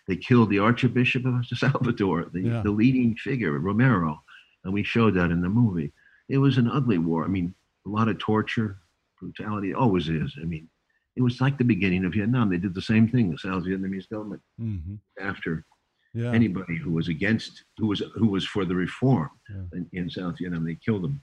they 0.08 0.16
killed 0.16 0.50
the 0.50 0.58
Archbishop 0.58 1.24
of 1.26 1.46
Salvador, 1.54 2.28
the, 2.32 2.40
yeah. 2.40 2.62
the 2.62 2.70
leading 2.70 3.14
figure, 3.14 3.58
Romero, 3.58 4.20
and 4.64 4.72
we 4.72 4.82
showed 4.82 5.14
that 5.14 5.30
in 5.30 5.42
the 5.42 5.48
movie. 5.48 5.92
It 6.28 6.38
was 6.38 6.58
an 6.58 6.68
ugly 6.68 6.98
war. 6.98 7.24
I 7.24 7.28
mean, 7.28 7.54
a 7.86 7.90
lot 7.90 8.08
of 8.08 8.18
torture, 8.18 8.78
brutality. 9.20 9.74
Always 9.74 10.08
is. 10.08 10.34
I 10.40 10.44
mean, 10.44 10.68
it 11.14 11.22
was 11.22 11.40
like 11.40 11.58
the 11.58 11.64
beginning 11.64 12.04
of 12.04 12.14
Vietnam. 12.14 12.50
They 12.50 12.58
did 12.58 12.74
the 12.74 12.82
same 12.82 13.08
thing. 13.08 13.30
The 13.30 13.38
South 13.38 13.64
Vietnamese 13.64 14.08
government 14.08 14.42
mm-hmm. 14.60 14.94
after 15.20 15.64
yeah. 16.14 16.32
anybody 16.32 16.76
who 16.76 16.92
was 16.92 17.08
against, 17.08 17.64
who 17.76 17.86
was 17.86 18.02
who 18.14 18.28
was 18.28 18.46
for 18.46 18.64
the 18.64 18.74
reform 18.74 19.30
yeah. 19.48 19.78
in, 19.78 19.88
in 19.92 20.10
South 20.10 20.36
Vietnam, 20.38 20.64
they 20.64 20.76
killed 20.76 21.04
them. 21.04 21.22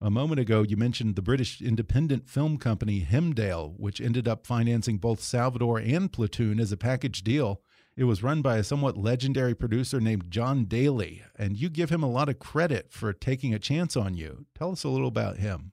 A 0.00 0.10
moment 0.10 0.40
ago, 0.40 0.62
you 0.62 0.76
mentioned 0.76 1.16
the 1.16 1.22
British 1.22 1.62
independent 1.62 2.28
film 2.28 2.58
company 2.58 3.00
Hemdale, 3.00 3.74
which 3.78 4.00
ended 4.00 4.28
up 4.28 4.46
financing 4.46 4.98
both 4.98 5.22
Salvador 5.22 5.78
and 5.78 6.12
Platoon 6.12 6.60
as 6.60 6.70
a 6.70 6.76
package 6.76 7.22
deal. 7.24 7.62
It 7.96 8.04
was 8.04 8.22
run 8.22 8.42
by 8.42 8.58
a 8.58 8.64
somewhat 8.64 8.96
legendary 8.96 9.54
producer 9.54 10.00
named 10.00 10.30
John 10.30 10.66
Daly, 10.66 11.22
and 11.38 11.56
you 11.56 11.70
give 11.70 11.90
him 11.90 12.02
a 12.02 12.10
lot 12.10 12.28
of 12.28 12.38
credit 12.38 12.92
for 12.92 13.12
taking 13.12 13.54
a 13.54 13.58
chance 13.58 13.96
on 13.96 14.14
you. 14.14 14.46
Tell 14.56 14.72
us 14.72 14.84
a 14.84 14.88
little 14.88 15.08
about 15.08 15.38
him. 15.38 15.72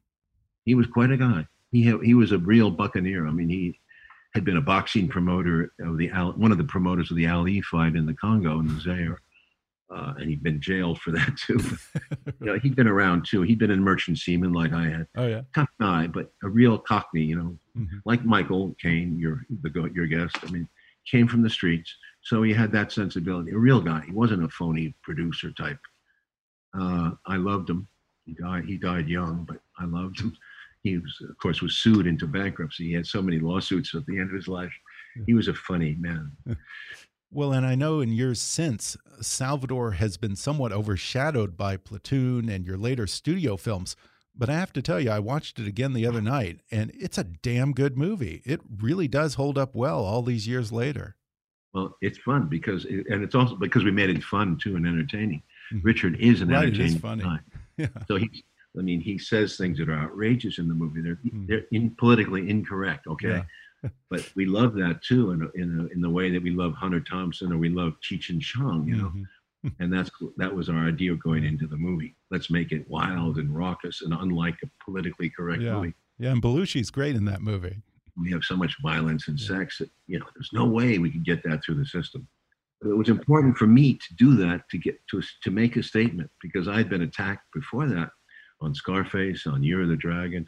He 0.63 0.73
was 0.73 0.87
quite 0.87 1.11
a 1.11 1.17
guy. 1.17 1.47
He 1.71 1.83
he 2.03 2.13
was 2.13 2.31
a 2.31 2.37
real 2.37 2.71
buccaneer. 2.71 3.27
I 3.27 3.31
mean, 3.31 3.49
he 3.49 3.79
had 4.33 4.45
been 4.45 4.57
a 4.57 4.61
boxing 4.61 5.07
promoter 5.07 5.73
of 5.81 5.97
the 5.97 6.07
one 6.37 6.51
of 6.51 6.57
the 6.57 6.63
promoters 6.63 7.11
of 7.11 7.17
the 7.17 7.27
Ali 7.27 7.61
fight 7.61 7.95
in 7.95 8.05
the 8.05 8.13
Congo 8.13 8.59
in 8.59 8.67
the 8.67 8.79
Zaire 8.79 9.19
uh, 9.93 10.13
and 10.17 10.29
he'd 10.29 10.43
been 10.43 10.59
jailed 10.59 10.99
for 10.99 11.11
that 11.11 11.35
too. 11.37 11.59
you 12.39 12.45
know, 12.47 12.59
he'd 12.59 12.75
been 12.75 12.87
around 12.87 13.25
too. 13.25 13.41
He'd 13.41 13.59
been 13.59 13.71
in 13.71 13.81
merchant 13.81 14.17
seaman 14.17 14.53
like 14.53 14.73
I 14.73 14.85
had. 14.85 15.07
Oh 15.15 15.27
yeah, 15.27 15.41
tough 15.53 15.69
guy, 15.79 16.07
but 16.07 16.31
a 16.43 16.49
real 16.49 16.77
Cockney. 16.77 17.23
You 17.23 17.35
know, 17.35 17.57
mm-hmm. 17.77 17.97
like 18.05 18.25
Michael 18.25 18.75
Caine, 18.81 19.19
your 19.19 19.45
the 19.61 19.91
your 19.93 20.07
guest. 20.07 20.37
I 20.43 20.51
mean, 20.51 20.67
came 21.09 21.27
from 21.27 21.41
the 21.41 21.49
streets, 21.49 21.93
so 22.21 22.43
he 22.43 22.53
had 22.53 22.71
that 22.71 22.91
sensibility. 22.91 23.51
A 23.51 23.57
real 23.57 23.81
guy. 23.81 24.03
He 24.05 24.11
wasn't 24.11 24.43
a 24.43 24.49
phony 24.49 24.95
producer 25.03 25.51
type. 25.51 25.79
Uh, 26.77 27.11
I 27.25 27.37
loved 27.37 27.69
him. 27.69 27.87
He 28.25 28.33
died. 28.33 28.65
He 28.65 28.77
died 28.77 29.07
young, 29.07 29.45
but 29.45 29.57
I 29.77 29.85
loved 29.85 30.19
him. 30.19 30.35
He 30.83 30.97
was, 30.97 31.17
of 31.29 31.37
course, 31.37 31.61
was 31.61 31.77
sued 31.77 32.07
into 32.07 32.27
bankruptcy. 32.27 32.87
He 32.87 32.93
had 32.93 33.05
so 33.05 33.21
many 33.21 33.39
lawsuits 33.39 33.95
at 33.95 34.05
the 34.05 34.19
end 34.19 34.29
of 34.29 34.35
his 34.35 34.47
life. 34.47 34.73
He 35.25 35.33
was 35.33 35.47
a 35.47 35.53
funny 35.53 35.95
man. 35.99 36.31
Well, 37.35 37.51
and 37.51 37.65
I 37.65 37.73
know 37.73 37.99
in 37.99 38.11
years 38.11 38.39
since, 38.39 38.95
Salvador 39.19 39.93
has 39.93 40.17
been 40.17 40.35
somewhat 40.35 40.71
overshadowed 40.71 41.57
by 41.57 41.77
Platoon 41.77 42.47
and 42.47 42.63
your 42.63 42.77
later 42.77 43.07
studio 43.07 43.57
films. 43.57 43.95
But 44.35 44.49
I 44.49 44.53
have 44.53 44.73
to 44.73 44.81
tell 44.81 44.99
you, 44.99 45.11
I 45.11 45.19
watched 45.19 45.59
it 45.59 45.67
again 45.67 45.93
the 45.93 46.07
other 46.07 46.21
night, 46.21 46.61
and 46.71 46.91
it's 46.95 47.17
a 47.17 47.23
damn 47.23 47.71
good 47.71 47.97
movie. 47.97 48.41
It 48.45 48.61
really 48.81 49.07
does 49.07 49.35
hold 49.35 49.57
up 49.57 49.75
well 49.75 50.03
all 50.03 50.23
these 50.23 50.47
years 50.47 50.71
later. 50.71 51.15
Well, 51.73 51.95
it's 52.01 52.17
fun 52.19 52.47
because, 52.47 52.85
it, 52.85 53.07
and 53.09 53.23
it's 53.23 53.35
also 53.35 53.55
because 53.55 53.83
we 53.83 53.91
made 53.91 54.09
it 54.09 54.23
fun 54.23 54.57
too 54.61 54.75
and 54.75 54.87
entertaining. 54.87 55.41
Mm 55.71 55.77
-hmm. 55.77 55.85
Richard 55.85 56.15
is 56.19 56.41
an 56.41 56.49
right, 56.49 56.63
entertaining 56.63 56.99
funny. 56.99 57.23
guy. 57.23 57.39
Yeah. 57.77 58.05
So 58.07 58.15
he, 58.17 58.29
I 58.79 58.81
mean, 58.83 59.01
he 59.01 59.17
says 59.17 59.57
things 59.57 59.77
that 59.77 59.89
are 59.89 59.99
outrageous 60.05 60.57
in 60.57 60.67
the 60.67 60.75
movie. 60.75 61.01
They're 61.01 61.19
mm 61.23 61.31
-hmm. 61.31 61.47
they're 61.47 61.67
in, 61.69 61.95
politically 61.95 62.49
incorrect. 62.49 63.07
Okay. 63.07 63.29
Yeah 63.29 63.45
but 64.09 64.29
we 64.35 64.45
love 64.45 64.73
that 64.75 65.01
too 65.01 65.31
in 65.31 65.41
a, 65.41 65.61
in, 65.61 65.79
a, 65.79 65.93
in 65.93 66.01
the 66.01 66.09
way 66.09 66.31
that 66.31 66.41
we 66.41 66.51
love 66.51 66.73
Hunter 66.73 66.99
Thompson 66.99 67.51
or 67.51 67.57
we 67.57 67.69
love 67.69 67.93
Cheech 68.01 68.29
and 68.29 68.41
Chong, 68.41 68.87
you 68.87 68.95
know. 68.95 69.07
Mm-hmm. 69.07 69.23
And 69.79 69.91
that's 69.91 70.11
that 70.37 70.53
was 70.53 70.69
our 70.69 70.87
idea 70.87 71.15
going 71.15 71.43
into 71.43 71.67
the 71.67 71.77
movie. 71.77 72.15
Let's 72.31 72.49
make 72.49 72.71
it 72.71 72.89
wild 72.89 73.37
and 73.37 73.55
raucous 73.55 74.01
and 74.01 74.13
unlike 74.13 74.55
a 74.63 74.67
politically 74.83 75.29
correct 75.29 75.61
yeah. 75.61 75.75
movie. 75.75 75.93
Yeah, 76.19 76.31
and 76.31 76.41
Belushi's 76.41 76.91
great 76.91 77.15
in 77.15 77.25
that 77.25 77.41
movie. 77.41 77.81
We 78.21 78.31
have 78.31 78.43
so 78.43 78.55
much 78.55 78.75
violence 78.83 79.27
and 79.27 79.39
yeah. 79.39 79.47
sex 79.47 79.79
that 79.79 79.89
you 80.07 80.19
know 80.19 80.25
there's 80.35 80.51
no 80.53 80.65
way 80.65 80.97
we 80.97 81.11
could 81.11 81.25
get 81.25 81.43
that 81.43 81.63
through 81.63 81.75
the 81.75 81.85
system. 81.85 82.27
But 82.81 82.89
it 82.89 82.97
was 82.97 83.09
important 83.09 83.57
for 83.57 83.67
me 83.67 83.93
to 83.93 84.15
do 84.17 84.35
that 84.37 84.67
to 84.69 84.77
get 84.77 84.99
to 85.11 85.21
to 85.43 85.51
make 85.51 85.77
a 85.77 85.83
statement 85.83 86.29
because 86.41 86.67
I 86.67 86.77
had 86.77 86.89
been 86.89 87.03
attacked 87.03 87.51
before 87.53 87.87
that 87.87 88.09
on 88.61 88.73
Scarface, 88.73 89.45
on 89.45 89.63
Year 89.63 89.81
of 89.81 89.89
the 89.89 89.95
Dragon, 89.95 90.45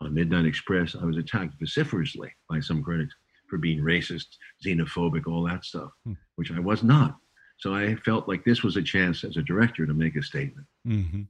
on 0.00 0.14
Midnight 0.14 0.46
Express, 0.46 0.96
I 1.00 1.04
was 1.04 1.16
attacked 1.16 1.54
vociferously 1.58 2.32
by 2.48 2.60
some 2.60 2.82
critics 2.82 3.14
for 3.48 3.58
being 3.58 3.80
racist, 3.80 4.26
xenophobic, 4.64 5.26
all 5.26 5.44
that 5.48 5.64
stuff, 5.64 5.90
hmm. 6.04 6.12
which 6.36 6.52
I 6.52 6.60
was 6.60 6.82
not. 6.82 7.16
So 7.60 7.74
I 7.74 7.94
felt 7.96 8.26
like 8.26 8.44
this 8.44 8.62
was 8.62 8.76
a 8.76 8.82
chance 8.82 9.22
as 9.22 9.36
a 9.36 9.42
director 9.42 9.86
to 9.86 9.92
make 9.92 10.16
a 10.16 10.22
statement, 10.22 10.66
mm-hmm. 10.86 11.22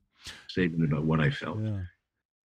statement 0.46 0.90
about 0.90 1.04
what 1.04 1.20
I 1.20 1.28
felt. 1.28 1.58
Yeah. 1.60 1.80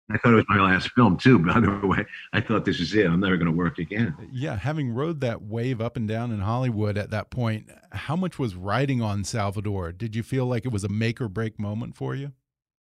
I 0.09 0.19
thought 0.19 0.33
it 0.33 0.37
was 0.37 0.45
my 0.49 0.61
last 0.61 0.91
film 0.91 1.17
too. 1.17 1.39
By 1.45 1.59
the 1.59 1.81
way, 1.85 2.07
I 2.33 2.41
thought 2.41 2.65
this 2.65 2.79
is 2.79 2.95
it. 2.95 3.07
I'm 3.07 3.19
never 3.19 3.37
going 3.37 3.51
to 3.51 3.57
work 3.57 3.79
again. 3.79 4.15
Yeah, 4.33 4.57
having 4.57 4.91
rode 4.91 5.21
that 5.23 5.43
wave 5.43 5.81
up 5.81 5.97
and 5.97 6.07
down 6.07 6.31
in 6.31 6.41
Hollywood 6.41 6.97
at 6.97 7.11
that 7.11 7.31
point, 7.31 7.71
how 7.91 8.15
much 8.15 8.39
was 8.39 8.55
riding 8.55 9.03
on 9.03 9.25
Salvador? 9.25 9.91
Did 9.91 10.15
you 10.15 10.23
feel 10.23 10.47
like 10.47 10.65
it 10.65 10.73
was 10.73 10.85
a 10.85 10.89
make 10.89 11.21
or 11.21 11.29
break 11.29 11.59
moment 11.59 11.97
for 11.97 12.15
you? 12.15 12.33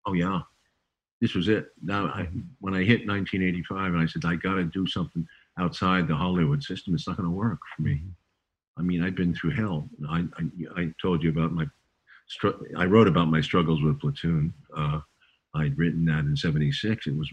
Oh 0.06 0.12
yeah, 0.12 0.40
this 1.20 1.34
was 1.34 1.48
it. 1.48 1.68
Now, 1.82 2.06
I, 2.06 2.28
when 2.60 2.74
I 2.74 2.84
hit 2.84 3.08
1985, 3.08 3.94
and 3.94 4.02
I 4.02 4.06
said, 4.06 4.24
I 4.24 4.36
got 4.36 4.54
to 4.54 4.64
do 4.64 4.86
something 4.86 5.26
outside 5.58 6.06
the 6.06 6.14
Hollywood 6.14 6.62
system. 6.62 6.94
It's 6.94 7.08
not 7.08 7.16
going 7.16 7.28
to 7.28 7.34
work 7.34 7.58
for 7.76 7.82
me. 7.82 8.02
I 8.78 8.82
mean, 8.82 9.02
I've 9.02 9.14
been 9.14 9.34
through 9.34 9.50
hell. 9.50 9.88
I, 10.08 10.24
I, 10.38 10.80
I 10.80 10.94
told 11.00 11.22
you 11.22 11.30
about 11.30 11.52
my, 11.52 11.66
I 12.76 12.84
wrote 12.86 13.08
about 13.08 13.28
my 13.28 13.40
struggles 13.40 13.82
with 13.82 14.00
Platoon. 14.00 14.52
Uh, 14.76 15.00
I'd 15.54 15.76
written 15.76 16.04
that 16.06 16.20
in 16.20 16.36
'76. 16.36 17.06
It 17.06 17.16
was, 17.16 17.30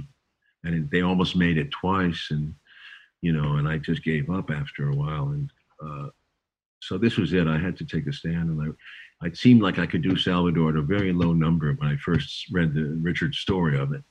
and 0.63 0.75
it, 0.75 0.91
they 0.91 1.01
almost 1.01 1.35
made 1.35 1.57
it 1.57 1.71
twice, 1.71 2.27
and 2.31 2.53
you 3.21 3.33
know, 3.33 3.55
and 3.55 3.67
I 3.67 3.77
just 3.77 4.03
gave 4.03 4.29
up 4.29 4.51
after 4.51 4.89
a 4.89 4.95
while. 4.95 5.29
And 5.29 5.49
uh, 5.81 6.09
so 6.81 6.97
this 6.97 7.17
was 7.17 7.33
it. 7.33 7.47
I 7.47 7.57
had 7.57 7.77
to 7.77 7.85
take 7.85 8.07
a 8.07 8.13
stand, 8.13 8.49
and 8.49 8.75
I, 9.21 9.27
it 9.27 9.37
seemed 9.37 9.61
like 9.61 9.79
I 9.79 9.85
could 9.85 10.01
do 10.01 10.17
Salvador 10.17 10.69
at 10.69 10.75
a 10.75 10.81
very 10.81 11.11
low 11.11 11.33
number 11.33 11.73
when 11.73 11.89
I 11.89 11.97
first 11.97 12.45
read 12.51 12.73
the 12.73 12.97
Richard 13.01 13.35
story 13.35 13.77
of 13.77 13.93
it, 13.93 14.03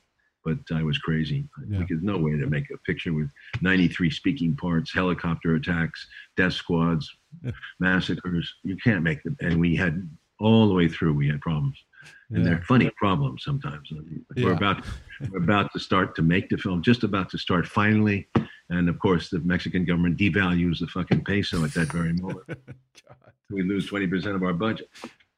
but 0.45 0.57
I 0.73 0.83
was 0.83 0.97
crazy. 0.99 1.47
Yeah. 1.67 1.83
There's 1.87 2.03
no 2.03 2.17
way 2.17 2.37
to 2.37 2.47
make 2.47 2.69
a 2.71 2.77
picture 2.79 3.13
with 3.13 3.29
93 3.61 4.11
speaking 4.11 4.55
parts, 4.55 4.93
helicopter 4.93 5.55
attacks, 5.55 6.07
death 6.37 6.53
squads. 6.53 7.11
Massacres. 7.79 8.53
You 8.63 8.77
can't 8.77 9.03
make 9.03 9.23
them. 9.23 9.37
And 9.41 9.59
we 9.59 9.75
had 9.75 10.09
all 10.39 10.67
the 10.67 10.73
way 10.73 10.87
through, 10.87 11.13
we 11.13 11.27
had 11.27 11.41
problems. 11.41 11.77
And 12.29 12.43
yeah. 12.43 12.51
they're 12.51 12.61
funny 12.61 12.89
problems 12.97 13.43
sometimes. 13.43 13.91
Mean, 13.91 14.25
we're 14.37 14.53
about 14.53 14.85
we're 15.31 15.43
about 15.43 15.71
to 15.73 15.79
start 15.79 16.15
to 16.15 16.21
make 16.21 16.49
the 16.49 16.57
film, 16.57 16.81
just 16.81 17.03
about 17.03 17.29
to 17.31 17.37
start 17.37 17.67
finally. 17.67 18.27
And 18.69 18.87
of 18.87 18.99
course, 18.99 19.29
the 19.29 19.39
Mexican 19.39 19.83
government 19.83 20.17
devalues 20.17 20.79
the 20.79 20.87
fucking 20.87 21.23
peso 21.23 21.63
at 21.63 21.73
that 21.73 21.91
very 21.91 22.13
moment. 22.13 22.45
we 23.49 23.63
lose 23.63 23.89
20% 23.89 24.35
of 24.35 24.43
our 24.43 24.53
budget. 24.53 24.89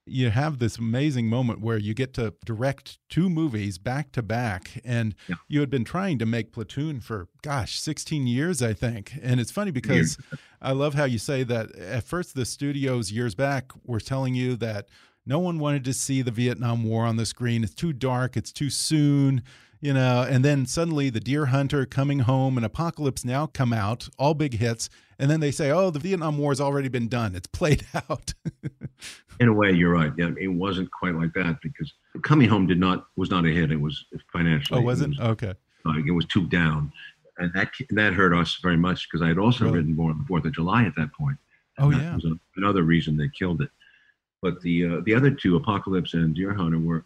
You 0.05 0.31
have 0.31 0.59
this 0.59 0.77
amazing 0.77 1.27
moment 1.27 1.61
where 1.61 1.77
you 1.77 1.93
get 1.93 2.13
to 2.15 2.33
direct 2.43 2.97
two 3.07 3.29
movies 3.29 3.77
back 3.77 4.11
to 4.13 4.21
back. 4.21 4.81
And 4.83 5.15
yeah. 5.27 5.35
you 5.47 5.61
had 5.61 5.69
been 5.69 5.85
trying 5.85 6.17
to 6.19 6.25
make 6.25 6.51
Platoon 6.51 6.99
for, 6.99 7.29
gosh, 7.41 7.79
16 7.79 8.27
years, 8.27 8.61
I 8.61 8.73
think. 8.73 9.13
And 9.21 9.39
it's 9.39 9.51
funny 9.51 9.71
because 9.71 10.17
I 10.61 10.73
love 10.73 10.93
how 10.93 11.05
you 11.05 11.17
say 11.17 11.43
that 11.43 11.75
at 11.75 12.03
first 12.03 12.35
the 12.35 12.45
studios 12.45 13.11
years 13.11 13.35
back 13.35 13.71
were 13.83 13.99
telling 13.99 14.35
you 14.35 14.55
that 14.57 14.87
no 15.25 15.39
one 15.39 15.59
wanted 15.59 15.83
to 15.85 15.93
see 15.93 16.21
the 16.21 16.31
Vietnam 16.31 16.83
War 16.83 17.05
on 17.05 17.15
the 17.15 17.25
screen. 17.25 17.63
It's 17.63 17.73
too 17.73 17.93
dark, 17.93 18.37
it's 18.37 18.51
too 18.51 18.69
soon 18.69 19.43
you 19.81 19.93
know, 19.93 20.25
and 20.29 20.45
then 20.45 20.67
suddenly 20.67 21.09
the 21.09 21.19
Deer 21.19 21.47
Hunter 21.47 21.85
coming 21.85 22.19
home 22.19 22.55
and 22.55 22.65
Apocalypse 22.65 23.25
Now 23.25 23.47
come 23.47 23.73
out, 23.73 24.07
all 24.17 24.35
big 24.35 24.53
hits, 24.53 24.89
and 25.17 25.29
then 25.29 25.39
they 25.39 25.51
say, 25.51 25.71
"Oh, 25.71 25.89
the 25.89 25.99
Vietnam 25.99 26.37
War 26.37 26.51
has 26.51 26.61
already 26.61 26.87
been 26.87 27.07
done; 27.07 27.35
it's 27.35 27.47
played 27.47 27.85
out." 28.09 28.33
In 29.39 29.47
a 29.47 29.53
way, 29.53 29.71
you're 29.71 29.91
right. 29.91 30.13
Yeah, 30.17 30.29
it 30.39 30.47
wasn't 30.47 30.91
quite 30.91 31.15
like 31.15 31.33
that 31.33 31.59
because 31.63 31.91
Coming 32.21 32.47
Home 32.47 32.67
did 32.67 32.79
not 32.79 33.07
was 33.17 33.31
not 33.31 33.45
a 33.45 33.49
hit. 33.49 33.71
It 33.71 33.81
was 33.81 34.05
financially. 34.31 34.79
Oh, 34.79 34.83
was 34.83 35.01
it? 35.01 35.05
it 35.05 35.09
was, 35.09 35.19
okay. 35.19 35.53
Uh, 35.83 35.97
it 36.05 36.11
was 36.11 36.25
too 36.25 36.47
down, 36.47 36.93
and 37.41 37.51
that 37.53 37.71
that 37.89 38.13
hurt 38.13 38.33
us 38.33 38.59
very 38.61 38.77
much 38.77 39.07
because 39.09 39.21
I 39.21 39.27
had 39.27 39.37
also 39.37 39.65
really? 39.65 39.77
written 39.77 39.95
Born 39.95 40.11
on 40.11 40.19
the 40.19 40.25
Fourth 40.25 40.45
of 40.45 40.53
July 40.53 40.85
at 40.85 40.95
that 40.95 41.13
point. 41.13 41.37
Oh 41.79 41.89
yeah. 41.89 42.15
Was 42.15 42.25
a, 42.25 42.33
another 42.57 42.83
reason 42.83 43.17
they 43.17 43.29
killed 43.29 43.61
it. 43.61 43.69
But 44.41 44.61
the 44.61 44.85
uh, 44.85 45.01
the 45.05 45.13
other 45.13 45.31
two, 45.31 45.55
Apocalypse 45.55 46.13
and 46.13 46.35
Deer 46.35 46.53
Hunter, 46.53 46.79
were 46.79 47.05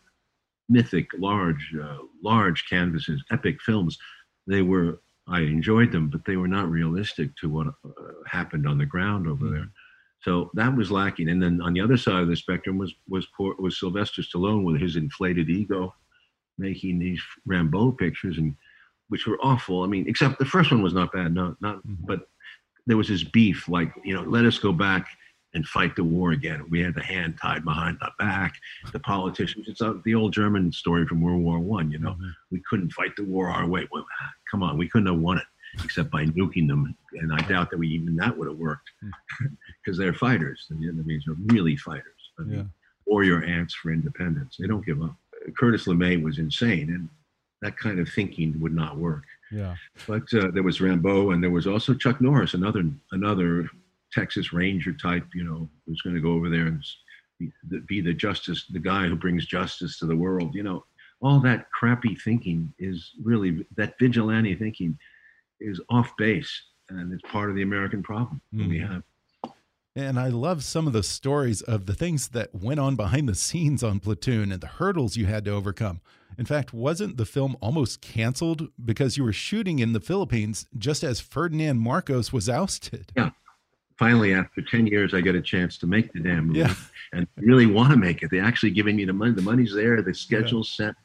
mythic, 0.70 1.08
large, 1.18 1.74
uh, 1.82 1.98
large 2.24 2.66
canvases, 2.70 3.24
epic 3.32 3.62
films. 3.62 3.98
They 4.48 4.62
were 4.62 5.00
I 5.28 5.42
enjoyed 5.42 5.92
them, 5.92 6.10
but 6.10 6.24
they 6.26 6.38
were 6.38 6.48
not 6.48 6.70
realistic 6.70 7.36
to 7.38 7.50
what 7.50 7.68
uh, 7.68 7.90
happened 8.28 8.68
on 8.68 8.78
the 8.78 8.86
ground 8.86 9.28
over 9.28 9.50
there. 9.50 9.70
So 10.22 10.50
that 10.54 10.76
was 10.76 10.92
lacking. 10.92 11.30
And 11.30 11.42
then 11.42 11.62
on 11.62 11.74
the 11.74 11.82
other 11.82 11.98
side 11.98 12.22
of 12.22 12.28
the 12.28 12.36
spectrum 12.36 12.78
was 12.78 12.94
was 13.08 13.28
poor, 13.38 13.56
was 13.60 13.80
Sylvester 13.80 14.22
Stallone 14.22 14.64
with 14.64 14.82
his 14.82 14.96
inflated 14.96 15.50
ego, 15.50 15.94
making 16.58 17.00
these 17.00 17.22
Rambo 17.46 17.92
pictures 17.92 18.38
and 18.38 18.56
which 19.10 19.28
were 19.28 19.38
awful. 19.42 19.84
I 19.84 19.88
mean, 19.88 20.06
except 20.08 20.40
the 20.40 20.46
first 20.46 20.72
one 20.72 20.82
was 20.82 20.94
not 20.94 21.12
bad, 21.12 21.34
no, 21.34 21.56
not, 21.62 21.78
mm-hmm. 21.78 22.06
but 22.06 22.28
there 22.88 22.98
was 22.98 23.08
this 23.08 23.24
beef, 23.24 23.68
like 23.68 23.92
you 24.04 24.14
know, 24.14 24.24
let 24.24 24.46
us 24.46 24.58
go 24.58 24.72
back 24.72 25.08
and 25.54 25.66
fight 25.66 25.96
the 25.96 26.04
war 26.04 26.32
again. 26.32 26.66
We 26.70 26.82
had 26.82 26.94
the 26.94 27.04
hand 27.04 27.38
tied 27.42 27.64
behind 27.64 27.98
the 28.02 28.12
back. 28.20 28.56
The 28.92 29.00
politicians, 29.00 29.68
it's 29.70 29.82
the 30.04 30.16
old 30.16 30.34
German 30.34 30.72
story 30.72 31.08
from 31.08 31.22
World 31.22 31.42
War 31.42 31.60
One. 31.60 31.90
You 31.92 32.00
know, 32.00 32.12
mm-hmm. 32.12 32.30
we 32.52 32.62
couldn't 32.70 32.92
fight 32.92 33.16
the 33.16 33.24
war 33.24 33.50
our 33.50 33.66
way. 33.66 33.88
Well, 33.92 34.06
come 34.52 34.64
on, 34.64 34.78
we 34.78 34.90
couldn't 34.90 35.08
have 35.08 35.22
won 35.22 35.38
it 35.38 35.46
except 35.84 36.12
by 36.12 36.26
nuking 36.26 36.68
them. 36.68 36.96
And 37.14 37.34
I 37.34 37.40
doubt 37.48 37.70
that 37.72 37.78
we 37.78 37.88
even 37.90 38.16
that 38.18 38.38
would 38.38 38.48
have 38.48 38.58
worked 38.58 38.90
because 39.84 39.98
they're 39.98 40.14
fighters. 40.14 40.66
The 40.70 40.76
Vietnamese 40.76 41.28
are 41.28 41.36
really 41.54 41.76
fighters. 41.76 42.04
I 42.40 42.44
mean, 42.44 42.58
yeah. 42.58 42.64
warrior 43.06 43.44
ants 43.44 43.74
for 43.74 43.92
independence. 43.92 44.58
They 44.60 44.68
don't 44.68 44.86
give 44.86 45.02
up. 45.02 45.16
Curtis 45.58 45.86
LeMay 45.86 46.22
was 46.22 46.40
insane, 46.40 46.90
and 46.90 47.10
that 47.66 47.78
kind 47.78 48.00
of 48.00 48.08
thinking 48.08 48.54
would 48.60 48.76
not 48.76 48.98
work. 48.98 49.24
Yeah. 49.52 49.76
But 50.08 50.32
uh, 50.34 50.52
there 50.52 50.64
was 50.64 50.82
Rambo, 50.82 51.32
and 51.32 51.44
there 51.44 51.50
was 51.50 51.66
also 51.66 51.94
Chuck 51.94 52.22
Norris, 52.22 52.54
another 52.54 52.84
another 53.12 53.68
Texas 54.14 54.54
Ranger 54.54 54.94
type, 54.94 55.26
you 55.34 55.44
know, 55.44 55.68
who's 55.86 56.02
going 56.02 56.16
to 56.16 56.22
go 56.22 56.34
over 56.34 56.50
there 56.50 56.68
and 56.68 56.84
be 57.40 57.52
the, 57.70 57.80
be 57.82 58.02
the 58.02 58.14
justice, 58.14 58.66
the 58.70 58.80
guy 58.80 59.08
who 59.08 59.16
brings 59.16 59.46
justice 59.46 59.98
to 60.00 60.06
the 60.06 60.16
world. 60.16 60.54
You 60.54 60.64
know, 60.64 60.86
all 61.22 61.40
that 61.42 61.72
crappy 61.72 62.16
thinking 62.16 62.72
is 62.78 63.12
really 63.24 63.66
that 63.78 63.96
vigilante 64.00 64.56
thinking 64.56 64.98
is 65.60 65.82
off 65.90 66.12
base, 66.18 66.52
and 66.90 67.12
it's 67.12 67.32
part 67.32 67.50
of 67.50 67.56
the 67.56 67.64
American 67.64 68.04
problem 68.04 68.42
mm. 68.54 68.70
we 68.70 68.80
have. 68.80 69.02
And 69.98 70.20
I 70.20 70.28
love 70.28 70.62
some 70.64 70.88
of 70.88 70.94
the 70.94 71.04
stories 71.04 71.62
of 71.62 71.86
the 71.86 71.94
things 71.94 72.28
that 72.30 72.54
went 72.54 72.82
on 72.82 72.98
behind 72.98 73.30
the 73.30 73.36
scenes 73.36 73.82
on 73.82 74.02
Platoon 74.02 74.52
and 74.52 74.60
the 74.60 74.68
hurdles 74.68 75.16
you 75.16 75.26
had 75.26 75.46
to 75.46 75.52
overcome. 75.52 76.02
In 76.38 76.46
fact, 76.46 76.74
wasn't 76.74 77.18
the 77.18 77.26
film 77.26 77.56
almost 77.62 78.02
canceled 78.02 78.70
because 78.84 79.18
you 79.18 79.24
were 79.24 79.34
shooting 79.34 79.80
in 79.80 79.94
the 79.94 80.00
Philippines 80.00 80.68
just 80.78 81.04
as 81.04 81.20
Ferdinand 81.20 81.80
Marcos 81.80 82.34
was 82.34 82.50
ousted? 82.50 83.12
Yeah 83.16 83.32
finally, 83.98 84.34
after 84.34 84.62
10 84.62 84.88
years, 84.88 85.14
I 85.14 85.22
get 85.22 85.36
a 85.36 85.42
chance 85.42 85.78
to 85.80 85.88
make 85.88 86.12
the 86.14 86.20
damn 86.20 86.48
movie 86.48 86.60
yeah. 86.60 86.76
and 87.14 87.28
really 87.38 87.66
want 87.66 87.92
to 87.92 87.98
make 87.98 88.24
it. 88.24 88.32
They're 88.32 88.44
actually 88.44 88.72
giving 88.72 88.96
me 88.96 89.06
the 89.06 89.14
money. 89.14 89.32
The 89.32 89.42
money's 89.42 89.74
there. 89.74 90.02
The 90.02 90.14
schedule's 90.14 90.74
yeah. 90.80 90.88
set. 90.88 90.96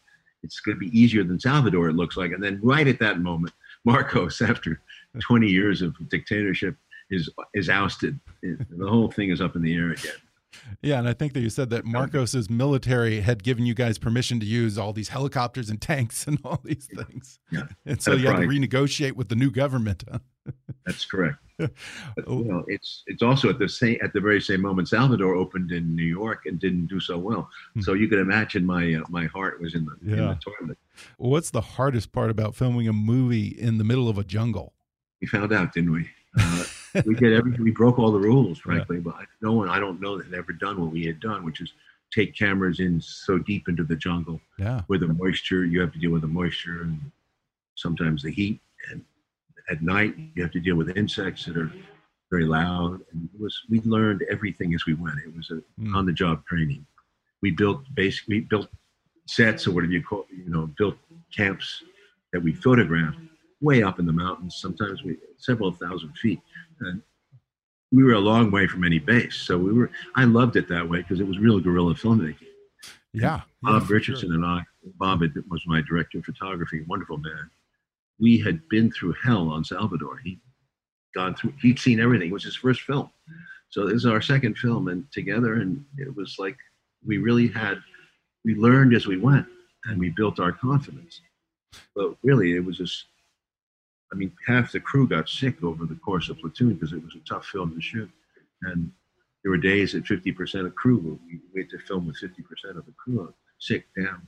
It's 0.43 0.61
going 0.61 0.77
to 0.77 0.81
be 0.81 0.99
easier 0.99 1.23
than 1.23 1.39
Salvador, 1.39 1.89
it 1.89 1.95
looks 1.95 2.17
like. 2.17 2.33
And 2.33 2.43
then 2.43 2.61
right 2.63 2.89
at 2.89 2.99
that 3.01 3.21
moment, 3.21 3.53
Marcos, 3.85 4.41
after 4.49 4.81
20 5.21 5.47
years 5.47 5.83
of 5.83 5.97
dictatorship, 6.09 6.77
is 7.11 7.29
is 7.55 7.69
ousted. 7.69 8.21
The 8.41 8.89
whole 8.89 9.11
thing 9.11 9.31
is 9.31 9.41
up 9.41 9.57
in 9.57 9.63
the 9.63 9.75
air 9.75 9.91
again. 9.91 10.13
Yeah, 10.83 10.99
and 10.99 11.09
I 11.09 11.13
think 11.13 11.33
that 11.35 11.41
you 11.41 11.51
said 11.51 11.71
that 11.71 11.85
Marcos's 11.85 12.51
military 12.51 13.21
had 13.21 13.43
given 13.43 13.67
you 13.67 13.75
guys 13.75 13.99
permission 13.99 14.41
to 14.41 14.47
use 14.47 14.79
all 14.79 14.93
these 14.93 15.09
helicopters 15.09 15.71
and 15.71 15.81
tanks 15.81 16.27
and 16.29 16.39
all 16.45 16.61
these 16.65 16.89
things. 16.95 17.39
Yeah, 17.51 17.67
and 17.87 18.03
so 18.03 18.13
you 18.13 18.27
had 18.27 18.41
to 18.41 18.47
renegotiate 18.47 19.13
with 19.13 19.29
the 19.29 19.37
new 19.37 19.51
government. 19.51 20.05
Huh? 20.11 20.19
That's 20.87 21.05
correct. 21.05 21.39
But, 22.17 22.27
you 22.27 22.45
know, 22.45 22.65
it's 22.69 23.03
it's 23.07 23.23
also 23.23 23.51
at 23.51 23.59
the 23.59 23.69
same 23.69 23.99
at 24.03 24.15
the 24.15 24.21
very 24.21 24.41
same 24.41 24.63
moment 24.63 24.89
Salvador 24.89 25.35
opened 25.35 25.73
in 25.73 25.95
New 25.95 26.03
York 26.07 26.47
and 26.47 26.59
didn't 26.59 26.87
do 26.87 26.99
so 26.99 27.19
well. 27.19 27.51
Hmm. 27.75 27.83
So 27.83 27.93
you 27.93 28.09
can 28.09 28.19
imagine 28.19 28.65
my 28.65 28.95
uh, 28.95 29.03
my 29.11 29.27
heart 29.27 29.61
was 29.61 29.75
in 29.75 29.85
the, 29.85 29.95
yeah. 30.03 30.13
in 30.15 30.29
the 30.29 30.39
toilet. 30.43 30.79
What's 31.19 31.51
the 31.51 31.61
hardest 31.61 32.13
part 32.13 32.31
about 32.31 32.55
filming 32.55 32.89
a 32.89 32.95
movie 32.95 33.49
in 33.49 33.77
the 33.77 33.85
middle 33.85 34.09
of 34.09 34.17
a 34.17 34.25
jungle? 34.25 34.73
We 35.21 35.27
found 35.27 35.53
out, 35.53 35.75
didn't 35.75 35.93
we? 35.93 36.09
Uh, 36.39 36.65
we 37.05 37.15
did 37.15 37.33
everything. 37.33 37.63
We 37.63 37.71
broke 37.71 37.99
all 37.99 38.13
the 38.13 38.19
rules, 38.19 38.59
frankly. 38.59 38.97
Yeah. 38.97 39.03
But 39.05 39.27
no 39.41 39.53
one, 39.53 39.69
I 39.69 39.79
don't 39.79 40.01
know, 40.01 40.17
that 40.17 40.27
had 40.27 40.35
ever 40.35 40.53
done 40.53 40.81
what 40.81 40.91
we 40.91 41.05
had 41.05 41.21
done, 41.21 41.45
which 41.45 41.61
is 41.61 41.73
take 42.13 42.37
cameras 42.37 42.81
in 42.81 43.01
so 43.01 43.39
deep 43.39 43.69
into 43.69 43.85
the 43.85 43.97
jungle, 43.97 44.41
yeah. 44.59 44.83
where 44.89 44.99
the 44.99 45.09
moisture, 45.09 45.65
you 45.65 45.81
have 45.81 45.93
to 45.93 45.99
deal 45.99 46.11
with 46.11 46.23
the 46.23 46.29
moisture 46.29 46.83
and 46.83 46.99
sometimes 47.77 48.23
the 48.23 48.31
heat, 48.31 48.61
and 48.91 49.05
at 49.71 49.83
night 49.83 50.15
you 50.35 50.43
have 50.43 50.53
to 50.53 50.61
deal 50.61 50.77
with 50.77 50.97
insects 50.97 51.45
that 51.45 51.57
are 51.57 51.71
very 52.31 52.45
loud. 52.45 53.01
And 53.13 53.29
it 53.33 53.41
was 53.41 53.63
we 53.69 53.81
learned 53.83 54.25
everything 54.31 54.75
as 54.75 54.87
we 54.87 54.95
went. 54.95 55.19
It 55.25 55.35
was 55.37 55.51
a 55.51 55.63
mm. 55.81 55.95
on-the-job 55.95 56.45
training. 56.47 56.85
We 57.43 57.53
built 57.53 57.83
basically 57.95 58.41
built 58.41 58.69
sets 59.27 59.67
or 59.67 59.73
whatever 59.73 59.93
you 59.93 60.03
call, 60.03 60.27
you 60.31 60.51
know, 60.51 60.67
built 60.77 60.97
camps 61.35 61.85
that 62.33 62.43
we 62.43 62.53
photographed 62.53 63.19
way 63.61 63.83
up 63.83 63.99
in 63.99 64.07
the 64.07 64.13
mountains. 64.13 64.57
Sometimes 64.57 65.05
we 65.05 65.17
several 65.39 65.71
thousand 65.73 66.13
feet, 66.19 66.41
and 66.81 67.03
we 67.93 68.05
were 68.05 68.13
a 68.13 68.21
long 68.21 68.51
way 68.51 68.67
from 68.67 68.85
any 68.85 68.99
base. 68.99 69.37
So 69.37 69.59
we 69.59 69.73
were. 69.73 69.91
I 70.15 70.25
loved 70.25 70.57
it 70.57 70.69
that 70.69 70.89
way 70.89 71.03
because 71.03 71.21
it 71.21 71.27
was 71.27 71.39
real 71.39 71.61
guerrilla 71.61 71.95
filmmaking. 71.95 72.47
Yeah, 73.13 73.41
Bob 73.63 73.83
yeah, 73.83 73.95
Richardson 73.95 74.29
sure. 74.29 74.37
and 74.37 74.45
I. 74.45 74.63
Bob 74.99 75.23
was 75.51 75.63
my 75.67 75.83
director 75.83 76.19
of 76.19 76.25
photography. 76.25 76.85
Wonderful 76.89 77.19
man. 77.19 77.51
We 78.21 78.39
had 78.39 78.67
been 78.69 78.91
through 78.93 79.15
hell 79.23 79.49
on 79.49 79.65
Salvador. 79.65 80.19
He'd 80.19 80.41
gone 81.15 81.35
through. 81.35 81.55
He'd 81.61 81.79
seen 81.79 82.01
everything. 82.01 82.29
It 82.29 82.35
was 82.35 82.45
his 82.45 82.57
first 82.57 82.83
film. 82.83 83.11
So 83.71 83.87
this 83.87 83.97
is 83.97 84.07
our 84.07 84.23
second 84.23 84.57
film, 84.59 84.89
and 84.89 85.11
together, 85.13 85.55
and 85.55 85.85
it 85.99 86.15
was 86.15 86.37
like 86.39 86.57
we 87.05 87.19
really 87.19 87.49
had. 87.49 87.79
We 88.45 88.55
learned 88.55 88.95
as 88.95 89.07
we 89.07 89.19
went, 89.19 89.47
and 89.87 89.99
we 89.99 90.11
built 90.11 90.41
our 90.41 90.53
confidence. 90.53 91.21
But 91.95 92.17
really, 92.23 92.55
it 92.55 92.65
was 92.65 92.79
just 92.79 93.07
I 94.13 94.17
mean, 94.17 94.33
half 94.47 94.73
the 94.73 94.81
crew 94.81 95.07
got 95.07 95.29
sick 95.29 95.63
over 95.63 95.87
the 95.87 95.95
course 95.97 96.29
of 96.29 96.39
Platoon 96.39 96.75
because 96.75 96.93
it 96.93 97.03
was 97.03 97.15
a 97.15 97.29
tough 97.29 97.47
film 97.47 97.75
to 97.75 97.81
shoot. 97.81 98.11
And 98.63 98.91
there 99.43 99.51
were 99.51 99.59
days 99.59 99.93
that 99.93 100.05
50% 100.05 100.67
of 100.67 100.75
crew, 100.75 101.19
we 101.55 101.61
had 101.61 101.71
to 101.71 101.79
film 101.79 102.07
with 102.07 102.17
50% 102.21 102.77
of 102.77 102.87
the 102.87 102.93
crew 102.99 103.33
sick 103.59 103.87
down. 103.97 104.27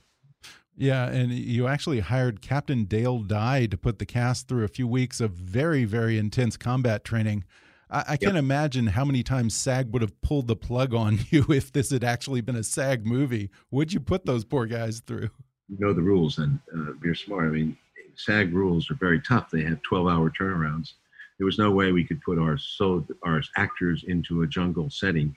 Yeah, 0.75 1.07
and 1.07 1.31
you 1.31 1.67
actually 1.67 1.99
hired 1.99 2.41
Captain 2.41 2.85
Dale 2.85 3.19
Dye 3.19 3.67
to 3.67 3.77
put 3.77 3.99
the 3.99 4.05
cast 4.05 4.47
through 4.47 4.63
a 4.63 4.69
few 4.69 4.87
weeks 4.87 5.21
of 5.21 5.31
very, 5.31 5.85
very 5.85 6.17
intense 6.17 6.57
combat 6.57 7.03
training. 7.03 7.43
I, 7.91 8.03
I 8.09 8.17
can't 8.17 8.37
imagine 8.37 8.87
how 8.87 9.05
many 9.05 9.21
times 9.21 9.55
SAG 9.55 9.93
would 9.93 10.01
have 10.01 10.19
pulled 10.21 10.47
the 10.47 10.55
plug 10.55 10.95
on 10.95 11.19
you 11.29 11.45
if 11.49 11.71
this 11.71 11.91
had 11.91 12.03
actually 12.03 12.41
been 12.41 12.55
a 12.55 12.63
SAG 12.63 13.05
movie. 13.05 13.51
Would 13.69 13.93
you 13.93 13.99
put 13.99 14.25
those 14.25 14.43
poor 14.43 14.65
guys 14.65 14.99
through? 14.99 15.29
You 15.69 15.77
know 15.79 15.93
the 15.93 16.01
rules, 16.01 16.39
and 16.39 16.59
uh, 16.75 16.93
you're 17.03 17.15
smart. 17.15 17.45
I 17.45 17.49
mean, 17.49 17.77
SAG 18.15 18.53
rules 18.53 18.89
are 18.89 18.95
very 18.95 19.19
tough. 19.21 19.49
They 19.49 19.63
have 19.63 19.81
12 19.81 20.07
hour 20.07 20.31
turnarounds. 20.31 20.93
There 21.37 21.45
was 21.45 21.57
no 21.57 21.71
way 21.71 21.91
we 21.91 22.03
could 22.03 22.21
put 22.21 22.37
our 22.37 22.57
so 22.57 23.05
our 23.23 23.41
actors 23.57 24.03
into 24.07 24.43
a 24.43 24.47
jungle 24.47 24.89
setting 24.89 25.35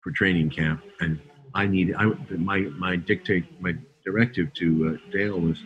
for 0.00 0.10
training 0.12 0.50
camp. 0.50 0.82
And 1.00 1.20
I 1.54 1.66
needed 1.66 1.96
I 1.98 2.06
my 2.36 2.60
my 2.78 2.96
dictate 2.96 3.60
my 3.60 3.76
directive 4.04 4.52
to 4.54 4.98
uh, 4.98 5.10
Dale 5.10 5.40
was 5.40 5.62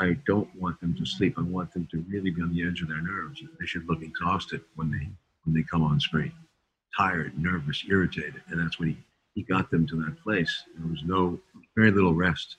I 0.00 0.16
don't 0.26 0.52
want 0.56 0.80
them 0.80 0.94
to 0.96 1.06
sleep. 1.06 1.34
I 1.38 1.42
want 1.42 1.72
them 1.72 1.86
to 1.92 2.04
really 2.08 2.30
be 2.30 2.42
on 2.42 2.52
the 2.52 2.66
edge 2.66 2.82
of 2.82 2.88
their 2.88 3.00
nerves. 3.00 3.42
They 3.60 3.66
should 3.66 3.88
look 3.88 4.02
exhausted 4.02 4.60
when 4.74 4.90
they 4.90 5.08
when 5.44 5.54
they 5.54 5.62
come 5.62 5.82
on 5.82 6.00
screen, 6.00 6.32
tired, 6.96 7.38
nervous, 7.38 7.84
irritated, 7.88 8.42
and 8.48 8.60
that's 8.60 8.78
when 8.78 8.90
he 8.90 8.96
he 9.34 9.42
got 9.42 9.70
them 9.70 9.86
to 9.86 9.96
that 10.04 10.20
place. 10.22 10.64
There 10.76 10.90
was 10.90 11.02
no 11.04 11.40
very 11.76 11.90
little 11.90 12.14
rest, 12.14 12.56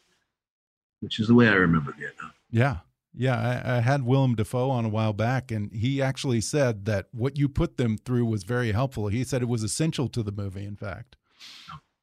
which 0.99 1.19
is 1.19 1.27
the 1.27 1.35
way 1.35 1.47
I 1.47 1.53
remember 1.53 1.93
Vietnam. 1.97 2.31
Yeah. 2.49 2.77
Yeah, 3.17 3.61
I, 3.65 3.77
I, 3.77 3.79
had 3.79 4.05
Willem 4.05 4.35
Dafoe 4.35 4.69
on 4.69 4.83
a 4.83 4.89
while 4.89 5.13
back, 5.13 5.49
and 5.49 5.71
he 5.71 6.01
actually 6.01 6.41
said 6.41 6.83
that 6.83 7.07
what 7.13 7.37
you 7.37 7.47
put 7.47 7.77
them 7.77 7.97
through 7.97 8.25
was 8.25 8.43
very 8.43 8.73
helpful. 8.73 9.07
He 9.07 9.23
said 9.23 9.41
it 9.41 9.47
was 9.47 9.63
essential 9.63 10.09
to 10.09 10.21
the 10.21 10.33
movie, 10.33 10.65
in 10.65 10.75
fact. 10.75 11.15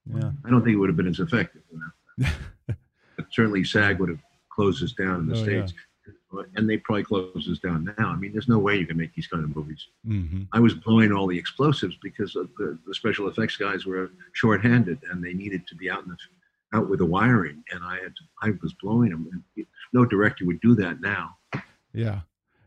Yeah. 0.07 0.33
I 0.45 0.51
don't 0.51 0.65
think 0.65 0.75
it 0.75 0.79
would 0.79 0.89
have 0.89 0.97
been 0.97 1.09
as 1.09 1.21
effective. 1.21 1.63
but 2.17 3.27
certainly 3.31 3.63
SAG 3.63 4.01
would 4.01 4.09
have 4.09 4.23
closed 4.51 4.83
us 4.83 4.93
down 4.93 5.21
in 5.21 5.27
the 5.27 5.39
oh, 5.39 5.43
States. 5.43 5.73
Yeah. 5.75 6.43
And 6.57 6.69
they 6.69 6.79
probably 6.79 7.05
close 7.05 7.47
us 7.51 7.59
down 7.59 7.95
now. 7.99 8.09
I 8.09 8.17
mean, 8.17 8.33
there's 8.33 8.49
no 8.49 8.59
way 8.59 8.77
you 8.77 8.87
can 8.87 8.97
make 8.97 9.15
these 9.15 9.27
kind 9.27 9.45
of 9.45 9.55
movies. 9.55 9.87
Mm 10.07 10.29
-hmm. 10.29 10.59
I 10.59 10.61
was 10.61 10.75
blowing 10.75 11.13
all 11.13 11.29
the 11.29 11.39
explosives 11.39 11.99
because 11.99 12.33
the, 12.33 12.79
the 12.87 12.95
special 12.95 13.29
effects 13.29 13.57
guys 13.57 13.85
were 13.85 14.11
short-handed 14.33 14.99
and 15.11 15.23
they 15.23 15.35
needed 15.35 15.67
to 15.67 15.77
be 15.77 15.91
out 15.93 16.03
in 16.05 16.11
the 16.11 16.17
out 16.73 16.89
with 16.89 16.99
the 16.99 17.07
wiring, 17.07 17.63
and 17.71 17.85
I 17.85 17.97
had 17.97 18.15
I 18.43 18.51
was 18.63 18.75
blowing 18.81 19.11
them. 19.11 19.45
No 19.93 20.05
director 20.05 20.47
would 20.47 20.61
do 20.61 20.75
that 20.77 21.01
now. 21.01 21.37
Yeah. 21.93 22.21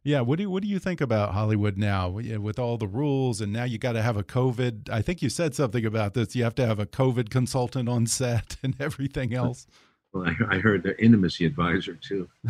Yeah, 0.04 0.22
what 0.22 0.38
do 0.38 0.44
you, 0.44 0.52
what 0.52 0.62
do 0.62 0.70
you 0.70 0.78
think 0.78 1.02
about 1.02 1.34
Hollywood 1.34 1.80
now 1.80 2.10
with 2.10 2.60
all 2.60 2.78
the 2.78 2.88
rules 2.88 3.42
and 3.42 3.52
now 3.52 3.64
you 3.64 3.80
got 3.80 3.94
to 3.94 4.04
have 4.04 4.16
a 4.16 4.24
COVID? 4.24 4.88
I 4.88 5.02
think 5.02 5.24
you 5.24 5.30
said 5.30 5.56
something 5.56 5.84
about 5.84 6.14
this. 6.14 6.36
You 6.36 6.44
have 6.44 6.54
to 6.56 6.66
have 6.68 6.78
a 6.78 6.86
COVID 6.86 7.32
consultant 7.32 7.90
on 7.90 8.06
set 8.06 8.58
and 8.64 8.76
everything 8.80 9.34
else. 9.34 9.66
Well, 10.14 10.28
I, 10.28 10.58
I 10.58 10.60
heard 10.60 10.84
the 10.84 10.96
intimacy 11.04 11.44
advisor 11.44 11.96
too. 11.96 12.30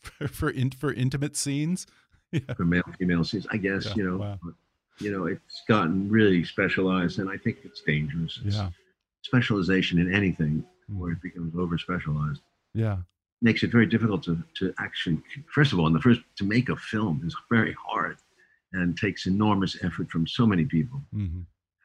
for 0.00 0.28
for, 0.28 0.50
in, 0.50 0.70
for 0.70 0.92
intimate 0.92 1.36
scenes, 1.36 1.88
yeah. 2.32 2.54
for 2.56 2.64
male 2.64 2.84
female 2.96 3.24
scenes. 3.24 3.48
I 3.50 3.56
guess 3.56 3.86
yeah, 3.86 3.94
you 3.96 4.04
know, 4.08 4.18
wow. 4.18 4.38
you 5.00 5.10
know, 5.10 5.26
it's 5.26 5.64
gotten 5.66 6.08
really 6.08 6.44
specialized, 6.44 7.18
and 7.18 7.28
I 7.28 7.36
think 7.36 7.58
it's 7.64 7.80
dangerous. 7.80 8.40
It's, 8.44 8.54
yeah 8.54 8.70
specialization 9.28 9.98
in 9.98 10.12
anything 10.12 10.64
hmm. 10.88 10.98
where 10.98 11.12
it 11.12 11.22
becomes 11.22 11.54
over 11.56 11.78
specialized. 11.78 12.42
Yeah. 12.74 12.98
makes 13.40 13.62
it 13.62 13.70
very 13.70 13.86
difficult 13.86 14.22
to, 14.24 14.42
to 14.58 14.74
actually, 14.78 15.18
first 15.54 15.72
of 15.72 15.78
all, 15.78 15.86
in 15.86 15.92
the 15.92 16.00
first, 16.00 16.20
to 16.36 16.44
make 16.44 16.68
a 16.68 16.76
film 16.76 17.22
is 17.24 17.34
very 17.50 17.74
hard 17.86 18.16
and 18.72 18.96
takes 18.96 19.26
enormous 19.26 19.76
effort 19.82 20.10
from 20.10 20.26
so 20.26 20.46
many 20.46 20.64
people. 20.64 21.00
Mm-hmm. 21.14 21.40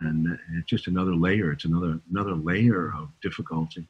And 0.07 0.33
uh, 0.33 0.37
it's 0.57 0.69
just 0.69 0.87
another 0.87 1.15
layer. 1.15 1.51
It's 1.51 1.65
another 1.65 1.99
another 2.11 2.35
layer 2.35 2.93
of 2.97 3.09
difficulty. 3.21 3.87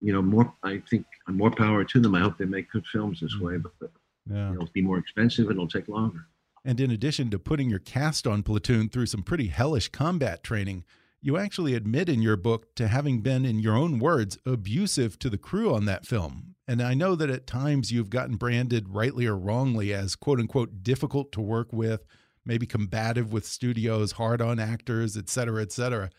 You 0.00 0.12
know, 0.12 0.22
more. 0.22 0.52
I 0.62 0.82
think 0.88 1.04
more 1.28 1.50
power 1.50 1.84
to 1.84 2.00
them. 2.00 2.14
I 2.14 2.20
hope 2.20 2.38
they 2.38 2.46
make 2.46 2.70
good 2.70 2.86
films 2.86 3.20
this 3.20 3.34
mm-hmm. 3.34 3.46
way, 3.46 3.56
but, 3.58 3.72
but 3.80 3.90
yeah. 4.30 4.52
it'll 4.52 4.70
be 4.72 4.82
more 4.82 4.98
expensive 4.98 5.46
and 5.46 5.56
it'll 5.56 5.68
take 5.68 5.88
longer. 5.88 6.26
And 6.64 6.80
in 6.80 6.90
addition 6.90 7.30
to 7.30 7.38
putting 7.38 7.70
your 7.70 7.78
cast 7.78 8.26
on 8.26 8.42
Platoon 8.42 8.88
through 8.88 9.06
some 9.06 9.22
pretty 9.22 9.48
hellish 9.48 9.88
combat 9.88 10.42
training, 10.42 10.84
you 11.26 11.36
actually 11.36 11.74
admit 11.74 12.08
in 12.08 12.22
your 12.22 12.36
book 12.36 12.72
to 12.76 12.86
having 12.86 13.20
been, 13.20 13.44
in 13.44 13.58
your 13.58 13.76
own 13.76 13.98
words, 13.98 14.38
abusive 14.46 15.18
to 15.18 15.28
the 15.28 15.36
crew 15.36 15.74
on 15.74 15.84
that 15.86 16.06
film. 16.06 16.54
And 16.68 16.80
I 16.80 16.94
know 16.94 17.16
that 17.16 17.30
at 17.30 17.48
times 17.48 17.90
you've 17.90 18.10
gotten 18.10 18.36
branded, 18.36 18.88
rightly 18.90 19.26
or 19.26 19.36
wrongly, 19.36 19.92
as 19.92 20.14
quote 20.14 20.38
unquote 20.38 20.84
difficult 20.84 21.32
to 21.32 21.40
work 21.40 21.72
with, 21.72 22.06
maybe 22.44 22.64
combative 22.64 23.32
with 23.32 23.44
studios, 23.44 24.12
hard 24.12 24.40
on 24.40 24.60
actors, 24.60 25.16
et 25.16 25.28
cetera, 25.28 25.62
et 25.62 25.72
cetera. 25.72 26.10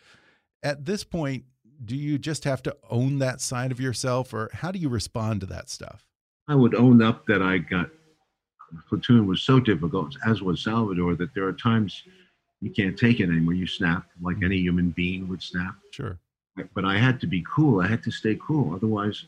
At 0.62 0.84
this 0.84 1.05
point, 1.05 1.45
do 1.86 1.95
you 1.95 2.18
just 2.18 2.43
have 2.43 2.62
to 2.64 2.76
own 2.89 3.20
that 3.20 3.39
side 3.39 3.72
of 3.72 3.80
yourself, 3.80 4.34
or 4.34 4.49
how 4.51 4.74
do 4.74 4.80
you 4.80 4.89
respond 4.89 5.39
to 5.39 5.47
that 5.47 5.70
stuff? 5.70 6.05
I 6.49 6.55
would 6.55 6.76
own 6.76 7.01
up 7.01 7.26
that 7.28 7.41
I 7.41 7.60
got 7.60 7.88
platoon 8.89 9.26
was 9.26 9.41
so 9.41 9.62
difficult, 9.62 10.18
as 10.26 10.41
was 10.41 10.62
Salvador, 10.62 11.16
that 11.16 11.34
there 11.34 11.47
are 11.47 11.53
times 11.53 12.03
you 12.62 12.72
can't 12.72 12.97
take 12.97 13.20
it 13.20 13.30
anymore. 13.30 13.53
You 13.53 13.68
snap 13.68 14.05
like 14.22 14.38
any 14.43 14.58
human 14.58 14.91
being 14.91 15.28
would 15.28 15.43
snap. 15.43 15.76
Sure. 15.91 16.18
But 16.74 16.86
I 16.86 16.97
had 16.97 17.20
to 17.22 17.28
be 17.28 17.45
cool. 17.47 17.82
I 17.82 17.88
had 17.88 18.03
to 18.03 18.12
stay 18.12 18.38
cool. 18.41 18.74
Otherwise, 18.74 19.26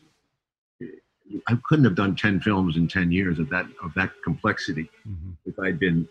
I 1.46 1.56
couldn't 1.62 1.84
have 1.84 1.94
done 1.94 2.16
ten 2.16 2.40
films 2.40 2.76
in 2.76 2.88
ten 2.88 3.12
years 3.12 3.38
of 3.38 3.48
that 3.50 3.66
of 3.84 3.94
that 3.94 4.10
complexity 4.24 4.90
mm-hmm. 5.08 5.30
if 5.46 5.58
I'd 5.60 5.78
been 5.78 6.08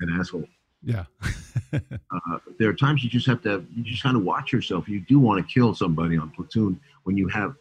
an 0.00 0.16
asshole. 0.18 0.46
Yeah. 0.82 1.04
uh, 1.72 2.38
there 2.58 2.68
are 2.68 2.74
times 2.74 3.02
you 3.02 3.10
just 3.10 3.26
have 3.26 3.42
to 3.42 3.64
you 3.74 3.82
just 3.82 4.02
kind 4.02 4.16
of 4.16 4.22
watch 4.22 4.52
yourself. 4.52 4.88
You 4.88 5.00
do 5.00 5.18
want 5.18 5.44
to 5.44 5.52
kill 5.52 5.74
somebody 5.74 6.16
on 6.16 6.30
platoon 6.30 6.80
when 7.02 7.16
you 7.16 7.26
have 7.28 7.56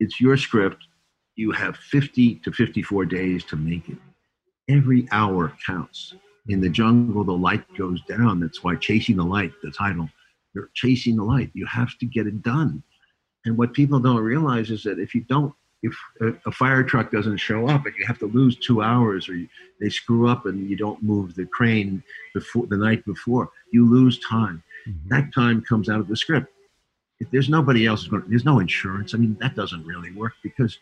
it's 0.00 0.20
your 0.20 0.36
script. 0.36 0.84
You 1.34 1.52
have 1.52 1.76
50 1.76 2.36
to 2.36 2.52
54 2.52 3.04
days 3.06 3.44
to 3.44 3.56
make 3.56 3.88
it. 3.88 3.98
Every 4.68 5.08
hour 5.12 5.52
counts 5.64 6.14
in 6.48 6.60
the 6.60 6.68
jungle, 6.68 7.24
the 7.24 7.32
light 7.32 7.64
goes 7.76 8.00
down. 8.02 8.40
That's 8.40 8.64
why 8.64 8.74
Chasing 8.76 9.16
the 9.16 9.24
Light, 9.24 9.52
the 9.62 9.70
title, 9.70 10.08
you're 10.54 10.70
chasing 10.74 11.16
the 11.16 11.24
light. 11.24 11.50
You 11.54 11.66
have 11.66 11.96
to 11.98 12.06
get 12.06 12.26
it 12.26 12.42
done. 12.42 12.82
And 13.44 13.56
what 13.56 13.74
people 13.74 14.00
don't 14.00 14.20
realize 14.22 14.70
is 14.70 14.82
that 14.84 14.98
if 14.98 15.14
you 15.14 15.20
don't, 15.22 15.54
if 15.82 15.96
a, 16.20 16.32
a 16.46 16.50
fire 16.50 16.82
truck 16.82 17.12
doesn't 17.12 17.36
show 17.36 17.68
up 17.68 17.86
and 17.86 17.94
you 17.96 18.04
have 18.06 18.18
to 18.18 18.26
lose 18.26 18.56
two 18.56 18.82
hours 18.82 19.28
or 19.28 19.36
you, 19.36 19.48
they 19.80 19.90
screw 19.90 20.28
up 20.28 20.46
and 20.46 20.68
you 20.68 20.76
don't 20.76 21.02
move 21.02 21.34
the 21.34 21.46
crane 21.46 22.02
before 22.34 22.66
the 22.66 22.76
night 22.76 23.04
before, 23.04 23.50
you 23.72 23.88
lose 23.88 24.18
time. 24.28 24.62
Mm-hmm. 24.88 25.08
That 25.10 25.32
time 25.32 25.62
comes 25.62 25.88
out 25.88 26.00
of 26.00 26.08
the 26.08 26.16
script. 26.16 26.48
If 27.20 27.30
there's 27.30 27.48
nobody 27.48 27.86
else, 27.86 28.06
going 28.08 28.24
there's 28.28 28.44
no 28.44 28.58
insurance. 28.58 29.14
I 29.14 29.18
mean, 29.18 29.36
that 29.40 29.54
doesn't 29.54 29.86
really 29.86 30.12
work 30.12 30.32
because 30.42 30.78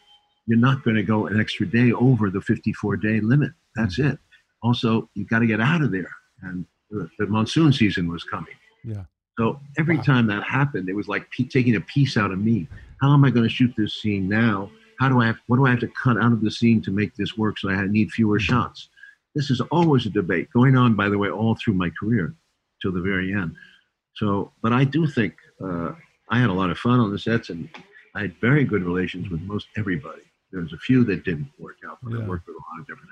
you're 0.47 0.59
not 0.59 0.85
going 0.85 0.97
to 0.97 1.03
go 1.03 1.27
an 1.27 1.39
extra 1.41 1.67
day 1.67 1.93
over 1.93 2.31
the 2.31 2.41
54 2.41 2.97
day 2.97 3.21
limit. 3.21 3.53
That's 3.75 3.99
mm-hmm. 3.99 4.13
it 4.13 4.19
also 4.63 5.09
you've 5.15 5.29
got 5.29 5.41
to 5.41 5.47
get 5.47 5.61
out 5.61 5.83
of 5.83 5.91
there. 5.91 6.11
And 6.43 6.67
the, 6.91 7.09
the, 7.19 7.27
monsoon 7.27 7.73
season 7.73 8.11
was 8.11 8.25
coming. 8.25 8.55
Yeah. 8.85 9.05
So 9.39 9.61
every 9.79 9.97
wow. 9.97 10.03
time 10.03 10.27
that 10.29 10.43
happened 10.45 10.89
it 10.89 10.95
was 10.95 11.09
like 11.09 11.29
p- 11.31 11.45
taking 11.45 11.77
a 11.77 11.81
piece 11.81 12.17
out 12.17 12.31
of 12.31 12.39
me. 12.39 12.69
How 13.01 13.13
am 13.13 13.25
i 13.25 13.31
going 13.31 13.47
to 13.47 13.55
shoot 13.55 13.73
this 13.77 14.01
scene 14.01 14.29
now? 14.29 14.71
How 14.99 15.09
do 15.09 15.21
i 15.21 15.27
have 15.27 15.39
what 15.47 15.57
do 15.57 15.67
i 15.67 15.71
have 15.71 15.81
to 15.81 15.89
cut 15.89 16.17
out 16.17 16.33
of 16.33 16.41
the 16.41 16.51
scene 16.51 16.81
to 16.83 16.91
make 16.91 17.15
this 17.15 17.37
work 17.37 17.59
so 17.59 17.69
i 17.69 17.87
need 17.87 18.11
fewer 18.11 18.39
mm-hmm. 18.39 18.53
shots? 18.53 18.89
This 19.35 19.51
is 19.51 19.61
always 19.71 20.07
a 20.07 20.11
debate 20.11 20.49
going 20.53 20.77
on 20.77 20.95
by 20.95 21.09
the 21.09 21.19
way 21.19 21.29
all 21.29 21.57
through 21.57 21.75
my 21.75 21.91
career 21.91 22.35
till 22.81 22.93
the 22.93 23.01
very 23.01 23.33
end. 23.33 23.55
So 24.15 24.53
but 24.63 24.73
i 24.73 24.85
do 24.85 25.07
think 25.07 25.35
uh, 25.63 25.93
i 26.31 26.39
had 26.39 26.51
a 26.51 26.55
lot 26.61 26.71
of 26.71 26.79
fun 26.79 27.01
on 27.01 27.13
the 27.13 27.19
sets 27.19 27.51
and 27.51 27.69
i 28.15 28.23
had 28.23 28.35
very 28.41 28.65
good 28.65 28.85
relations 28.85 29.29
with 29.31 29.41
most 29.43 29.67
everybody. 29.77 30.23
There's 30.53 30.73
a 30.73 30.79
few 30.79 31.05
that 31.05 31.25
didn't 31.25 31.51
work 31.59 31.77
out 31.87 31.99
but 32.03 32.13
yeah. 32.13 32.25
i 32.25 32.29
worked 32.29 32.47
with 32.47 32.57
a 32.57 32.65
lot 32.71 32.81
of 32.81 32.87
different 32.87 33.06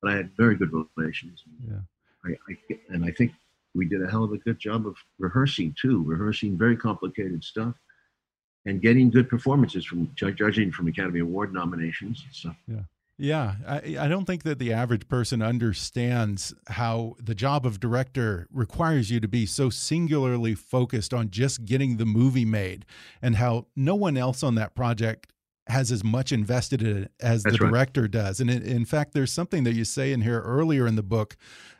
but 0.00 0.12
I 0.12 0.16
had 0.16 0.30
very 0.36 0.56
good 0.56 0.70
relations. 0.96 1.44
Yeah. 1.68 1.78
I, 2.24 2.30
I, 2.30 2.78
and 2.88 3.04
I 3.04 3.10
think 3.10 3.32
we 3.74 3.86
did 3.86 4.02
a 4.02 4.10
hell 4.10 4.24
of 4.24 4.32
a 4.32 4.38
good 4.38 4.58
job 4.58 4.86
of 4.86 4.96
rehearsing 5.18 5.74
too, 5.80 6.02
rehearsing 6.04 6.58
very 6.58 6.76
complicated 6.76 7.44
stuff 7.44 7.74
and 8.66 8.82
getting 8.82 9.10
good 9.10 9.28
performances 9.28 9.84
from 9.86 10.10
judging 10.14 10.70
from 10.70 10.88
Academy 10.88 11.20
Award 11.20 11.52
nominations 11.52 12.22
and 12.24 12.34
stuff. 12.34 12.56
Yeah. 12.66 12.82
Yeah, 13.22 13.56
I, 13.68 13.96
I 14.00 14.08
don't 14.08 14.24
think 14.24 14.44
that 14.44 14.58
the 14.58 14.72
average 14.72 15.06
person 15.06 15.42
understands 15.42 16.54
how 16.68 17.16
the 17.22 17.34
job 17.34 17.66
of 17.66 17.78
director 17.78 18.46
requires 18.50 19.10
you 19.10 19.20
to 19.20 19.28
be 19.28 19.44
so 19.44 19.68
singularly 19.68 20.54
focused 20.54 21.12
on 21.12 21.28
just 21.28 21.66
getting 21.66 21.98
the 21.98 22.06
movie 22.06 22.46
made 22.46 22.86
and 23.20 23.36
how 23.36 23.66
no 23.76 23.94
one 23.94 24.16
else 24.16 24.42
on 24.42 24.54
that 24.54 24.74
project 24.74 25.26
has 25.66 25.92
as 25.92 26.02
much 26.02 26.32
invested 26.32 26.82
in 26.82 27.04
it 27.04 27.12
as 27.20 27.42
That's 27.42 27.58
the 27.58 27.66
director 27.66 28.02
right. 28.02 28.10
does. 28.10 28.40
And 28.40 28.50
in, 28.50 28.62
in 28.62 28.84
fact, 28.84 29.12
there's 29.12 29.32
something 29.32 29.64
that 29.64 29.74
you 29.74 29.84
say 29.84 30.12
in 30.12 30.22
here 30.22 30.40
earlier 30.40 30.86
in 30.86 30.96
the 30.96 31.02
book 31.02 31.36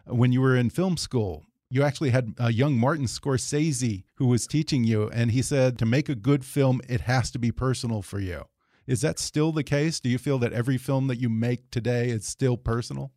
when 0.07 0.33
you 0.33 0.41
were 0.41 0.57
in 0.57 0.71
film 0.71 0.97
school. 0.97 1.45
You 1.73 1.83
actually 1.83 2.11
had 2.11 2.35
a 2.39 2.53
young 2.53 2.77
Martin 2.77 3.07
Scorsese 3.07 4.05
who 4.15 4.27
was 4.27 4.47
teaching 4.47 4.83
you, 4.83 5.09
and 5.11 5.31
he 5.31 5.41
said 5.41 5.79
to 5.79 5.87
make 5.87 6.09
a 6.09 6.17
good 6.17 6.45
film, 6.45 6.81
it 6.89 7.03
has 7.03 7.31
to 7.31 7.39
be 7.39 7.53
personal 7.53 8.03
for 8.03 8.19
you. 8.19 8.45
Is 8.87 9.03
that 9.03 9.21
still 9.21 9.53
the 9.53 9.63
case? 9.63 10.01
Do 10.01 10.09
you 10.09 10.19
feel 10.19 10.39
that 10.39 10.53
every 10.53 10.77
film 10.77 11.07
that 11.07 11.21
you 11.21 11.29
make 11.29 11.71
today 11.71 12.09
is 12.09 12.27
still 12.27 12.57
personal? 12.57 13.13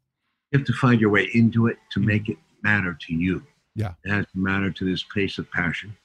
You 0.52 0.60
have 0.60 0.68
to 0.68 0.74
find 0.74 1.02
your 1.02 1.10
way 1.10 1.30
into 1.34 1.66
it 1.66 1.78
to 1.92 2.00
mm-hmm. 2.00 2.08
make 2.08 2.30
it 2.30 2.38
matter 2.62 2.96
to 3.08 3.14
you. 3.14 3.44
Yeah. 3.76 3.94
It 4.04 4.12
has 4.12 4.26
to 4.34 4.38
matter 4.38 4.70
to 4.70 4.86
this 4.86 5.02
place 5.02 5.40
of 5.40 5.50
passion. 5.50 5.96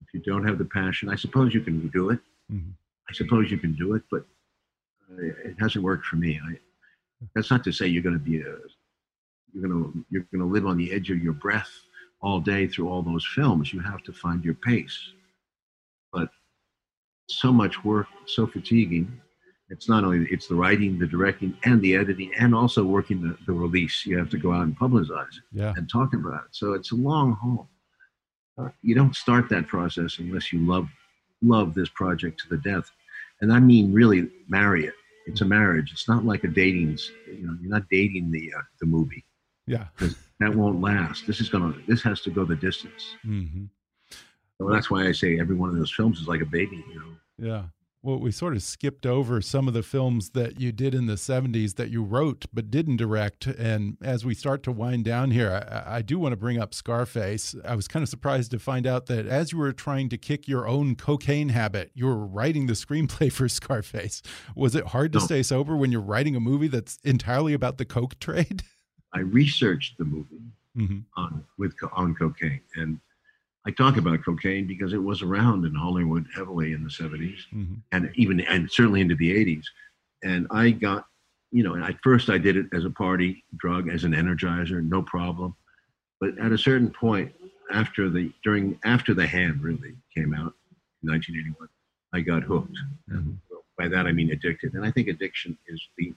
If 0.00 0.14
you 0.14 0.20
don't 0.20 0.46
have 0.46 0.56
the 0.56 0.64
passion, 0.64 1.10
I 1.10 1.16
suppose 1.16 1.52
you 1.52 1.60
can 1.60 1.88
do 1.88 2.08
it. 2.10 2.20
Mm 2.50 2.58
-hmm. 2.58 2.72
I 3.08 3.12
suppose 3.12 3.50
you 3.50 3.58
can 3.58 3.74
do 3.74 3.94
it, 3.94 4.02
but 4.10 4.24
uh, 5.10 5.22
it 5.44 5.56
hasn't 5.60 5.84
worked 5.84 6.06
for 6.06 6.16
me. 6.16 6.40
I, 6.42 6.58
that's 7.34 7.50
not 7.50 7.64
to 7.64 7.72
say 7.72 7.86
you're 7.86 8.02
going 8.02 8.18
to 8.18 8.24
be 8.24 8.40
a 8.40 8.56
you're 9.52 9.68
going 9.68 9.84
to 9.84 10.04
you're 10.10 10.26
going 10.32 10.40
to 10.40 10.52
live 10.52 10.66
on 10.66 10.76
the 10.76 10.92
edge 10.92 11.10
of 11.10 11.22
your 11.22 11.32
breath 11.32 11.70
all 12.20 12.40
day 12.40 12.66
through 12.66 12.88
all 12.88 13.02
those 13.02 13.26
films. 13.34 13.72
You 13.72 13.80
have 13.80 14.02
to 14.04 14.12
find 14.12 14.44
your 14.44 14.54
pace. 14.54 14.98
But 16.12 16.30
so 17.28 17.52
much 17.52 17.84
work, 17.84 18.06
so 18.26 18.46
fatiguing. 18.46 19.20
It's 19.68 19.88
not 19.88 20.04
only 20.04 20.26
it's 20.30 20.48
the 20.48 20.54
writing, 20.54 20.98
the 20.98 21.06
directing, 21.06 21.56
and 21.64 21.80
the 21.80 21.96
editing, 21.96 22.30
and 22.38 22.54
also 22.54 22.84
working 22.84 23.22
the, 23.22 23.36
the 23.46 23.52
release. 23.52 24.04
You 24.04 24.18
have 24.18 24.28
to 24.30 24.38
go 24.38 24.52
out 24.52 24.64
and 24.64 24.78
publicize 24.78 25.34
yeah. 25.52 25.72
and 25.76 25.88
talk 25.88 26.12
about 26.12 26.44
it. 26.44 26.50
So 26.50 26.74
it's 26.74 26.92
a 26.92 26.96
long 26.96 27.32
haul. 27.32 27.68
Uh, 28.58 28.68
you 28.82 28.94
don't 28.94 29.16
start 29.16 29.48
that 29.48 29.66
process 29.66 30.18
unless 30.18 30.52
you 30.52 30.60
love 30.60 30.88
love 31.42 31.74
this 31.74 31.88
project 31.90 32.40
to 32.40 32.48
the 32.48 32.58
death. 32.58 32.90
And 33.40 33.52
I 33.52 33.60
mean, 33.60 33.92
really 33.92 34.28
marry 34.48 34.86
it. 34.86 34.94
It's 35.26 35.40
a 35.40 35.44
marriage. 35.44 35.92
It's 35.92 36.08
not 36.08 36.24
like 36.24 36.44
a 36.44 36.48
dating, 36.48 36.98
you 37.26 37.46
know, 37.46 37.56
you're 37.60 37.70
not 37.70 37.88
dating 37.90 38.30
the, 38.30 38.52
uh, 38.56 38.62
the 38.80 38.86
movie. 38.86 39.24
Yeah. 39.66 39.86
that 40.40 40.54
won't 40.54 40.80
last. 40.80 41.26
This 41.26 41.40
is 41.40 41.48
going 41.48 41.72
to, 41.72 41.80
this 41.86 42.02
has 42.02 42.20
to 42.22 42.30
go 42.30 42.44
the 42.44 42.56
distance. 42.56 43.16
Mm-hmm. 43.26 43.64
So 44.58 44.70
that's 44.70 44.90
why 44.90 45.06
I 45.06 45.12
say 45.12 45.38
every 45.40 45.56
one 45.56 45.70
of 45.70 45.76
those 45.76 45.92
films 45.92 46.20
is 46.20 46.28
like 46.28 46.40
a 46.40 46.46
baby, 46.46 46.84
you 46.88 46.94
know? 46.94 47.16
Yeah 47.38 47.62
well, 48.02 48.18
we 48.18 48.32
sort 48.32 48.54
of 48.54 48.62
skipped 48.62 49.06
over 49.06 49.40
some 49.40 49.68
of 49.68 49.74
the 49.74 49.82
films 49.82 50.30
that 50.30 50.58
you 50.58 50.72
did 50.72 50.92
in 50.92 51.06
the 51.06 51.14
70s 51.14 51.76
that 51.76 51.90
you 51.90 52.02
wrote 52.02 52.46
but 52.52 52.68
didn't 52.68 52.96
direct. 52.96 53.46
And 53.46 53.96
as 54.02 54.24
we 54.24 54.34
start 54.34 54.64
to 54.64 54.72
wind 54.72 55.04
down 55.04 55.30
here, 55.30 55.64
I, 55.70 55.98
I 55.98 56.02
do 56.02 56.18
want 56.18 56.32
to 56.32 56.36
bring 56.36 56.58
up 56.58 56.74
Scarface. 56.74 57.54
I 57.64 57.76
was 57.76 57.86
kind 57.86 58.02
of 58.02 58.08
surprised 58.08 58.50
to 58.50 58.58
find 58.58 58.88
out 58.88 59.06
that 59.06 59.26
as 59.26 59.52
you 59.52 59.58
were 59.58 59.72
trying 59.72 60.08
to 60.08 60.18
kick 60.18 60.48
your 60.48 60.66
own 60.66 60.96
cocaine 60.96 61.50
habit, 61.50 61.92
you 61.94 62.06
were 62.06 62.26
writing 62.26 62.66
the 62.66 62.72
screenplay 62.72 63.30
for 63.30 63.48
Scarface. 63.52 64.20
Was 64.56 64.74
it 64.74 64.88
hard 64.88 65.12
to 65.12 65.20
no. 65.20 65.24
stay 65.24 65.42
sober 65.44 65.76
when 65.76 65.92
you're 65.92 66.00
writing 66.00 66.34
a 66.34 66.40
movie 66.40 66.68
that's 66.68 66.98
entirely 67.04 67.52
about 67.52 67.78
the 67.78 67.84
coke 67.84 68.18
trade? 68.18 68.64
I 69.14 69.20
researched 69.20 69.98
the 69.98 70.04
movie 70.04 70.42
mm 70.76 70.86
-hmm. 70.86 71.04
on 71.16 71.44
with 71.56 71.74
on 71.92 72.14
cocaine 72.14 72.62
and 72.74 72.98
I 73.66 73.70
talk 73.70 73.96
about 73.96 74.24
cocaine 74.24 74.66
because 74.66 74.92
it 74.92 75.02
was 75.02 75.22
around 75.22 75.64
in 75.64 75.74
Hollywood 75.74 76.26
heavily 76.34 76.72
in 76.72 76.82
the 76.82 76.90
70s 76.90 77.38
mm-hmm. 77.54 77.74
and 77.92 78.10
even 78.14 78.40
and 78.40 78.70
certainly 78.70 79.00
into 79.00 79.14
the 79.14 79.32
80s. 79.32 79.64
And 80.24 80.46
I 80.50 80.70
got, 80.70 81.06
you 81.52 81.62
know, 81.62 81.74
and 81.74 81.84
at 81.84 81.96
first 82.02 82.28
I 82.28 82.38
did 82.38 82.56
it 82.56 82.66
as 82.72 82.84
a 82.84 82.90
party 82.90 83.44
drug, 83.56 83.88
as 83.88 84.04
an 84.04 84.12
energizer, 84.12 84.82
no 84.82 85.02
problem. 85.02 85.54
But 86.20 86.38
at 86.38 86.52
a 86.52 86.58
certain 86.58 86.90
point, 86.90 87.32
after 87.72 88.10
the 88.10 88.32
during 88.42 88.78
after 88.84 89.14
the 89.14 89.26
hand 89.26 89.62
really 89.62 89.94
came 90.14 90.34
out 90.34 90.54
in 91.02 91.10
1981, 91.10 91.68
I 92.12 92.20
got 92.20 92.42
hooked. 92.42 92.76
Mm-hmm. 93.10 93.16
And 93.16 93.38
by 93.78 93.88
that 93.88 94.06
I 94.06 94.12
mean 94.12 94.32
addicted. 94.32 94.74
And 94.74 94.84
I 94.84 94.90
think 94.90 95.08
addiction 95.08 95.56
is 95.68 95.80
the 95.96 96.12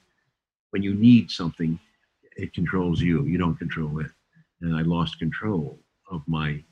when 0.71 0.81
you 0.81 0.95
need 0.95 1.29
something, 1.29 1.79
it 2.35 2.53
controls 2.53 3.01
you. 3.01 3.23
You 3.23 3.37
don't 3.37 3.57
control 3.57 3.99
it. 3.99 4.11
And 4.61 4.75
I 4.75 4.81
lost 4.81 5.19
control 5.19 5.79
of 6.11 6.21
my 6.27 6.63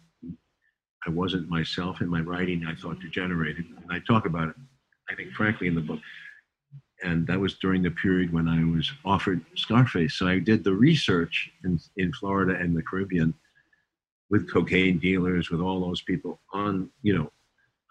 I 1.05 1.09
wasn't 1.09 1.49
myself 1.49 2.01
in 2.01 2.09
my 2.09 2.21
writing. 2.21 2.65
I 2.65 2.75
thought 2.75 2.99
degenerated, 2.99 3.65
and 3.65 3.91
I 3.91 3.99
talk 3.99 4.25
about 4.25 4.49
it. 4.49 4.55
I 5.09 5.15
think, 5.15 5.31
frankly, 5.33 5.67
in 5.67 5.75
the 5.75 5.81
book, 5.81 5.99
and 7.03 7.27
that 7.27 7.39
was 7.39 7.55
during 7.55 7.83
the 7.83 7.91
period 7.91 8.31
when 8.31 8.47
I 8.47 8.63
was 8.63 8.89
offered 9.03 9.41
Scarface. 9.55 10.13
So 10.13 10.27
I 10.27 10.39
did 10.39 10.63
the 10.63 10.73
research 10.73 11.51
in, 11.63 11.79
in 11.97 12.13
Florida 12.13 12.57
and 12.59 12.75
the 12.75 12.81
Caribbean 12.81 13.33
with 14.29 14.51
cocaine 14.51 14.97
dealers, 14.99 15.49
with 15.49 15.59
all 15.59 15.81
those 15.81 16.01
people 16.01 16.39
on, 16.53 16.89
you 17.01 17.15
know, 17.15 17.31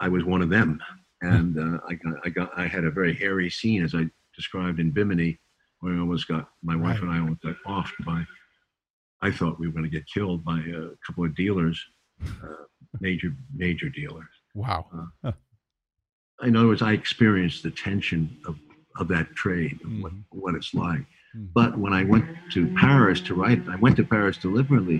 I 0.01 0.09
was 0.09 0.25
one 0.25 0.43
of 0.43 0.51
them. 0.51 0.83
And 1.21 1.59
uh, 1.59 1.79
I, 1.89 1.95
got, 1.95 2.15
I 2.25 2.29
got, 2.31 2.59
I 2.59 2.67
had 2.67 2.85
a 2.85 2.91
very 2.91 3.15
hairy 3.15 3.51
scene 3.51 3.85
as 3.85 3.95
I 3.95 4.09
described 4.35 4.81
in 4.81 4.91
Bimini, 4.91 5.39
where 5.81 5.95
I 5.95 6.01
almost 6.01 6.27
got, 6.27 6.49
my 6.63 6.75
wife 6.75 7.01
right. 7.01 7.03
and 7.03 7.11
I 7.13 7.19
almost 7.21 7.43
got 7.43 7.57
offed 7.67 8.05
by, 8.05 8.25
I 9.21 9.31
thought 9.31 9.61
we 9.61 9.69
were 9.69 9.73
going 9.73 9.85
to 9.85 9.91
get 9.91 10.07
killed 10.07 10.45
by 10.45 10.59
a 10.59 10.89
couple 11.07 11.25
of 11.25 11.37
dealers, 11.37 11.81
major, 13.01 13.35
major 13.55 13.89
dealers. 13.89 14.29
Wow. 14.55 14.87
Uh, 15.25 15.33
in 16.43 16.57
other 16.57 16.69
words, 16.69 16.83
I 16.83 16.93
experienced 16.93 17.63
the 17.63 17.71
tension 17.71 18.37
of 18.47 18.57
of 18.99 19.09
that 19.09 19.35
trade, 19.35 19.81
of 19.87 20.03
what, 20.03 20.13
mm-hmm. 20.13 20.39
what 20.39 20.55
it's 20.55 20.75
like. 20.75 21.01
Mm-hmm. 21.01 21.47
But 21.55 21.79
when 21.79 21.95
I 21.95 22.05
went 22.05 22.27
to 22.53 22.67
Paris 22.75 23.23
to 23.23 23.35
write 23.35 23.61
it, 23.61 23.69
I 23.71 23.77
went 23.77 23.97
to 23.97 24.05
Paris 24.05 24.37
deliberately 24.37 24.99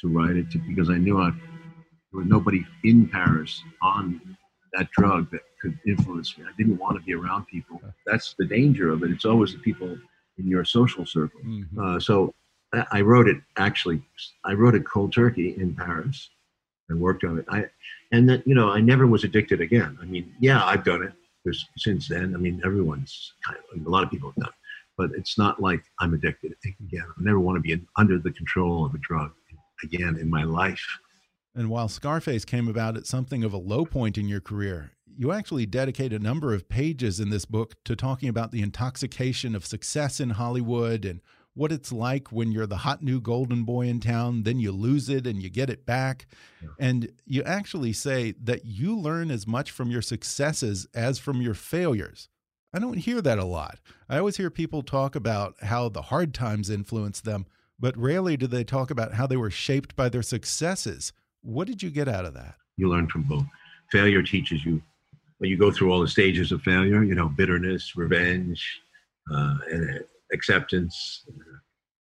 to 0.00 0.08
write 0.08 0.34
it 0.34 0.50
to, 0.50 0.58
because 0.58 0.90
I 0.90 0.96
knew 0.96 1.20
I, 1.20 1.30
there 1.30 2.18
was 2.18 2.26
nobody 2.26 2.66
in 2.82 3.08
Paris 3.08 3.62
on 3.82 4.36
that 4.72 4.90
drug 4.90 5.30
that 5.30 5.42
could 5.60 5.78
influence 5.86 6.36
me. 6.36 6.44
I 6.44 6.52
didn't 6.58 6.78
want 6.78 6.98
to 6.98 7.04
be 7.04 7.14
around 7.14 7.46
people. 7.46 7.80
That's 8.04 8.34
the 8.36 8.46
danger 8.46 8.90
of 8.90 9.04
it. 9.04 9.12
It's 9.12 9.24
always 9.24 9.52
the 9.52 9.60
people 9.60 9.96
in 10.38 10.48
your 10.48 10.64
social 10.64 11.06
circle. 11.06 11.40
Mm-hmm. 11.46 11.78
Uh, 11.78 12.00
so 12.00 12.34
I 12.90 13.00
wrote 13.02 13.28
it 13.28 13.38
actually. 13.58 14.02
I 14.44 14.54
wrote 14.54 14.74
it 14.74 14.84
cold 14.84 15.12
turkey 15.12 15.54
in 15.56 15.74
Paris 15.74 16.30
and 16.88 17.00
worked 17.00 17.24
on 17.24 17.38
it. 17.38 17.44
I 17.48 17.66
and 18.12 18.28
that 18.28 18.46
you 18.46 18.54
know 18.54 18.70
I 18.70 18.80
never 18.80 19.06
was 19.06 19.24
addicted 19.24 19.60
again. 19.60 19.98
I 20.00 20.04
mean, 20.04 20.34
yeah, 20.40 20.64
I've 20.64 20.84
done 20.84 21.02
it 21.02 21.12
since 21.76 22.08
then. 22.08 22.34
I 22.34 22.38
mean, 22.38 22.62
everyone's 22.64 23.32
kind 23.46 23.58
of, 23.58 23.86
a 23.86 23.90
lot 23.90 24.04
of 24.04 24.10
people 24.10 24.30
have 24.30 24.36
done, 24.36 24.48
it, 24.48 24.54
but 24.96 25.10
it's 25.18 25.36
not 25.36 25.60
like 25.60 25.82
I'm 26.00 26.14
addicted 26.14 26.54
again. 26.64 27.04
I 27.18 27.22
never 27.22 27.40
want 27.40 27.56
to 27.56 27.60
be 27.60 27.82
under 27.96 28.18
the 28.18 28.30
control 28.30 28.86
of 28.86 28.94
a 28.94 28.98
drug 28.98 29.32
again 29.82 30.16
in 30.20 30.30
my 30.30 30.44
life. 30.44 30.84
And 31.54 31.68
while 31.68 31.88
Scarface 31.88 32.44
came 32.44 32.68
about 32.68 32.96
at 32.96 33.06
something 33.06 33.44
of 33.44 33.52
a 33.52 33.58
low 33.58 33.84
point 33.84 34.16
in 34.16 34.28
your 34.28 34.40
career, 34.40 34.92
you 35.06 35.32
actually 35.32 35.66
dedicate 35.66 36.12
a 36.12 36.18
number 36.18 36.54
of 36.54 36.68
pages 36.68 37.20
in 37.20 37.28
this 37.28 37.44
book 37.44 37.74
to 37.84 37.94
talking 37.94 38.28
about 38.28 38.52
the 38.52 38.62
intoxication 38.62 39.54
of 39.54 39.66
success 39.66 40.20
in 40.20 40.30
Hollywood 40.30 41.04
and 41.04 41.20
what 41.54 41.72
it's 41.72 41.92
like 41.92 42.32
when 42.32 42.50
you're 42.50 42.66
the 42.66 42.78
hot 42.78 43.02
new 43.02 43.20
golden 43.20 43.64
boy 43.64 43.86
in 43.86 44.00
town, 44.00 44.44
then 44.44 44.58
you 44.58 44.72
lose 44.72 45.08
it 45.08 45.26
and 45.26 45.42
you 45.42 45.50
get 45.50 45.68
it 45.68 45.84
back. 45.84 46.26
Yeah. 46.62 46.68
And 46.78 47.12
you 47.26 47.42
actually 47.42 47.92
say 47.92 48.34
that 48.42 48.64
you 48.64 48.96
learn 48.96 49.30
as 49.30 49.46
much 49.46 49.70
from 49.70 49.90
your 49.90 50.02
successes 50.02 50.86
as 50.94 51.18
from 51.18 51.42
your 51.42 51.54
failures. 51.54 52.28
I 52.72 52.78
don't 52.78 52.96
hear 52.96 53.20
that 53.20 53.38
a 53.38 53.44
lot. 53.44 53.80
I 54.08 54.18
always 54.18 54.38
hear 54.38 54.48
people 54.48 54.82
talk 54.82 55.14
about 55.14 55.56
how 55.62 55.90
the 55.90 56.02
hard 56.02 56.32
times 56.32 56.70
influence 56.70 57.20
them, 57.20 57.44
but 57.78 57.96
rarely 57.98 58.38
do 58.38 58.46
they 58.46 58.64
talk 58.64 58.90
about 58.90 59.14
how 59.14 59.26
they 59.26 59.36
were 59.36 59.50
shaped 59.50 59.94
by 59.94 60.08
their 60.08 60.22
successes. 60.22 61.12
What 61.42 61.66
did 61.66 61.82
you 61.82 61.90
get 61.90 62.08
out 62.08 62.24
of 62.24 62.32
that? 62.32 62.54
You 62.78 62.88
learn 62.88 63.08
from 63.08 63.22
both. 63.22 63.44
Failure 63.90 64.22
teaches 64.22 64.64
you, 64.64 64.80
when 65.36 65.50
you 65.50 65.58
go 65.58 65.70
through 65.70 65.92
all 65.92 66.00
the 66.00 66.08
stages 66.08 66.50
of 66.50 66.62
failure, 66.62 67.02
you 67.02 67.14
know, 67.14 67.28
bitterness, 67.28 67.94
revenge, 67.94 68.80
uh, 69.30 69.56
and 69.70 70.00
acceptance, 70.32 71.24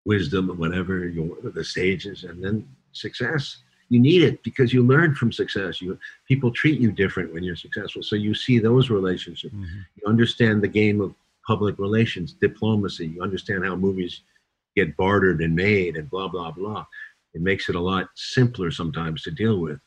wisdom, 0.06 0.48
whatever 0.58 1.08
your, 1.08 1.38
the 1.44 1.64
stages, 1.64 2.24
and 2.24 2.44
then 2.44 2.68
success. 2.92 3.58
You 3.90 4.00
need 4.00 4.24
it 4.24 4.42
because 4.44 4.74
you 4.74 4.84
learn 4.84 5.16
from 5.16 5.32
success. 5.32 5.82
You 5.82 6.00
people 6.28 6.52
treat 6.52 6.80
you 6.80 6.92
different 6.92 7.34
when 7.34 7.44
you're 7.44 7.56
successful, 7.58 8.04
so 8.04 8.16
you 8.16 8.34
see 8.34 8.58
those 8.58 8.90
relationships. 8.90 9.54
Mm-hmm. 9.54 9.80
You 9.96 10.08
understand 10.08 10.62
the 10.62 10.68
game 10.68 11.02
of 11.02 11.14
public 11.46 11.78
relations, 11.78 12.34
diplomacy. 12.34 13.08
You 13.08 13.22
understand 13.22 13.66
how 13.66 13.76
movies 13.76 14.22
get 14.76 14.96
bartered 14.96 15.42
and 15.42 15.54
made, 15.56 15.98
and 15.98 16.10
blah 16.10 16.30
blah 16.30 16.52
blah. 16.52 16.86
It 17.34 17.42
makes 17.42 17.70
it 17.70 17.76
a 17.76 17.80
lot 17.80 18.10
simpler 18.16 18.72
sometimes 18.72 19.24
to 19.24 19.32
deal 19.32 19.60
with. 19.60 19.80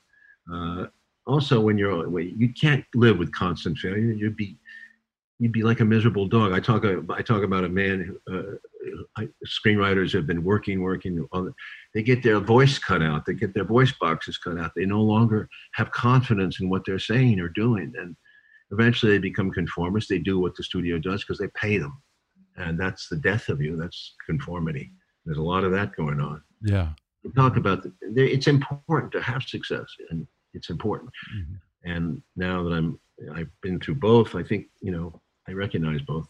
Uh, 0.53 0.87
also, 1.27 1.61
when 1.61 1.79
you're 1.79 2.21
you 2.21 2.53
can't 2.53 2.85
live 2.95 3.19
with 3.19 3.33
constant 3.33 3.79
failure. 3.79 4.13
You'd 4.13 4.37
be 4.37 4.59
you'd 5.39 5.53
be 5.53 5.63
like 5.63 5.81
a 5.81 5.85
miserable 5.85 6.27
dog. 6.27 6.53
I 6.53 6.61
talk 6.61 6.85
I 6.85 7.23
talk 7.23 7.43
about 7.43 7.65
a 7.65 7.69
man. 7.69 8.17
Uh, 8.31 9.23
screenwriters 9.47 10.13
have 10.13 10.27
been 10.27 10.45
working, 10.45 10.81
working 10.81 11.27
on. 11.33 11.53
They 11.95 12.03
get 12.03 12.23
their 12.23 12.41
voice 12.41 12.79
cut 12.79 13.03
out. 13.03 13.27
They 13.27 13.35
get 13.35 13.55
their 13.55 13.65
voice 13.65 13.93
boxes 14.01 14.39
cut 14.39 14.59
out. 14.59 14.73
They 14.77 14.87
no 14.87 15.01
longer 15.03 15.49
have 15.75 15.91
confidence 15.91 16.61
in 16.61 16.69
what 16.69 16.83
they're 16.87 16.99
saying 16.99 17.41
or 17.41 17.49
doing, 17.49 17.93
and 17.97 18.17
eventually 18.71 19.13
they 19.13 19.19
become 19.19 19.51
conformists. 19.51 20.09
They 20.09 20.19
do 20.19 20.39
what 20.39 20.55
the 20.57 20.63
studio 20.63 20.99
does 20.99 21.23
because 21.23 21.39
they 21.39 21.49
pay 21.55 21.79
them, 21.79 22.01
and 22.57 22.79
that's 22.79 23.09
the 23.09 23.17
death 23.17 23.49
of 23.49 23.61
you. 23.61 23.77
That's 23.77 24.15
conformity. 24.27 24.93
There's 25.25 25.39
a 25.39 25.43
lot 25.43 25.65
of 25.65 25.73
that 25.73 25.97
going 25.97 26.21
on. 26.21 26.43
Yeah. 26.63 26.91
We 27.25 27.33
talk 27.33 27.57
about 27.57 27.83
the, 27.83 27.93
it's 28.17 28.47
important 28.47 29.11
to 29.13 29.23
have 29.23 29.43
success, 29.43 29.87
and 30.11 30.27
it's 30.53 30.71
important. 30.71 31.11
Mm-hmm. 31.37 31.91
And 31.91 32.23
now 32.37 32.63
that 32.63 32.75
I'm, 32.75 32.99
I've 33.35 33.51
been 33.63 33.81
through 33.81 33.97
both. 33.97 34.35
I 34.35 34.43
think 34.43 34.67
you 34.81 34.93
know 34.93 35.21
I 35.49 35.53
recognize 35.53 36.01
both, 36.03 36.27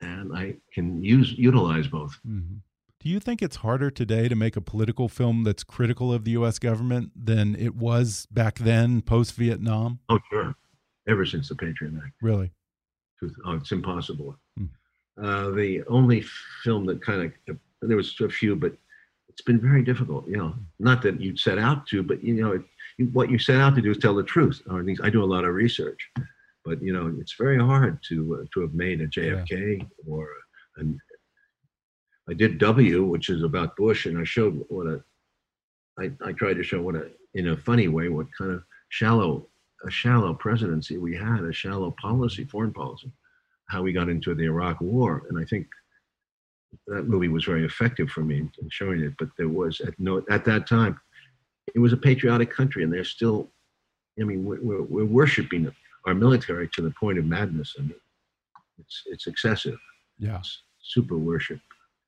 and 0.00 0.36
I 0.36 0.56
can 0.72 1.02
use 1.02 1.34
utilize 1.38 1.88
both. 1.88 2.18
Mm 2.24 2.42
-hmm. 2.42 2.60
Do 3.06 3.12
you 3.12 3.20
think 3.20 3.42
it's 3.42 3.56
harder 3.56 3.90
today 3.90 4.28
to 4.28 4.34
make 4.34 4.56
a 4.56 4.60
political 4.60 5.08
film 5.08 5.44
that's 5.44 5.64
critical 5.64 6.12
of 6.12 6.24
the 6.24 6.32
U.S. 6.32 6.58
government 6.58 7.12
than 7.26 7.54
it 7.54 7.74
was 7.76 8.26
back 8.30 8.58
then, 8.58 9.02
post 9.02 9.36
Vietnam? 9.36 10.00
Oh, 10.08 10.18
sure. 10.30 10.54
Ever 11.06 11.26
since 11.26 11.48
the 11.48 11.54
Patriot 11.54 11.94
Act. 12.04 12.14
Really? 12.20 12.50
Oh, 13.44 13.54
it's 13.54 13.70
impossible. 13.70 14.36
Mm. 14.58 14.68
Uh, 15.22 15.50
the 15.50 15.84
only 15.88 16.24
film 16.64 16.84
that 16.86 17.00
kind 17.00 17.32
of 17.48 17.58
there 17.82 17.96
was 17.96 18.20
a 18.20 18.28
few, 18.28 18.56
but 18.56 18.72
it's 19.28 19.42
been 19.42 19.60
very 19.60 19.82
difficult. 19.82 20.26
You 20.26 20.38
know, 20.38 20.54
not 20.78 21.02
that 21.02 21.20
you 21.20 21.36
set 21.36 21.58
out 21.58 21.86
to, 21.88 22.02
but 22.02 22.22
you 22.24 22.34
know, 22.34 22.52
it, 22.98 23.12
what 23.12 23.30
you 23.30 23.38
set 23.38 23.60
out 23.60 23.74
to 23.76 23.82
do 23.82 23.90
is 23.90 23.98
tell 23.98 24.14
the 24.14 24.22
truth. 24.22 24.62
Or 24.68 24.80
at 24.80 24.86
least 24.86 25.02
I 25.04 25.10
do 25.10 25.22
a 25.22 25.32
lot 25.34 25.44
of 25.44 25.54
research. 25.54 26.10
But 26.66 26.82
you 26.82 26.92
know, 26.92 27.14
it's 27.20 27.34
very 27.34 27.58
hard 27.58 28.00
to 28.08 28.40
uh, 28.40 28.44
to 28.52 28.60
have 28.62 28.74
made 28.74 29.00
a 29.00 29.06
JFK 29.06 29.78
yeah. 29.78 29.84
or 30.06 30.28
an. 30.76 31.00
I 32.28 32.34
did 32.34 32.58
W, 32.58 33.04
which 33.04 33.28
is 33.28 33.44
about 33.44 33.76
Bush, 33.76 34.06
and 34.06 34.18
I 34.18 34.24
showed 34.24 34.64
what 34.68 34.88
a. 34.88 35.02
I, 35.98 36.10
I 36.22 36.32
tried 36.32 36.54
to 36.54 36.64
show 36.64 36.82
what 36.82 36.96
a, 36.96 37.08
in 37.34 37.48
a 37.48 37.56
funny 37.56 37.88
way, 37.88 38.08
what 38.08 38.26
kind 38.36 38.50
of 38.50 38.64
shallow, 38.88 39.46
a 39.86 39.90
shallow 39.90 40.34
presidency 40.34 40.98
we 40.98 41.16
had, 41.16 41.44
a 41.44 41.52
shallow 41.52 41.94
policy, 41.98 42.44
foreign 42.44 42.72
policy, 42.72 43.10
how 43.68 43.82
we 43.82 43.92
got 43.92 44.08
into 44.08 44.34
the 44.34 44.44
Iraq 44.44 44.80
War, 44.80 45.22
and 45.30 45.38
I 45.38 45.44
think 45.44 45.68
that 46.88 47.08
movie 47.08 47.28
was 47.28 47.44
very 47.44 47.64
effective 47.64 48.10
for 48.10 48.22
me 48.22 48.38
in, 48.38 48.50
in 48.60 48.68
showing 48.70 49.00
it. 49.00 49.14
But 49.18 49.28
there 49.38 49.48
was 49.48 49.80
at 49.80 49.98
no 50.00 50.22
at 50.28 50.44
that 50.46 50.66
time, 50.66 51.00
it 51.74 51.78
was 51.78 51.92
a 51.92 51.96
patriotic 51.96 52.50
country, 52.50 52.82
and 52.82 52.92
they're 52.92 53.04
still. 53.04 53.52
I 54.18 54.24
mean, 54.24 54.46
we're, 54.46 54.62
we're, 54.62 54.82
we're 54.82 55.04
worshiping 55.04 55.70
our 56.06 56.14
military 56.14 56.68
to 56.68 56.82
the 56.82 56.90
point 56.90 57.18
of 57.18 57.24
madness, 57.24 57.74
and 57.78 57.92
it's 58.78 59.02
it's 59.06 59.26
excessive. 59.26 59.78
Yeah, 60.18 60.38
it's 60.38 60.62
super 60.82 61.16
worship. 61.16 61.60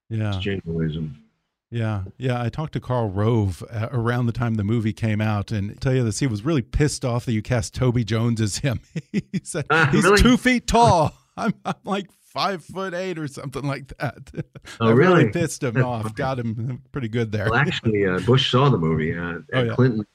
Yeah, 0.08 0.28
it's 0.28 0.38
jingoism. 0.38 1.22
Yeah, 1.70 2.04
yeah. 2.16 2.42
I 2.42 2.48
talked 2.48 2.72
to 2.74 2.80
Karl 2.80 3.10
Rove 3.10 3.62
uh, 3.70 3.88
around 3.92 4.26
the 4.26 4.32
time 4.32 4.54
the 4.54 4.64
movie 4.64 4.94
came 4.94 5.20
out, 5.20 5.50
and 5.50 5.72
I 5.72 5.74
tell 5.74 5.94
you 5.94 6.02
this, 6.02 6.20
he 6.20 6.26
was 6.26 6.44
really 6.44 6.62
pissed 6.62 7.04
off 7.04 7.26
that 7.26 7.32
you 7.32 7.42
cast 7.42 7.74
Toby 7.74 8.04
Jones 8.04 8.40
as 8.40 8.58
him. 8.58 8.80
he 9.12 9.22
said 9.42 9.66
uh, 9.68 9.90
he's 9.90 10.04
really? 10.04 10.22
two 10.22 10.36
feet 10.36 10.66
tall. 10.66 11.12
I'm, 11.36 11.54
I'm 11.64 11.74
like 11.84 12.08
five 12.20 12.64
foot 12.64 12.94
eight 12.94 13.18
or 13.18 13.28
something 13.28 13.64
like 13.64 13.96
that. 13.98 14.30
Oh, 14.80 14.92
really? 14.92 15.24
really? 15.24 15.32
pissed 15.32 15.62
him 15.62 15.82
off. 15.82 16.14
Got 16.14 16.38
him 16.38 16.82
pretty 16.92 17.08
good 17.08 17.32
there. 17.32 17.50
Well, 17.50 17.58
actually, 17.58 18.06
uh, 18.06 18.20
Bush 18.20 18.50
saw 18.50 18.68
the 18.68 18.76
movie. 18.76 19.16
Uh, 19.16 19.38
oh, 19.54 19.62
yeah. 19.62 19.74
Clinton 19.74 20.06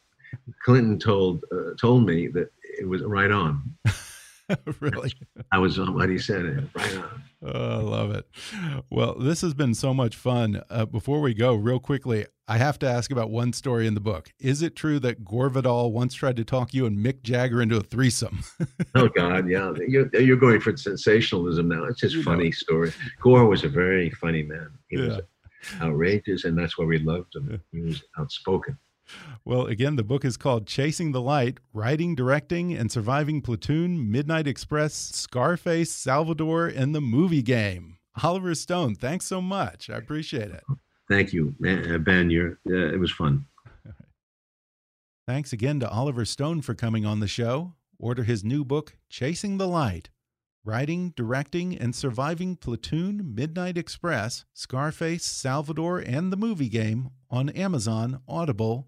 Clinton 0.63 0.99
told 0.99 1.43
uh, 1.51 1.73
told 1.79 2.05
me 2.05 2.27
that 2.27 2.51
it 2.79 2.87
was 2.87 3.03
right 3.03 3.31
on. 3.31 3.75
really? 4.79 5.13
I 5.51 5.57
was 5.57 5.79
on 5.79 5.93
what 5.93 6.09
he 6.09 6.17
said. 6.17 6.69
Right 6.75 6.97
on. 6.97 7.23
Oh, 7.45 7.79
I 7.79 7.81
love 7.81 8.11
it. 8.11 8.25
Well, 8.89 9.15
this 9.15 9.41
has 9.41 9.53
been 9.53 9.73
so 9.73 9.93
much 9.93 10.15
fun. 10.15 10.61
Uh, 10.69 10.85
before 10.85 11.21
we 11.21 11.33
go, 11.33 11.55
real 11.55 11.79
quickly, 11.79 12.25
I 12.47 12.57
have 12.57 12.79
to 12.79 12.89
ask 12.89 13.11
about 13.11 13.29
one 13.29 13.53
story 13.53 13.87
in 13.87 13.93
the 13.93 13.99
book. 13.99 14.31
Is 14.39 14.61
it 14.61 14.75
true 14.75 14.99
that 14.99 15.23
Gore 15.23 15.49
Vidal 15.49 15.91
once 15.91 16.13
tried 16.13 16.35
to 16.37 16.43
talk 16.43 16.73
you 16.73 16.85
and 16.85 16.97
Mick 16.97 17.21
Jagger 17.23 17.61
into 17.61 17.77
a 17.77 17.81
threesome? 17.81 18.43
oh 18.95 19.09
God, 19.09 19.49
yeah. 19.49 19.73
You're, 19.87 20.09
you're 20.15 20.37
going 20.37 20.59
for 20.59 20.75
sensationalism 20.75 21.67
now. 21.69 21.85
It's 21.85 22.01
just 22.01 22.15
you 22.15 22.23
funny 22.23 22.45
know. 22.45 22.51
story. 22.51 22.93
Gore 23.21 23.45
was 23.45 23.63
a 23.63 23.69
very 23.69 24.09
funny 24.09 24.43
man. 24.43 24.69
He 24.87 24.97
yeah. 24.97 25.07
was 25.07 25.19
outrageous, 25.81 26.43
and 26.43 26.57
that's 26.57 26.77
why 26.77 26.85
we 26.85 26.99
loved 26.99 27.35
him. 27.35 27.61
He 27.71 27.81
was 27.81 28.03
outspoken. 28.17 28.77
Well, 29.45 29.65
again, 29.65 29.95
the 29.95 30.03
book 30.03 30.23
is 30.23 30.37
called 30.37 30.67
Chasing 30.67 31.11
the 31.11 31.21
Light 31.21 31.59
Writing, 31.73 32.15
Directing, 32.15 32.73
and 32.73 32.91
Surviving 32.91 33.41
Platoon, 33.41 34.09
Midnight 34.09 34.47
Express, 34.47 34.93
Scarface, 34.93 35.91
Salvador, 35.91 36.67
and 36.67 36.95
the 36.95 37.01
Movie 37.01 37.41
Game. 37.41 37.97
Oliver 38.23 38.55
Stone, 38.55 38.95
thanks 38.95 39.25
so 39.25 39.41
much. 39.41 39.89
I 39.89 39.97
appreciate 39.97 40.51
it. 40.51 40.63
Thank 41.09 41.33
you, 41.33 41.55
uh, 41.65 41.97
Ben. 41.97 42.29
You're, 42.29 42.59
uh, 42.69 42.93
it 42.93 42.99
was 42.99 43.11
fun. 43.11 43.45
Thanks 45.27 45.51
again 45.51 45.79
to 45.81 45.89
Oliver 45.89 46.25
Stone 46.25 46.61
for 46.61 46.73
coming 46.73 47.05
on 47.05 47.19
the 47.19 47.27
show. 47.27 47.73
Order 47.99 48.23
his 48.23 48.43
new 48.43 48.63
book, 48.63 48.97
Chasing 49.09 49.57
the 49.57 49.67
Light 49.67 50.09
Writing, 50.65 51.11
directing, 51.17 51.77
and 51.77 51.93
surviving 51.93 52.55
Platoon, 52.55 53.35
Midnight 53.35 53.77
Express, 53.77 54.45
Scarface, 54.53 55.25
Salvador, 55.25 55.99
and 55.99 56.31
the 56.31 56.37
movie 56.37 56.69
game 56.69 57.09
on 57.29 57.49
Amazon, 57.49 58.21
Audible, 58.29 58.87